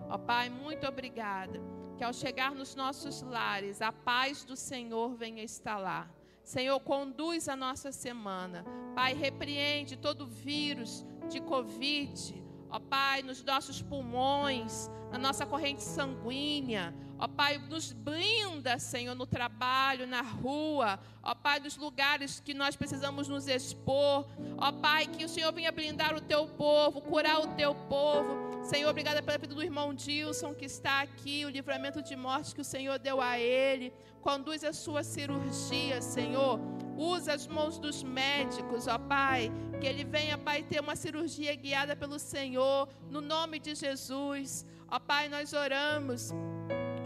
Ó 0.08 0.18
Pai, 0.18 0.50
muito 0.50 0.88
obrigada 0.88 1.83
que 1.98 2.04
ao 2.04 2.14
chegar 2.14 2.54
nos 2.54 2.76
nossos 2.76 3.22
lares, 3.22 3.82
a 3.82 3.92
paz 3.92 4.44
do 4.44 4.56
Senhor 4.56 5.16
venha 5.16 5.46
lá. 5.78 6.10
Senhor, 6.44 6.80
conduz 6.82 7.48
a 7.48 7.56
nossa 7.56 7.92
semana. 7.92 8.66
Pai, 8.94 9.14
repreende 9.14 9.96
todo 9.96 10.28
vírus 10.28 11.06
de 11.30 11.40
Covid. 11.40 12.44
Ó 12.70 12.80
Pai, 12.80 13.22
nos 13.22 13.44
nossos 13.44 13.82
pulmões, 13.82 14.90
na 15.12 15.18
nossa 15.18 15.46
corrente 15.46 15.84
sanguínea. 15.84 16.94
Ó 17.20 17.28
Pai, 17.28 17.58
nos 17.70 17.94
blinda, 17.94 18.78
Senhor, 18.80 19.16
no 19.16 19.26
trabalho, 19.26 20.06
na 20.06 20.22
rua. 20.22 21.00
Ó 21.22 21.34
Pai, 21.34 21.60
dos 21.60 21.78
lugares 21.78 22.40
que 22.40 22.54
nós 22.54 22.76
precisamos 22.76 23.28
nos 23.28 23.48
expor. 23.48 24.28
Ó 24.58 24.72
Pai, 24.72 25.08
que 25.08 25.24
o 25.24 25.30
Senhor 25.30 25.54
venha 25.54 25.72
blindar 25.72 26.16
o 26.16 26.22
teu 26.22 26.48
povo, 26.48 27.00
curar 27.00 27.40
o 27.40 27.56
teu 27.56 27.74
povo. 27.74 28.53
Senhor, 28.64 28.90
obrigada 28.90 29.22
pela 29.22 29.38
vida 29.38 29.54
do 29.54 29.62
irmão 29.62 29.94
Dilson 29.94 30.54
que 30.54 30.64
está 30.64 31.02
aqui, 31.02 31.44
o 31.44 31.50
livramento 31.50 32.02
de 32.02 32.16
morte 32.16 32.56
que 32.56 32.62
o 32.62 32.64
Senhor 32.64 32.98
deu 32.98 33.20
a 33.20 33.38
ele. 33.38 33.94
Conduz 34.22 34.64
a 34.64 34.72
sua 34.72 35.04
cirurgia, 35.04 36.02
Senhor. 36.02 36.58
Usa 36.98 37.34
as 37.34 37.46
mãos 37.46 37.78
dos 37.78 38.04
médicos, 38.04 38.88
ó 38.88 38.98
Pai. 38.98 39.52
Que 39.82 39.88
ele 39.88 40.06
venha, 40.06 40.38
Pai, 40.38 40.64
ter 40.64 40.80
uma 40.80 40.96
cirurgia 40.96 41.54
guiada 41.56 41.94
pelo 41.94 42.18
Senhor, 42.18 42.88
no 43.10 43.20
nome 43.20 43.60
de 43.60 43.76
Jesus. 43.76 44.66
Ó 44.90 44.98
Pai, 44.98 45.28
nós 45.28 45.52
oramos. 45.52 46.32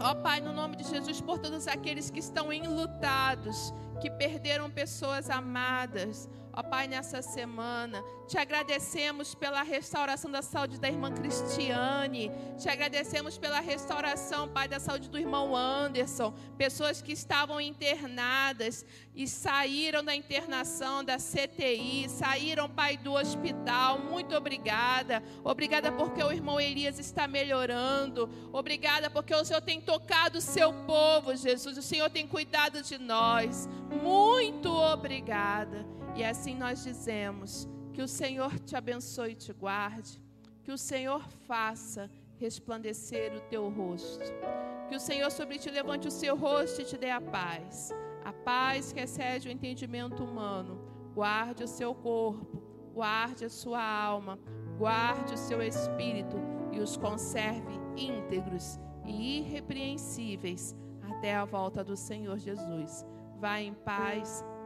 Ó 0.00 0.14
Pai, 0.14 0.40
no 0.40 0.52
nome 0.52 0.76
de 0.76 0.84
Jesus, 0.84 1.20
por 1.20 1.40
todos 1.40 1.66
aqueles 1.66 2.08
que 2.08 2.20
estão 2.20 2.52
enlutados, 2.52 3.74
que 4.00 4.08
perderam 4.08 4.70
pessoas 4.70 5.28
amadas. 5.28 6.28
Ó 6.58 6.62
Pai, 6.64 6.88
nessa 6.88 7.22
semana, 7.22 8.02
te 8.26 8.36
agradecemos 8.36 9.32
pela 9.32 9.62
restauração 9.62 10.28
da 10.28 10.42
saúde 10.42 10.80
da 10.80 10.88
irmã 10.88 11.14
Cristiane. 11.14 12.32
Te 12.58 12.68
agradecemos 12.68 13.38
pela 13.38 13.60
restauração, 13.60 14.48
Pai, 14.48 14.66
da 14.66 14.80
saúde 14.80 15.08
do 15.08 15.16
irmão 15.16 15.54
Anderson. 15.54 16.34
Pessoas 16.56 17.00
que 17.00 17.12
estavam 17.12 17.60
internadas 17.60 18.84
e 19.14 19.28
saíram 19.28 20.02
da 20.02 20.16
internação 20.16 21.04
da 21.04 21.16
CTI, 21.16 22.08
saíram, 22.08 22.68
Pai, 22.68 22.96
do 22.96 23.12
hospital. 23.12 24.00
Muito 24.00 24.34
obrigada. 24.34 25.22
Obrigada 25.44 25.92
porque 25.92 26.20
o 26.20 26.32
irmão 26.32 26.60
Elias 26.60 26.98
está 26.98 27.28
melhorando. 27.28 28.28
Obrigada 28.52 29.08
porque 29.08 29.32
o 29.32 29.44
Senhor 29.44 29.62
tem 29.62 29.80
tocado 29.80 30.38
o 30.38 30.42
seu 30.42 30.72
povo, 30.72 31.36
Jesus. 31.36 31.78
O 31.78 31.82
Senhor 31.82 32.10
tem 32.10 32.26
cuidado 32.26 32.82
de 32.82 32.98
nós. 32.98 33.68
Muito 34.02 34.68
obrigada. 34.68 35.97
E 36.18 36.24
assim 36.24 36.54
nós 36.54 36.82
dizemos: 36.82 37.68
que 37.92 38.02
o 38.02 38.08
Senhor 38.08 38.58
te 38.58 38.74
abençoe 38.76 39.30
e 39.32 39.34
te 39.36 39.52
guarde, 39.52 40.20
que 40.64 40.72
o 40.72 40.76
Senhor 40.76 41.22
faça 41.46 42.10
resplandecer 42.36 43.32
o 43.36 43.40
teu 43.42 43.68
rosto, 43.68 44.24
que 44.88 44.96
o 44.96 45.00
Senhor 45.00 45.30
sobre 45.30 45.58
ti 45.58 45.70
levante 45.70 46.08
o 46.08 46.10
seu 46.10 46.36
rosto 46.36 46.82
e 46.82 46.84
te 46.84 46.98
dê 46.98 47.10
a 47.10 47.20
paz, 47.20 47.92
a 48.24 48.32
paz 48.32 48.92
que 48.92 49.00
excede 49.00 49.48
o 49.48 49.50
entendimento 49.52 50.24
humano. 50.24 50.80
Guarde 51.14 51.62
o 51.62 51.68
seu 51.68 51.94
corpo, 51.94 52.62
guarde 52.92 53.44
a 53.44 53.50
sua 53.50 53.82
alma, 53.82 54.38
guarde 54.76 55.34
o 55.34 55.38
seu 55.38 55.62
espírito 55.62 56.36
e 56.72 56.80
os 56.80 56.96
conserve 56.96 57.74
íntegros 57.96 58.78
e 59.04 59.38
irrepreensíveis 59.38 60.76
até 61.02 61.34
a 61.36 61.44
volta 61.44 61.82
do 61.84 61.96
Senhor 61.96 62.38
Jesus. 62.38 63.04
Vá 63.40 63.60
em 63.60 63.72
paz, 63.72 64.44